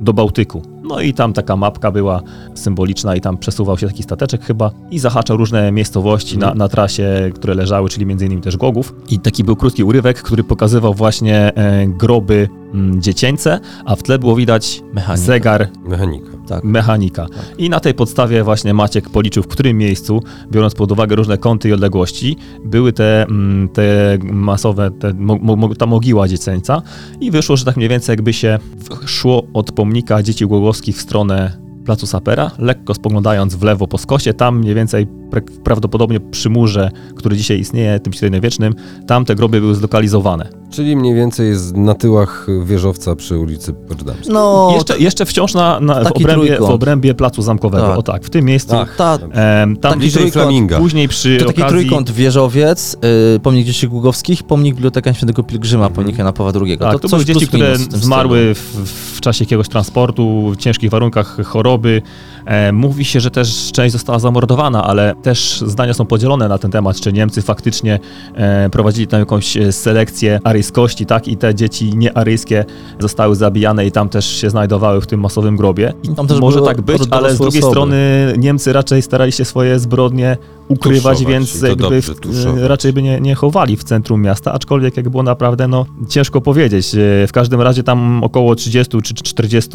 do 0.01 0.13
Bałtyku. 0.13 0.61
No 0.83 1.01
i 1.01 1.13
tam 1.13 1.33
taka 1.33 1.55
mapka 1.55 1.91
była 1.91 2.21
symboliczna 2.55 3.15
i 3.15 3.21
tam 3.21 3.37
przesuwał 3.37 3.77
się 3.77 3.87
taki 3.87 4.03
stateczek 4.03 4.45
chyba 4.45 4.71
i 4.91 4.99
zahaczał 4.99 5.37
różne 5.37 5.71
miejscowości 5.71 6.37
na, 6.37 6.53
na 6.53 6.67
trasie, 6.69 7.31
które 7.35 7.53
leżały, 7.55 7.89
czyli 7.89 8.05
między 8.05 8.25
innymi 8.25 8.41
też 8.41 8.57
Głogów. 8.57 8.93
I 9.09 9.19
taki 9.19 9.43
był 9.43 9.55
krótki 9.55 9.83
urywek, 9.83 10.21
który 10.21 10.43
pokazywał 10.43 10.93
właśnie 10.93 11.55
e, 11.55 11.87
groby 11.87 12.49
mm, 12.51 12.62
dziecięce, 12.99 13.59
a 13.85 13.95
w 13.95 14.03
tle 14.03 14.19
było 14.19 14.35
widać 14.35 14.81
Mechanika. 14.93 15.25
zegar 15.25 15.67
Mechanika. 15.87 16.31
Tak. 16.47 16.63
mechanika. 16.63 17.27
I 17.57 17.69
na 17.69 17.79
tej 17.79 17.93
podstawie 17.93 18.43
właśnie 18.43 18.73
Maciek 18.73 19.09
policzył, 19.09 19.43
w 19.43 19.47
którym 19.47 19.77
miejscu, 19.77 20.23
biorąc 20.51 20.75
pod 20.75 20.91
uwagę 20.91 21.15
różne 21.15 21.37
kąty 21.37 21.69
i 21.69 21.73
odległości, 21.73 22.37
były 22.65 22.93
te, 22.93 23.23
mm, 23.23 23.69
te 23.69 23.83
masowe, 24.23 24.91
te, 24.91 25.13
mo, 25.13 25.37
mo, 25.41 25.75
ta 25.75 25.85
mogiła 25.85 26.27
dziecięca 26.27 26.81
i 27.21 27.31
wyszło, 27.31 27.57
że 27.57 27.65
tak 27.65 27.77
mniej 27.77 27.89
więcej 27.89 28.13
jakby 28.13 28.33
się 28.33 28.59
szło 29.05 29.43
od 29.53 29.71
pomnika 29.71 30.23
dzieci 30.23 30.45
Głogowskich 30.45 30.97
w 30.97 31.01
stronę 31.01 31.63
placu 31.85 32.07
Sapera, 32.07 32.51
lekko 32.59 32.93
spoglądając 32.93 33.55
w 33.55 33.63
lewo 33.63 33.87
po 33.87 33.97
skosie, 33.97 34.33
tam 34.33 34.59
mniej 34.59 34.75
więcej 34.75 35.07
pra- 35.31 35.59
prawdopodobnie 35.63 36.19
przy 36.19 36.49
murze, 36.49 36.91
który 37.15 37.37
dzisiaj 37.37 37.59
istnieje, 37.59 37.99
tym 37.99 38.13
średniowiecznym, 38.13 38.73
tam 39.07 39.25
te 39.25 39.35
groby 39.35 39.61
były 39.61 39.75
zlokalizowane. 39.75 40.49
Czyli 40.73 40.95
mniej 40.95 41.15
więcej 41.15 41.49
jest 41.49 41.75
na 41.75 41.95
tyłach 41.95 42.47
wieżowca 42.63 43.15
przy 43.15 43.39
ulicy 43.39 43.73
Poczdamskiej. 43.73 44.33
No, 44.33 44.71
jeszcze, 44.75 44.99
jeszcze 44.99 45.25
wciąż 45.25 45.53
na, 45.53 45.79
na, 45.79 46.03
w, 46.03 46.11
obrębie, 46.11 46.57
w 46.57 46.61
obrębie 46.61 47.13
placu 47.13 47.41
zamkowego, 47.41 47.87
Tak. 47.87 47.97
o 47.97 48.03
tak, 48.03 48.23
w 48.23 48.29
tym 48.29 48.45
miejscu. 48.45 48.75
Ach, 48.75 48.95
ta, 48.95 49.19
Em, 49.33 49.77
tam 49.77 49.91
Taki 49.91 49.99
bliżej 49.99 50.31
Flaminga. 50.31 50.77
Później 50.77 51.07
przy 51.07 51.37
to 51.37 51.45
taki 51.45 51.61
okazji... 51.61 51.77
trójkąt 51.77 52.11
wieżowiec, 52.11 52.97
y, 53.35 53.39
pomnik 53.39 53.65
dzieci 53.65 53.87
głogowskich, 53.87 54.43
pomnik 54.43 54.75
biblioteka 54.75 55.13
świętego 55.13 55.43
Pielgrzyma, 55.43 55.89
pomnik 55.89 56.17
Jana 56.17 56.33
Pawła 56.33 56.61
II. 56.61 56.77
Tak, 56.77 56.99
to, 56.99 56.99
coś 56.99 57.25
były 57.25 57.25
dzieci, 57.25 57.47
które 57.47 57.77
zmarły 57.77 58.55
w, 58.55 58.89
w 59.15 59.21
czasie 59.21 59.43
jakiegoś 59.43 59.69
transportu, 59.69 60.51
w 60.51 60.57
ciężkich 60.57 60.89
warunkach 60.89 61.37
choroby. 61.45 62.01
E, 62.45 62.71
mówi 62.71 63.05
się, 63.05 63.19
że 63.19 63.31
też 63.31 63.71
część 63.71 63.91
została 63.91 64.19
zamordowana, 64.19 64.83
ale 64.83 65.15
też 65.21 65.63
zdania 65.67 65.93
są 65.93 66.05
podzielone 66.05 66.47
na 66.47 66.57
ten 66.57 66.71
temat, 66.71 66.99
czy 66.99 67.13
Niemcy 67.13 67.41
faktycznie 67.41 67.99
e, 68.35 68.69
prowadzili 68.69 69.07
tam 69.07 69.19
jakąś 69.19 69.57
e, 69.57 69.71
selekcję 69.71 70.39
aryjskości, 70.43 71.05
tak, 71.05 71.27
i 71.27 71.37
te 71.37 71.55
dzieci 71.55 71.97
niearyjskie 71.97 72.65
zostały 72.99 73.35
zabijane 73.35 73.85
i 73.85 73.91
tam 73.91 74.09
też 74.09 74.25
się 74.25 74.49
znajdowały 74.49 75.01
w 75.01 75.07
tym 75.07 75.19
masowym 75.19 75.57
grobie. 75.57 75.93
I 76.03 76.15
Tam 76.15 76.27
też 76.27 76.39
Może 76.39 76.61
tak 76.61 76.81
być, 76.81 77.01
ale 77.11 77.35
z 77.35 77.37
drugiej 77.37 77.61
osoby. 77.61 77.73
strony 77.73 77.97
Niemcy 78.37 78.73
raczej 78.73 79.01
starali 79.01 79.31
się 79.31 79.45
swoje 79.45 79.79
zbrodnie 79.79 80.37
ukrywać, 80.67 81.17
Tuszować 81.17 81.33
więc 81.33 81.61
jakby 81.61 82.01
w, 82.01 82.19
tuszować. 82.19 82.61
raczej 82.61 82.93
by 82.93 83.01
nie, 83.01 83.21
nie 83.21 83.35
chowali 83.35 83.77
w 83.77 83.83
centrum 83.83 84.21
miasta, 84.21 84.53
aczkolwiek 84.53 84.97
jak 84.97 85.09
było 85.09 85.23
naprawdę, 85.23 85.67
no 85.67 85.85
ciężko 86.09 86.41
powiedzieć. 86.41 86.95
E, 86.95 87.27
W 87.27 87.31
każdym 87.33 87.61
razie 87.61 87.83
tam 87.83 88.23
około 88.23 88.55
30 88.55 89.01
czy 89.01 89.13
40 89.13 89.69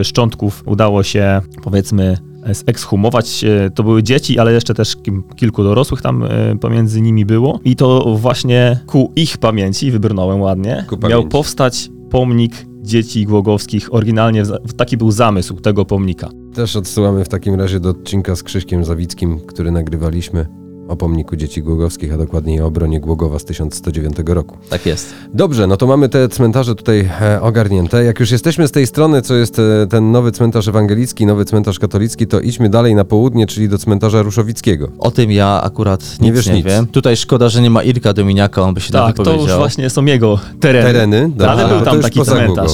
e, 0.00 0.04
szczątków 0.04 0.62
udało 0.66 1.02
się 1.02 1.40
powiedzmy 1.62 2.18
e, 2.44 2.54
zekshumować. 2.54 3.44
E, 3.44 3.70
To 3.70 3.82
były 3.82 4.02
dzieci, 4.02 4.38
ale 4.38 4.52
jeszcze 4.52 4.74
też 4.74 4.96
kilku 5.36 5.62
dorosłych 5.64 6.02
tam 6.02 6.24
e, 6.24 6.28
pomiędzy 6.60 7.00
nimi 7.00 7.24
było. 7.24 7.60
I 7.64 7.76
to 7.76 8.14
właśnie 8.16 8.80
ku 8.86 9.12
ich 9.16 9.38
pamięci, 9.38 9.90
wybrnąłem 9.90 10.40
ładnie, 10.40 10.84
Ku 10.88 10.94
miał 10.96 11.00
pamięci. 11.10 11.28
powstać 11.28 11.90
pomnik 12.10 12.66
dzieci 12.82 13.26
głogowskich. 13.26 13.94
Oryginalnie 13.94 14.42
taki 14.76 14.96
był 14.96 15.10
zamysł 15.10 15.54
tego 15.54 15.84
pomnika. 15.84 16.30
Też 16.54 16.76
odsyłamy 16.76 17.24
w 17.24 17.28
takim 17.28 17.54
razie 17.54 17.80
do 17.80 17.88
odcinka 17.88 18.36
z 18.36 18.42
Krzyśkiem 18.42 18.84
Zawickim, 18.84 19.40
który 19.40 19.70
nagrywaliśmy 19.70 20.46
o 20.90 20.96
pomniku 20.96 21.36
dzieci 21.36 21.62
głogowskich, 21.62 22.12
a 22.14 22.16
dokładniej 22.16 22.60
o 22.60 22.66
obronie 22.66 23.00
Głogowa 23.00 23.38
z 23.38 23.44
1109 23.44 24.16
roku. 24.26 24.56
Tak 24.70 24.86
jest. 24.86 25.14
Dobrze, 25.34 25.66
no 25.66 25.76
to 25.76 25.86
mamy 25.86 26.08
te 26.08 26.28
cmentarze 26.28 26.74
tutaj 26.74 27.08
e, 27.20 27.40
ogarnięte. 27.42 28.04
Jak 28.04 28.20
już 28.20 28.30
jesteśmy 28.30 28.68
z 28.68 28.72
tej 28.72 28.86
strony, 28.86 29.22
co 29.22 29.34
jest 29.34 29.58
e, 29.58 29.86
ten 29.90 30.12
nowy 30.12 30.32
cmentarz 30.32 30.68
ewangelicki, 30.68 31.26
nowy 31.26 31.44
cmentarz 31.44 31.78
katolicki, 31.78 32.26
to 32.26 32.40
idźmy 32.40 32.68
dalej 32.68 32.94
na 32.94 33.04
południe, 33.04 33.46
czyli 33.46 33.68
do 33.68 33.78
cmentarza 33.78 34.22
Ruszowickiego. 34.22 34.88
O 34.98 35.10
tym 35.10 35.30
ja 35.30 35.62
akurat 35.62 36.00
nic 36.02 36.20
Nie 36.20 36.26
nie, 36.26 36.32
wiesz 36.32 36.46
nic. 36.46 36.66
wiem. 36.66 36.86
Tutaj 36.86 37.16
szkoda, 37.16 37.48
że 37.48 37.62
nie 37.62 37.70
ma 37.70 37.82
Irka 37.82 38.12
Dominiaka, 38.12 38.62
on 38.62 38.74
by 38.74 38.80
się 38.80 38.92
Tak, 38.92 39.16
tak, 39.16 39.24
to 39.26 39.32
już 39.34 39.52
właśnie 39.52 39.90
są 39.90 40.04
jego 40.04 40.38
tereny. 40.60 40.86
Tereny, 40.86 41.30
ale 41.48 41.68
był 41.68 41.80
tam 41.84 42.00
taki 42.00 42.20
cmentarz. 42.22 42.72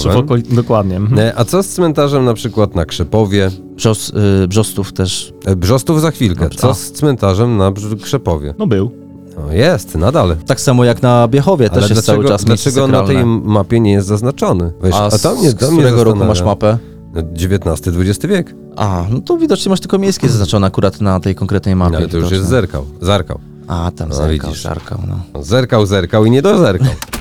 Dokładnie. 0.51 0.97
mhm. 0.97 1.19
E, 1.19 1.39
A 1.39 1.45
co 1.45 1.63
z 1.63 1.69
cmentarzem 1.69 2.25
na 2.25 2.35
przykład 2.35 2.75
na 2.75 2.85
Krzepowie? 2.85 3.51
Brzos, 3.77 4.13
y, 4.45 4.49
Brzostów 4.49 4.93
też. 4.93 5.33
E, 5.45 5.57
Brzostów 5.57 6.01
za 6.01 6.11
chwilkę. 6.11 6.49
Co 6.51 6.75
z 6.75 6.93
cmentarzem 6.93 7.57
na 7.57 7.71
Brz- 7.73 8.03
Krzepowie? 8.03 8.55
No 8.59 8.67
był. 8.67 8.91
No 9.37 9.53
jest, 9.53 9.95
nadal. 9.95 10.37
Tak 10.47 10.61
samo 10.61 10.85
jak 10.85 11.03
na 11.03 11.29
Biechowie 11.29 11.71
Ale 11.73 11.81
też 11.81 11.91
jest 11.91 12.03
dlaczego, 12.07 12.29
cały 12.29 12.39
czas 12.39 12.47
miejsce 12.49 12.71
dlaczego 12.71 12.89
na 13.01 13.07
tej 13.07 13.17
sakralne. 13.17 13.41
mapie 13.45 13.81
nie 13.81 13.93
jest 13.93 14.09
zaznaczony? 14.09 14.73
Weź, 14.81 14.95
A, 14.95 15.11
z, 15.11 15.23
z 15.23 15.55
którego 15.55 15.81
roku 15.81 15.95
zastanawia. 15.97 16.27
masz 16.27 16.43
mapę? 16.43 16.79
No, 17.15 17.21
XIX-XX 17.21 18.27
wiek. 18.27 18.55
A, 18.77 19.05
no 19.11 19.21
to 19.21 19.37
widocznie 19.37 19.71
masz 19.71 19.81
tylko 19.81 19.99
miejskie 19.99 20.29
zaznaczone 20.29 20.67
akurat 20.67 21.01
na 21.01 21.21
tej 21.21 21.35
konkretnej 21.35 21.77
mapie. 21.77 21.93
No, 21.93 21.99
ale 21.99 22.09
to 22.09 22.17
już 22.17 22.25
widoczne. 22.25 22.37
jest 22.37 22.51
zerkał. 22.51 22.85
Zarkał. 23.01 23.39
A, 23.69 23.91
tam 23.97 24.09
No, 24.09 24.15
zerkał, 24.15 24.49
widzisz. 24.51 24.63
zerkał, 24.63 24.99
no. 25.09 25.19
No, 25.35 25.43
Zerkał, 25.43 25.87
zerkał 25.87 26.25
i 26.25 26.31
nie 26.31 26.43
dozerkał. 26.43 26.89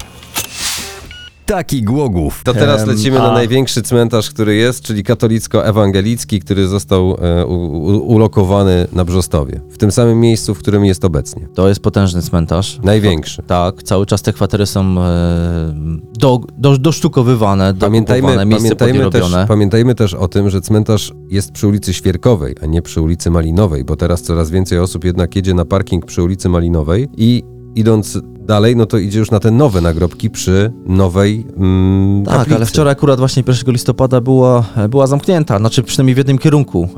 Taki 1.45 1.83
Głogów. 1.83 2.41
To 2.43 2.53
teraz 2.53 2.87
lecimy 2.87 3.19
na 3.19 3.31
największy 3.31 3.81
cmentarz, 3.81 4.29
który 4.29 4.55
jest, 4.55 4.81
czyli 4.81 5.03
katolicko-ewangelicki, 5.03 6.39
który 6.39 6.67
został 6.67 7.17
e, 7.21 7.45
u, 7.45 7.53
u, 7.53 8.13
ulokowany 8.13 8.87
na 8.91 9.05
Brzostowie. 9.05 9.61
W 9.69 9.77
tym 9.77 9.91
samym 9.91 10.19
miejscu, 10.19 10.55
w 10.55 10.59
którym 10.59 10.85
jest 10.85 11.05
obecnie. 11.05 11.47
To 11.53 11.67
jest 11.67 11.79
potężny 11.79 12.21
cmentarz. 12.21 12.79
Największy. 12.83 13.43
Tak, 13.43 13.83
cały 13.83 14.05
czas 14.05 14.21
te 14.21 14.33
kwatery 14.33 14.65
są 14.65 15.01
e, 15.01 15.73
do, 16.19 16.39
do, 16.57 16.77
dosztukowywane, 16.77 17.73
Pamiętajmy, 17.79 18.45
miejsce 18.45 18.75
pamiętajmy, 18.75 19.11
też, 19.11 19.47
pamiętajmy 19.47 19.95
też 19.95 20.13
o 20.13 20.27
tym, 20.27 20.49
że 20.49 20.61
cmentarz 20.61 21.13
jest 21.29 21.51
przy 21.51 21.67
ulicy 21.67 21.93
Świerkowej, 21.93 22.55
a 22.63 22.65
nie 22.65 22.81
przy 22.81 23.01
ulicy 23.01 23.31
Malinowej, 23.31 23.83
bo 23.83 23.95
teraz 23.95 24.21
coraz 24.21 24.49
więcej 24.49 24.79
osób 24.79 25.03
jednak 25.03 25.35
jedzie 25.35 25.53
na 25.53 25.65
parking 25.65 26.05
przy 26.05 26.23
ulicy 26.23 26.49
Malinowej 26.49 27.07
i 27.17 27.43
idąc 27.75 28.19
dalej, 28.45 28.75
no 28.75 28.85
to 28.85 28.97
idzie 28.97 29.19
już 29.19 29.31
na 29.31 29.39
te 29.39 29.51
nowe 29.51 29.81
nagrobki 29.81 30.29
przy 30.29 30.71
nowej 30.85 31.45
mm, 31.57 32.25
Tak, 32.25 32.35
kaplicy. 32.35 32.55
ale 32.55 32.65
wczoraj 32.65 32.91
akurat 32.91 33.19
właśnie 33.19 33.43
1 33.47 33.73
listopada 33.73 34.21
była, 34.21 34.63
była 34.89 35.07
zamknięta, 35.07 35.57
znaczy 35.59 35.83
przynajmniej 35.83 36.15
w 36.15 36.17
jednym 36.17 36.37
kierunku 36.37 36.89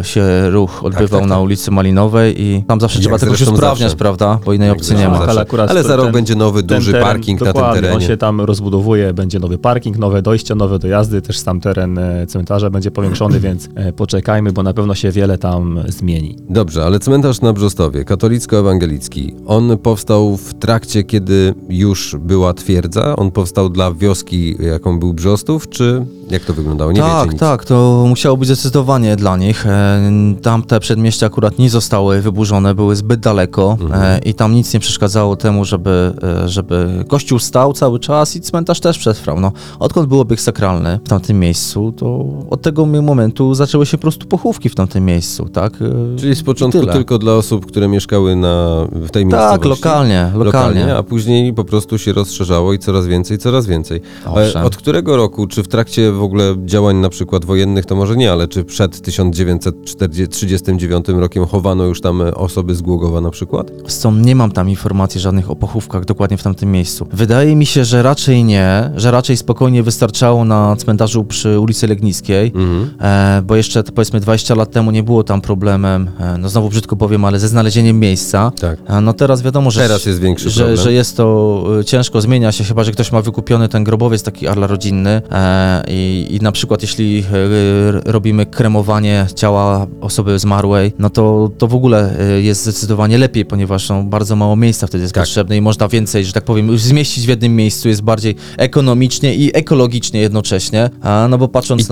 e, 0.00 0.04
się 0.04 0.50
ruch 0.50 0.84
odbywał 0.84 1.20
tak, 1.20 1.28
na 1.28 1.34
tak. 1.34 1.44
ulicy 1.44 1.70
Malinowej 1.70 2.42
i 2.42 2.64
tam 2.66 2.80
zawsze 2.80 2.98
Jak 2.98 3.02
trzeba 3.02 3.18
tego 3.18 3.36
się 3.36 3.44
usprawniać, 3.44 3.78
zawsze. 3.78 3.96
prawda, 3.96 4.38
bo 4.44 4.52
innej 4.52 4.68
Jak 4.68 4.76
opcji 4.76 4.96
nie 4.96 5.08
ma. 5.08 5.14
zawsze. 5.14 5.30
Ale 5.30 5.40
akurat 5.40 5.70
Ale 5.70 5.82
za 5.82 5.88
ten- 5.88 6.00
rok 6.00 6.12
będzie 6.12 6.34
nowy, 6.34 6.62
ten 6.62 6.78
duży 6.78 6.92
teren, 6.92 7.06
parking 7.06 7.40
na 7.40 7.46
tym 7.46 7.54
dokładnie, 7.54 7.80
terenie. 7.80 7.94
On 7.96 8.00
się 8.02 8.16
tam 8.16 8.40
rozbudowuje, 8.40 9.14
będzie 9.14 9.38
nowy 9.38 9.58
parking, 9.58 9.98
nowe 9.98 10.22
dojścia, 10.22 10.54
nowe 10.54 10.78
dojazdy, 10.78 11.22
też 11.22 11.38
sam 11.38 11.60
teren 11.60 11.98
e, 11.98 12.26
cmentarza 12.26 12.70
będzie 12.70 12.90
powiększony, 12.90 13.40
więc 13.46 13.68
e, 13.74 13.92
poczekajmy, 13.92 14.52
bo 14.52 14.62
na 14.62 14.74
pewno 14.74 14.94
się 14.94 15.10
wiele 15.10 15.38
tam 15.38 15.80
zmieni. 15.88 16.36
Dobrze, 16.50 16.84
ale 16.84 16.98
cmentarz 16.98 17.40
na 17.40 17.52
Brzostowie, 17.52 18.04
katolicko-ewangelicki, 18.04 19.34
on 19.46 19.78
powstał 19.78 20.36
w 20.36 20.54
trakcie, 20.54 20.91
kiedy 21.06 21.54
już 21.68 22.16
była 22.20 22.54
twierdza? 22.54 23.16
On 23.16 23.30
powstał 23.30 23.68
dla 23.68 23.92
wioski, 23.92 24.56
jaką 24.60 24.98
był 24.98 25.14
Brzostów, 25.14 25.68
czy 25.68 26.04
jak 26.30 26.44
to 26.44 26.54
wyglądało? 26.54 26.92
Nie 26.92 27.00
tak, 27.00 27.18
wiecie 27.20 27.30
nic. 27.32 27.40
tak, 27.40 27.64
to 27.64 28.04
musiało 28.08 28.36
być 28.36 28.48
zdecydowanie 28.48 29.16
dla 29.16 29.36
nich. 29.36 29.66
E, 29.66 30.00
Tam 30.42 30.62
te 30.62 30.80
przedmieścia 30.80 31.26
akurat 31.26 31.58
nie 31.58 31.70
zostały 31.70 32.20
wyburzone, 32.20 32.74
były 32.74 32.96
zbyt 32.96 33.20
daleko 33.20 33.76
Mhm. 33.80 34.02
e, 34.02 34.18
i 34.18 34.34
tam 34.34 34.54
nic 34.54 34.74
nie 34.74 34.80
przeszkadzało 34.80 35.36
temu, 35.36 35.64
żeby, 35.64 36.12
e, 36.44 36.48
żeby 36.48 37.04
kościół 37.08 37.38
stał 37.38 37.72
cały 37.72 37.98
czas 38.00 38.36
i 38.36 38.40
cmentarz 38.40 38.80
też 38.80 38.98
przetrwał. 38.98 39.40
No, 39.40 39.52
odkąd 39.78 40.08
był 40.08 40.20
obiekt 40.20 40.42
sakralny 40.42 40.98
w 41.04 41.08
tamtym 41.08 41.38
miejscu, 41.40 41.92
to 41.96 42.24
od 42.50 42.62
tego 42.62 42.86
momentu 42.86 43.54
zaczęły 43.54 43.86
się 43.86 43.98
po 43.98 44.02
prostu 44.02 44.26
pochówki 44.26 44.68
w 44.68 44.74
tamtym 44.74 45.04
miejscu, 45.04 45.48
tak? 45.48 45.72
Czyli 46.18 46.34
z 46.34 46.42
początku 46.42 46.86
tylko 46.86 47.18
dla 47.18 47.32
osób, 47.34 47.66
które 47.66 47.88
mieszkały 47.88 48.36
na, 48.36 48.86
w 48.92 49.10
tej 49.10 49.26
miejscowości? 49.26 49.58
Tak, 49.58 49.64
lokalnie, 49.64 50.30
lokalnie. 50.34 50.81
A 50.90 51.02
później 51.02 51.54
po 51.54 51.64
prostu 51.64 51.98
się 51.98 52.12
rozszerzało 52.12 52.72
i 52.72 52.78
coraz 52.78 53.06
więcej, 53.06 53.38
coraz 53.38 53.66
więcej. 53.66 54.00
Owszem. 54.26 54.62
E, 54.62 54.66
Od 54.66 54.76
którego 54.76 55.16
roku, 55.16 55.46
czy 55.46 55.62
w 55.62 55.68
trakcie 55.68 56.12
w 56.12 56.22
ogóle 56.22 56.54
działań 56.64 56.96
na 56.96 57.08
przykład 57.08 57.44
wojennych, 57.44 57.86
to 57.86 57.96
może 57.96 58.16
nie, 58.16 58.32
ale 58.32 58.48
czy 58.48 58.64
przed 58.64 59.00
1939 59.00 61.06
rokiem 61.08 61.46
chowano 61.46 61.84
już 61.84 62.00
tam 62.00 62.22
e, 62.22 62.34
osoby 62.34 62.74
z 62.74 62.82
Głogowa 62.82 63.20
na 63.20 63.30
przykład? 63.30 63.70
Co 63.88 64.12
nie 64.12 64.36
mam 64.36 64.50
tam 64.52 64.70
informacji 64.70 65.20
żadnych 65.20 65.50
o 65.50 65.56
pochówkach 65.56 66.04
dokładnie 66.04 66.36
w 66.36 66.42
tamtym 66.42 66.72
miejscu. 66.72 67.06
Wydaje 67.12 67.56
mi 67.56 67.66
się, 67.66 67.84
że 67.84 68.02
raczej 68.02 68.44
nie, 68.44 68.90
że 68.96 69.10
raczej 69.10 69.36
spokojnie 69.36 69.82
wystarczało 69.82 70.44
na 70.44 70.76
cmentarzu 70.76 71.24
przy 71.24 71.60
ulicy 71.60 71.86
Legnickiej, 71.86 72.52
Mhm. 72.54 72.90
e, 73.00 73.42
bo 73.46 73.56
jeszcze 73.56 73.82
powiedzmy 73.82 74.20
20 74.20 74.54
lat 74.54 74.70
temu 74.70 74.90
nie 74.90 75.02
było 75.02 75.24
tam 75.24 75.40
problemem, 75.40 76.10
e, 76.20 76.38
no 76.38 76.48
znowu 76.48 76.68
brzydko 76.68 76.96
powiem, 76.96 77.24
ale 77.24 77.38
ze 77.38 77.48
znalezieniem 77.48 78.00
miejsca. 78.00 78.52
Tak. 78.60 78.78
E, 78.86 79.00
no 79.00 79.12
teraz 79.12 79.42
wiadomo, 79.42 79.70
że, 79.70 79.80
Teraz 79.80 80.06
jest 80.06 80.20
większy 80.20 80.50
że, 80.50 80.71
że 80.76 80.92
jest 80.92 81.16
to 81.16 81.64
y, 81.80 81.84
ciężko, 81.84 82.20
zmienia 82.20 82.52
się, 82.52 82.64
chyba 82.64 82.84
że 82.84 82.92
ktoś 82.92 83.12
ma 83.12 83.22
wykupiony 83.22 83.68
ten 83.68 83.84
grobowiec 83.84 84.22
taki 84.22 84.48
ala 84.48 84.66
rodzinny 84.66 85.22
e, 85.30 85.82
i, 85.88 86.26
i 86.30 86.38
na 86.40 86.52
przykład 86.52 86.82
jeśli 86.82 87.18
y, 87.18 88.12
robimy 88.12 88.46
kremowanie 88.46 89.26
ciała 89.34 89.86
osoby 90.00 90.38
zmarłej, 90.38 90.92
no 90.98 91.10
to, 91.10 91.50
to 91.58 91.66
w 91.66 91.74
ogóle 91.74 92.16
jest 92.40 92.62
zdecydowanie 92.62 93.18
lepiej, 93.18 93.44
ponieważ 93.44 93.88
no, 93.88 94.02
bardzo 94.02 94.36
mało 94.36 94.56
miejsca 94.56 94.86
wtedy 94.86 95.02
jest 95.02 95.14
Tak. 95.14 95.24
potrzebne 95.24 95.56
i 95.56 95.60
można 95.60 95.88
więcej, 95.88 96.24
że 96.24 96.32
tak 96.32 96.44
powiem, 96.44 96.78
zmieścić 96.78 97.26
w 97.26 97.28
jednym 97.28 97.56
miejscu, 97.56 97.88
jest 97.88 98.02
bardziej 98.02 98.36
ekonomicznie 98.56 99.34
i 99.34 99.56
ekologicznie 99.56 100.20
jednocześnie, 100.20 100.90
a, 101.00 101.26
no 101.30 101.38
bo 101.38 101.48
patrząc. 101.48 101.88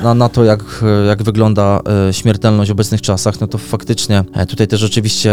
Na, 0.00 0.02
na, 0.02 0.14
na 0.14 0.28
to, 0.28 0.44
jak, 0.44 0.84
jak 1.06 1.22
wygląda 1.22 1.80
e, 2.08 2.12
śmiertelność 2.12 2.70
w 2.70 2.72
obecnych 2.72 3.00
czasach, 3.02 3.40
no 3.40 3.46
to 3.46 3.58
faktycznie 3.58 4.24
e, 4.34 4.46
tutaj 4.46 4.68
też 4.68 4.82
oczywiście 4.82 5.32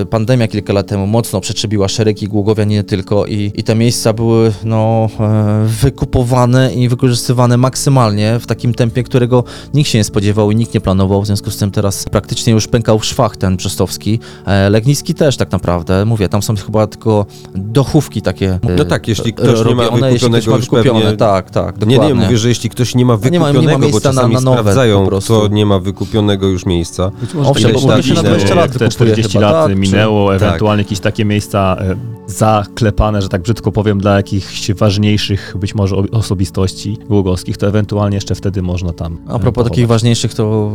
e, 0.00 0.06
pandemia 0.06 0.48
kilka 0.48 0.72
lat 0.72 0.86
temu 0.86 1.06
mocno 1.06 1.40
przetrzebiła 1.40 1.88
szeregi 1.88 2.28
Głogowian, 2.32 2.68
nie 2.68 2.84
tylko 2.84 3.26
i, 3.26 3.52
i 3.54 3.62
te 3.64 3.74
miejsca 3.74 4.12
były 4.12 4.52
no, 4.64 5.08
e, 5.20 5.64
wykupowane 5.66 6.74
i 6.74 6.88
wykorzystywane 6.88 7.56
maksymalnie 7.56 8.38
w 8.40 8.46
takim 8.46 8.74
tempie, 8.74 9.02
którego 9.02 9.44
nikt 9.74 9.90
się 9.90 9.98
nie 9.98 10.04
spodziewał 10.04 10.50
i 10.50 10.56
nikt 10.56 10.74
nie 10.74 10.80
planował, 10.80 11.22
w 11.22 11.26
związku 11.26 11.50
z 11.50 11.56
tym 11.56 11.70
teraz 11.70 12.04
praktycznie 12.04 12.52
już 12.52 12.68
pękał 12.68 12.98
w 12.98 13.04
szwach 13.04 13.36
ten 13.36 13.56
Brzostowski. 13.56 14.20
E, 14.46 14.70
Legnicki 14.70 15.14
też 15.14 15.36
tak 15.36 15.52
naprawdę, 15.52 16.04
mówię, 16.04 16.28
tam 16.28 16.42
są 16.42 16.56
chyba 16.56 16.86
tylko 16.86 17.26
dochówki 17.54 18.22
takie 18.22 18.46
e, 18.68 18.76
No 18.76 18.84
tak, 18.84 19.08
jeśli 19.08 19.32
ktoś 19.34 19.64
nie 19.66 19.74
ma 19.74 19.84
robione, 19.84 20.12
jeśli 20.12 20.28
ktoś 20.28 20.44
wykupionego 20.44 20.52
ma 20.52 20.58
wykupione, 20.58 21.00
pewnie- 21.00 21.16
tak, 21.16 21.50
tak, 21.50 21.74
Nie, 21.86 21.96
dokładnie. 21.96 22.14
nie, 22.14 22.24
mówię, 22.24 22.38
że 22.38 22.48
jeśli 22.48 22.70
ktoś 22.70 22.94
nie 22.94 23.04
ma 23.04 23.14
nie 23.14 23.20
ma- 23.22 23.28
nie 23.30 23.38
ma 23.38 23.46
wykupionego, 23.46 23.78
bo 23.78 23.84
miejsca 23.86 24.08
na- 24.08 24.14
czasami 24.14 24.34
na 24.34 24.40
nowe 24.40 24.58
sprawdzają, 24.60 25.00
po 25.02 25.06
prostu. 25.06 25.38
kto 25.38 25.48
nie 25.48 25.66
ma 25.66 25.78
wykupionego 25.78 26.46
już 26.46 26.66
miejsca. 26.66 27.10
Być 27.20 27.34
może 27.34 27.50
Owszem, 27.50 27.72
tak 27.72 27.72
bo 27.72 27.78
jakieś 27.80 27.90
mówicie 27.90 28.14
na 28.14 28.20
minęło, 28.22 28.36
20 28.36 28.54
lat 28.54 28.64
jak 28.64 28.72
te 28.72 28.78
wykupuje 28.78 28.90
40 28.90 29.32
chyba, 29.38 29.52
lat 29.52 29.68
tak, 29.68 29.78
minęło, 29.78 30.28
czy- 30.30 30.34
ewentualnie 30.36 30.82
jakieś 30.82 31.00
takie 31.00 31.24
miejsca 31.24 31.76
e, 31.80 31.96
zaklepane, 32.32 33.22
że 33.22 33.28
tak 33.28 33.42
brzydko 33.42 33.72
powiem, 33.72 33.98
dla 33.98 34.16
jakichś 34.16 34.72
ważniejszych 34.72 35.54
być 35.60 35.74
może 35.74 35.96
osobistości 35.96 36.98
głogowskich, 37.08 37.56
to 37.56 37.68
ewentualnie 37.68 38.14
jeszcze 38.14 38.34
wtedy 38.34 38.62
można 38.62 38.92
tam 38.92 39.18
A 39.28 39.36
e, 39.36 39.38
propos 39.38 39.64
takich 39.64 39.84
pochować. 39.84 39.88
ważniejszych, 39.88 40.34
to 40.34 40.72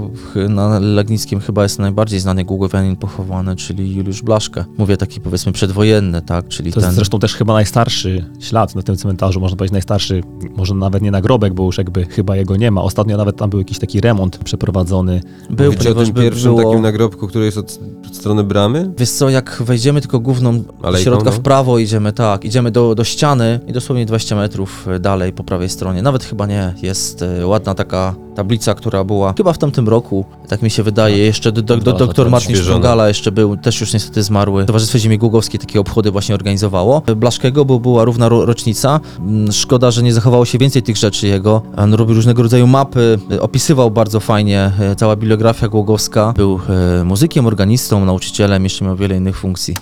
na 0.49 0.79
Legnickim 0.79 1.39
chyba 1.39 1.63
jest 1.63 1.79
najbardziej 1.79 2.19
znany 2.19 2.45
Głogowianin 2.45 2.95
pochowany, 2.95 3.55
czyli 3.55 3.95
Juliusz 3.95 4.21
Blaszka. 4.21 4.65
Mówię 4.77 4.97
taki 4.97 5.21
powiedzmy 5.21 5.51
przedwojenny, 5.51 6.21
tak, 6.21 6.47
czyli 6.47 6.71
To 6.71 6.79
ten... 6.79 6.87
jest 6.87 6.95
zresztą 6.95 7.19
też 7.19 7.35
chyba 7.35 7.53
najstarszy 7.53 8.25
ślad 8.39 8.75
na 8.75 8.81
tym 8.81 8.97
cmentarzu, 8.97 9.39
można 9.39 9.57
powiedzieć 9.57 9.73
najstarszy, 9.73 10.23
może 10.57 10.75
nawet 10.75 11.01
nie 11.03 11.11
nagrobek, 11.11 11.53
bo 11.53 11.63
już 11.63 11.77
jakby 11.77 12.05
chyba 12.05 12.35
jego 12.35 12.55
nie 12.55 12.71
ma. 12.71 12.81
Ostatnio 12.81 13.17
nawet 13.17 13.37
tam 13.37 13.49
był 13.49 13.59
jakiś 13.59 13.79
taki 13.79 14.01
remont 14.01 14.37
przeprowadzony. 14.37 15.21
Był, 15.49 15.71
Mówicie 15.71 15.91
o 15.91 15.93
tym 15.93 16.13
by 16.13 16.21
pierwszym 16.21 16.55
było... 16.55 16.63
takim 16.63 16.81
nagrobku, 16.81 17.27
który 17.27 17.45
jest 17.45 17.57
od, 17.57 17.79
od 18.07 18.15
strony 18.15 18.43
bramy? 18.43 18.91
Wiesz 18.97 19.09
co, 19.09 19.29
jak 19.29 19.63
wejdziemy 19.65 20.01
tylko 20.01 20.19
główną 20.19 20.63
Alejką, 20.81 21.03
środka 21.03 21.29
no. 21.29 21.35
w 21.35 21.39
prawo 21.39 21.79
idziemy, 21.79 22.13
tak, 22.13 22.45
idziemy 22.45 22.71
do, 22.71 22.95
do 22.95 23.03
ściany 23.03 23.59
i 23.67 23.73
dosłownie 23.73 24.05
20 24.05 24.35
metrów 24.35 24.87
e, 24.87 24.99
dalej 24.99 25.33
po 25.33 25.43
prawej 25.43 25.69
stronie, 25.69 26.01
nawet 26.01 26.23
chyba 26.23 26.45
nie, 26.45 26.73
jest 26.81 27.21
e, 27.21 27.47
ładna 27.47 27.75
taka 27.75 28.15
tablica, 28.37 28.75
która 28.75 29.03
była 29.03 29.33
chyba 29.37 29.53
w 29.53 29.57
tamtym 29.57 29.89
roku, 29.89 30.25
tak 30.47 30.61
mi 30.61 30.69
się 30.69 30.83
wydaje, 30.83 31.17
jeszcze 31.17 31.51
do, 31.51 31.61
do, 31.61 31.77
do, 31.77 31.91
to- 31.93 31.97
doktor 31.97 32.35
odświeżone. 32.35 32.63
Sztrogala 32.63 33.07
jeszcze 33.07 33.31
był, 33.31 33.57
też 33.57 33.81
już 33.81 33.93
niestety 33.93 34.23
zmarły. 34.23 34.65
Towarzystwo 34.65 34.99
Ziemi 34.99 35.17
Głogowskiej 35.17 35.59
takie 35.59 35.79
obchody 35.79 36.11
właśnie 36.11 36.35
organizowało. 36.35 37.01
Blaszczego, 37.15 37.65
bo 37.65 37.79
była 37.79 38.03
równa 38.05 38.29
ro, 38.29 38.45
rocznica. 38.45 38.99
Mm, 39.19 39.51
Szkoda, 39.51 39.91
że 39.91 40.03
nie 40.03 40.13
zachowało 40.13 40.45
się 40.45 40.57
więcej 40.57 40.83
tych 40.83 40.97
rzeczy 40.97 41.27
jego. 41.27 41.61
On 41.77 41.93
robił 41.93 42.15
różnego 42.15 42.43
rodzaju 42.43 42.67
mapy, 42.67 43.19
e, 43.31 43.41
opisywał 43.41 43.91
bardzo 43.91 44.19
fajnie, 44.19 44.71
e, 44.79 44.95
cała 44.95 45.15
bibliografia 45.15 45.67
Głogowska. 45.67 46.33
Był 46.37 46.59
e, 46.99 47.03
muzykiem, 47.03 47.45
organistą, 47.45 48.05
nauczycielem, 48.05 48.63
jeszcze 48.63 48.85
miał 48.85 48.95
wiele 48.95 49.17
innych 49.17 49.37
funkcji. 49.39 49.75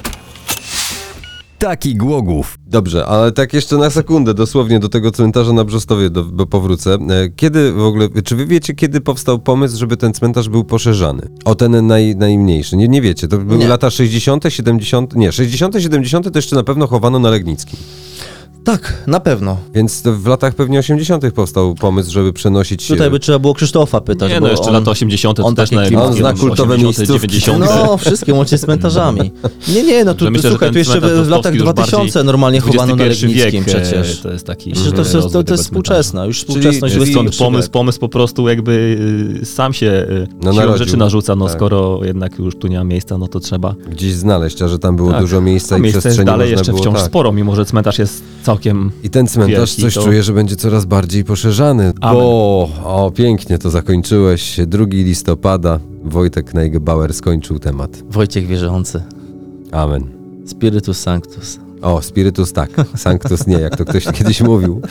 Taki 1.65 1.95
Głogów. 1.95 2.59
Dobrze, 2.67 3.05
ale 3.05 3.31
tak 3.31 3.53
jeszcze 3.53 3.77
na 3.77 3.89
sekundę, 3.89 4.33
dosłownie 4.33 4.79
do 4.79 4.89
tego 4.89 5.11
cmentarza 5.11 5.53
na 5.53 5.63
Brzostowie 5.63 6.09
do, 6.09 6.23
do 6.23 6.45
powrócę. 6.45 6.93
E, 6.93 7.29
Kiedy 7.35 7.71
w 7.73 7.81
ogóle, 7.81 8.09
czy 8.23 8.35
wy 8.35 8.45
wiecie, 8.45 8.73
kiedy 8.73 9.01
powstał 9.01 9.39
pomysł, 9.39 9.77
żeby 9.77 9.97
ten 9.97 10.13
cmentarz 10.13 10.49
był 10.49 10.63
poszerzany? 10.63 11.29
O 11.45 11.55
ten 11.55 11.87
naj, 11.87 12.15
najmniejszy. 12.15 12.77
Nie, 12.77 12.87
nie 12.87 13.01
wiecie, 13.01 13.27
to 13.27 13.37
były 13.37 13.59
Nie. 13.59 13.67
lata 13.67 13.89
60., 13.89 14.43
70., 14.49 15.15
nie, 15.15 15.31
60., 15.31 15.75
70. 15.79 16.31
to 16.33 16.37
jeszcze 16.37 16.55
na 16.55 16.63
pewno 16.63 16.87
chowano 16.87 17.19
na 17.19 17.29
Legnickim. 17.29 17.79
Tak, 18.65 19.03
na 19.07 19.19
pewno. 19.19 19.57
Więc 19.73 20.01
w 20.01 20.27
latach 20.27 20.55
pewnie 20.55 20.79
80. 20.79 21.31
powstał 21.33 21.75
pomysł, 21.75 22.11
żeby 22.11 22.33
przenosić 22.33 22.83
się... 22.83 22.93
Tutaj 22.93 23.09
by 23.09 23.19
trzeba 23.19 23.39
było 23.39 23.53
Krzysztofa 23.53 24.01
pytać, 24.01 24.31
Nie 24.31 24.39
bo 24.39 24.45
no, 24.45 24.51
jeszcze 24.51 24.67
on, 24.67 24.73
lata 24.73 24.91
80. 24.91 25.37
to 25.37 25.45
on 25.45 25.55
też 25.55 25.71
na 25.71 25.85
klimaty. 25.85 26.07
On 26.07 26.13
zna 26.13 26.33
kultowe 26.33 26.73
80., 26.73 26.97
miejscówki. 26.97 27.39
90. 27.39 27.59
No, 27.59 27.97
wszystkie 27.97 28.33
łącznie 28.33 28.57
z 28.57 28.61
cmentarzami. 28.61 29.31
Nie, 29.67 29.83
nie, 29.83 30.05
no 30.05 30.13
tu, 30.13 30.31
myślę, 30.31 30.49
słuchaj, 30.49 30.71
tu 30.71 30.77
jeszcze 30.77 31.01
w, 31.01 31.03
latach 31.03 31.17
Rostowski 31.17 31.55
już 31.57 31.63
2000 31.63 31.97
bardziej 31.97 32.23
normalnie 32.25 32.59
chowano 32.59 32.95
na 32.95 33.03
Legnickim 33.03 33.63
wiek, 33.63 33.65
przecież. 33.65 34.19
To 34.19 34.31
jest 34.31 34.47
taki 34.47 34.69
Myślę, 34.69 34.83
że 34.83 34.91
to, 34.91 35.29
to, 35.29 35.43
to 35.43 35.53
jest 35.53 35.63
współczesna, 35.63 36.25
już 36.25 36.39
współczesność 36.39 36.93
czyli 36.93 37.05
Czyli 37.05 37.13
stąd 37.13 37.37
pomysł, 37.37 37.69
pomysł 37.69 37.99
po 37.99 38.09
prostu 38.09 38.49
jakby 38.49 38.97
y, 39.41 39.45
sam 39.45 39.73
się 39.73 39.87
y, 39.87 40.27
No, 40.43 40.53
siłą 40.53 40.77
rzeczy 40.77 40.97
narzuca, 40.97 41.35
no 41.35 41.45
Tak. 41.45 41.53
skoro 41.53 41.99
jednak 42.03 42.39
już 42.39 42.55
tu 42.55 42.67
nie 42.67 42.77
ma 42.77 42.83
miejsca, 42.83 43.17
no 43.17 43.27
to 43.27 43.39
trzeba. 43.39 43.75
Gdzieś 43.89 44.13
znaleźć, 44.13 44.61
a 44.61 44.67
że 44.67 44.79
tam 44.79 44.95
było 44.95 45.11
Tak. 45.11 45.21
dużo 45.21 45.41
miejsca 45.41 45.75
A 45.75 45.77
i 45.77 45.81
miejsce 45.81 45.99
przestrzeni 45.99 46.25
dalej 46.25 46.51
jeszcze 46.51 46.73
wciąż 46.73 46.95
tak. 46.99 47.05
sporo, 47.05 47.31
mimo 47.31 47.55
że 47.55 47.65
cmentarz 47.65 47.99
jest 47.99 48.23
całkiem 48.55 48.91
I 49.03 49.09
ten 49.09 49.27
cmentarz 49.27 49.57
wielki, 49.69 49.81
coś 49.81 49.93
to- 49.93 50.03
czuję, 50.03 50.23
że 50.23 50.33
będzie 50.33 50.55
coraz 50.55 50.85
bardziej 50.85 51.23
poszerzany. 51.23 51.93
Amen. 52.01 52.21
Bo, 52.21 52.69
o 52.83 53.11
pięknie 53.15 53.57
to 53.57 53.69
zakończyłeś. 53.69 54.59
2 54.67 54.85
listopada 54.91 55.79
Wojtek 56.03 56.53
Neigebauer 56.53 57.13
skończył 57.13 57.59
temat. 57.59 58.03
Wojciech 58.09 58.47
Wierzący. 58.47 59.01
Amen. 59.71 60.03
Spiritus 60.45 60.97
Sanctus. 60.97 61.59
O, 61.81 62.01
Spiritus 62.01 62.53
tak, 62.53 62.69
Sanctus 62.95 63.47
nie, 63.47 63.59
jak 63.59 63.77
to 63.77 63.85
ktoś 63.85 64.05
kiedyś 64.05 64.41
mówił. 64.41 64.81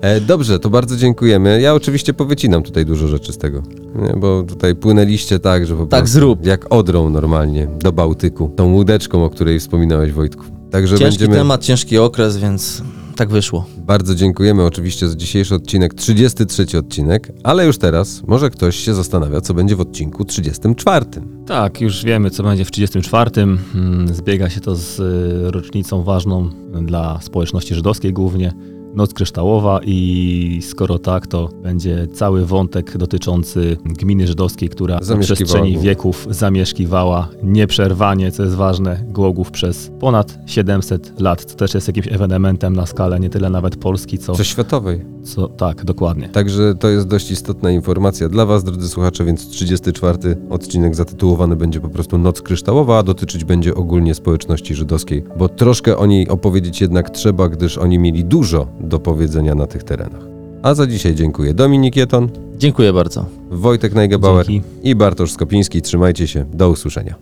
E, 0.00 0.20
dobrze, 0.20 0.58
to 0.58 0.70
bardzo 0.70 0.96
dziękujemy. 0.96 1.60
Ja 1.60 1.74
oczywiście 1.74 2.14
powycinam 2.14 2.62
tutaj 2.62 2.86
dużo 2.86 3.08
rzeczy 3.08 3.32
z 3.32 3.38
tego, 3.38 3.62
nie, 4.02 4.14
bo 4.16 4.42
tutaj 4.42 4.74
płynęliście 4.74 5.38
tak, 5.38 5.66
że 5.66 5.76
po 5.76 5.86
Tak 5.86 6.00
prostu 6.00 6.14
zrób. 6.18 6.46
jak 6.46 6.66
odrą 6.70 7.10
normalnie 7.10 7.66
do 7.66 7.92
Bałtyku, 7.92 8.50
tą 8.56 8.72
łódeczką, 8.72 9.24
o 9.24 9.30
której 9.30 9.60
wspominałeś 9.60 10.12
Wojtku. 10.12 10.44
Także 10.70 10.98
Ciężki 10.98 11.18
będziemy... 11.18 11.36
temat, 11.36 11.62
ciężki 11.62 11.98
okres, 11.98 12.36
więc 12.36 12.82
tak 13.22 13.30
wyszło. 13.30 13.64
Bardzo 13.78 14.14
dziękujemy 14.14 14.64
oczywiście 14.64 15.08
za 15.08 15.16
dzisiejszy 15.16 15.54
odcinek, 15.54 15.94
33 15.94 16.78
odcinek, 16.78 17.32
ale 17.42 17.66
już 17.66 17.78
teraz 17.78 18.22
może 18.26 18.50
ktoś 18.50 18.76
się 18.76 18.94
zastanawia, 18.94 19.40
co 19.40 19.54
będzie 19.54 19.76
w 19.76 19.80
odcinku 19.80 20.24
34. 20.24 21.06
Tak, 21.46 21.80
już 21.80 22.04
wiemy, 22.04 22.30
co 22.30 22.42
będzie 22.42 22.64
w 22.64 22.70
34. 22.70 23.30
Mm, 23.42 24.14
Zbiega 24.14 24.50
się 24.50 24.60
to 24.60 24.76
z 24.76 25.00
y, 25.00 25.50
rocznicą 25.50 26.02
ważną 26.02 26.50
dla 26.82 27.20
społeczności 27.20 27.74
żydowskiej 27.74 28.12
głównie. 28.12 28.52
Noc 28.94 29.14
Kryształowa 29.14 29.80
i 29.84 30.60
skoro 30.62 30.98
tak, 30.98 31.26
to 31.26 31.48
będzie 31.62 32.06
cały 32.14 32.46
wątek 32.46 32.98
dotyczący 32.98 33.76
gminy 33.84 34.26
żydowskiej, 34.26 34.68
która 34.68 34.98
w 34.98 35.04
Zamieszkiwała 35.04 35.36
przestrzeni 35.36 35.78
wieków 35.78 36.26
zamieszkiwała 36.30 37.28
nieprzerwanie, 37.42 38.32
co 38.32 38.42
jest 38.42 38.54
ważne, 38.54 39.04
Głogów 39.08 39.50
przez 39.50 39.90
ponad 40.00 40.38
700 40.46 41.20
lat, 41.20 41.44
co 41.44 41.56
też 41.56 41.74
jest 41.74 41.86
jakimś 41.86 42.08
ewenementem 42.08 42.76
na 42.76 42.86
skalę 42.86 43.20
nie 43.20 43.30
tyle 43.30 43.50
nawet 43.50 43.76
Polski, 43.76 44.18
co, 44.18 44.32
Przeświatowej. 44.32 45.04
Co 45.22 45.48
tak, 45.48 45.84
dokładnie. 45.84 46.28
Także 46.28 46.74
to 46.74 46.88
jest 46.88 47.08
dość 47.08 47.30
istotna 47.30 47.70
informacja 47.70 48.28
dla 48.28 48.46
Was, 48.46 48.64
drodzy 48.64 48.88
słuchacze, 48.88 49.24
więc 49.24 49.48
34 49.48 50.18
odcinek 50.50 50.94
zatytułowany 50.94 51.56
będzie 51.56 51.80
po 51.80 51.88
prostu 51.88 52.18
Noc 52.18 52.42
Kryształowa, 52.42 52.98
a 52.98 53.02
dotyczyć 53.02 53.44
będzie 53.44 53.74
ogólnie 53.74 54.14
społeczności 54.14 54.74
żydowskiej, 54.74 55.24
bo 55.36 55.48
troszkę 55.48 55.96
o 55.96 56.06
niej 56.06 56.28
opowiedzieć 56.28 56.80
jednak 56.80 57.10
trzeba, 57.10 57.48
gdyż 57.48 57.78
oni 57.78 57.98
mieli 57.98 58.24
dużo 58.24 58.66
do 58.80 58.98
powiedzenia 58.98 59.54
na 59.54 59.66
tych 59.66 59.84
terenach. 59.84 60.22
A 60.62 60.74
za 60.74 60.86
dzisiaj 60.86 61.14
dziękuję 61.14 61.54
Dominik 61.54 61.96
Jeton, 61.96 62.28
Dziękuję 62.62 62.92
bardzo. 62.92 63.26
Wojtek 63.50 63.94
Najgebauer 63.94 64.46
Dzięki. 64.46 64.68
i 64.82 64.94
Bartosz 64.94 65.32
Skopiński. 65.32 65.82
Trzymajcie 65.82 66.28
się, 66.28 66.44
do 66.54 66.70
usłyszenia. 66.70 67.14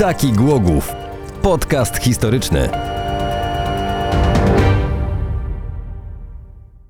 Taki 0.00 0.32
Głogów. 0.32 0.92
Podcast 1.42 1.96
historyczny. 1.96 2.68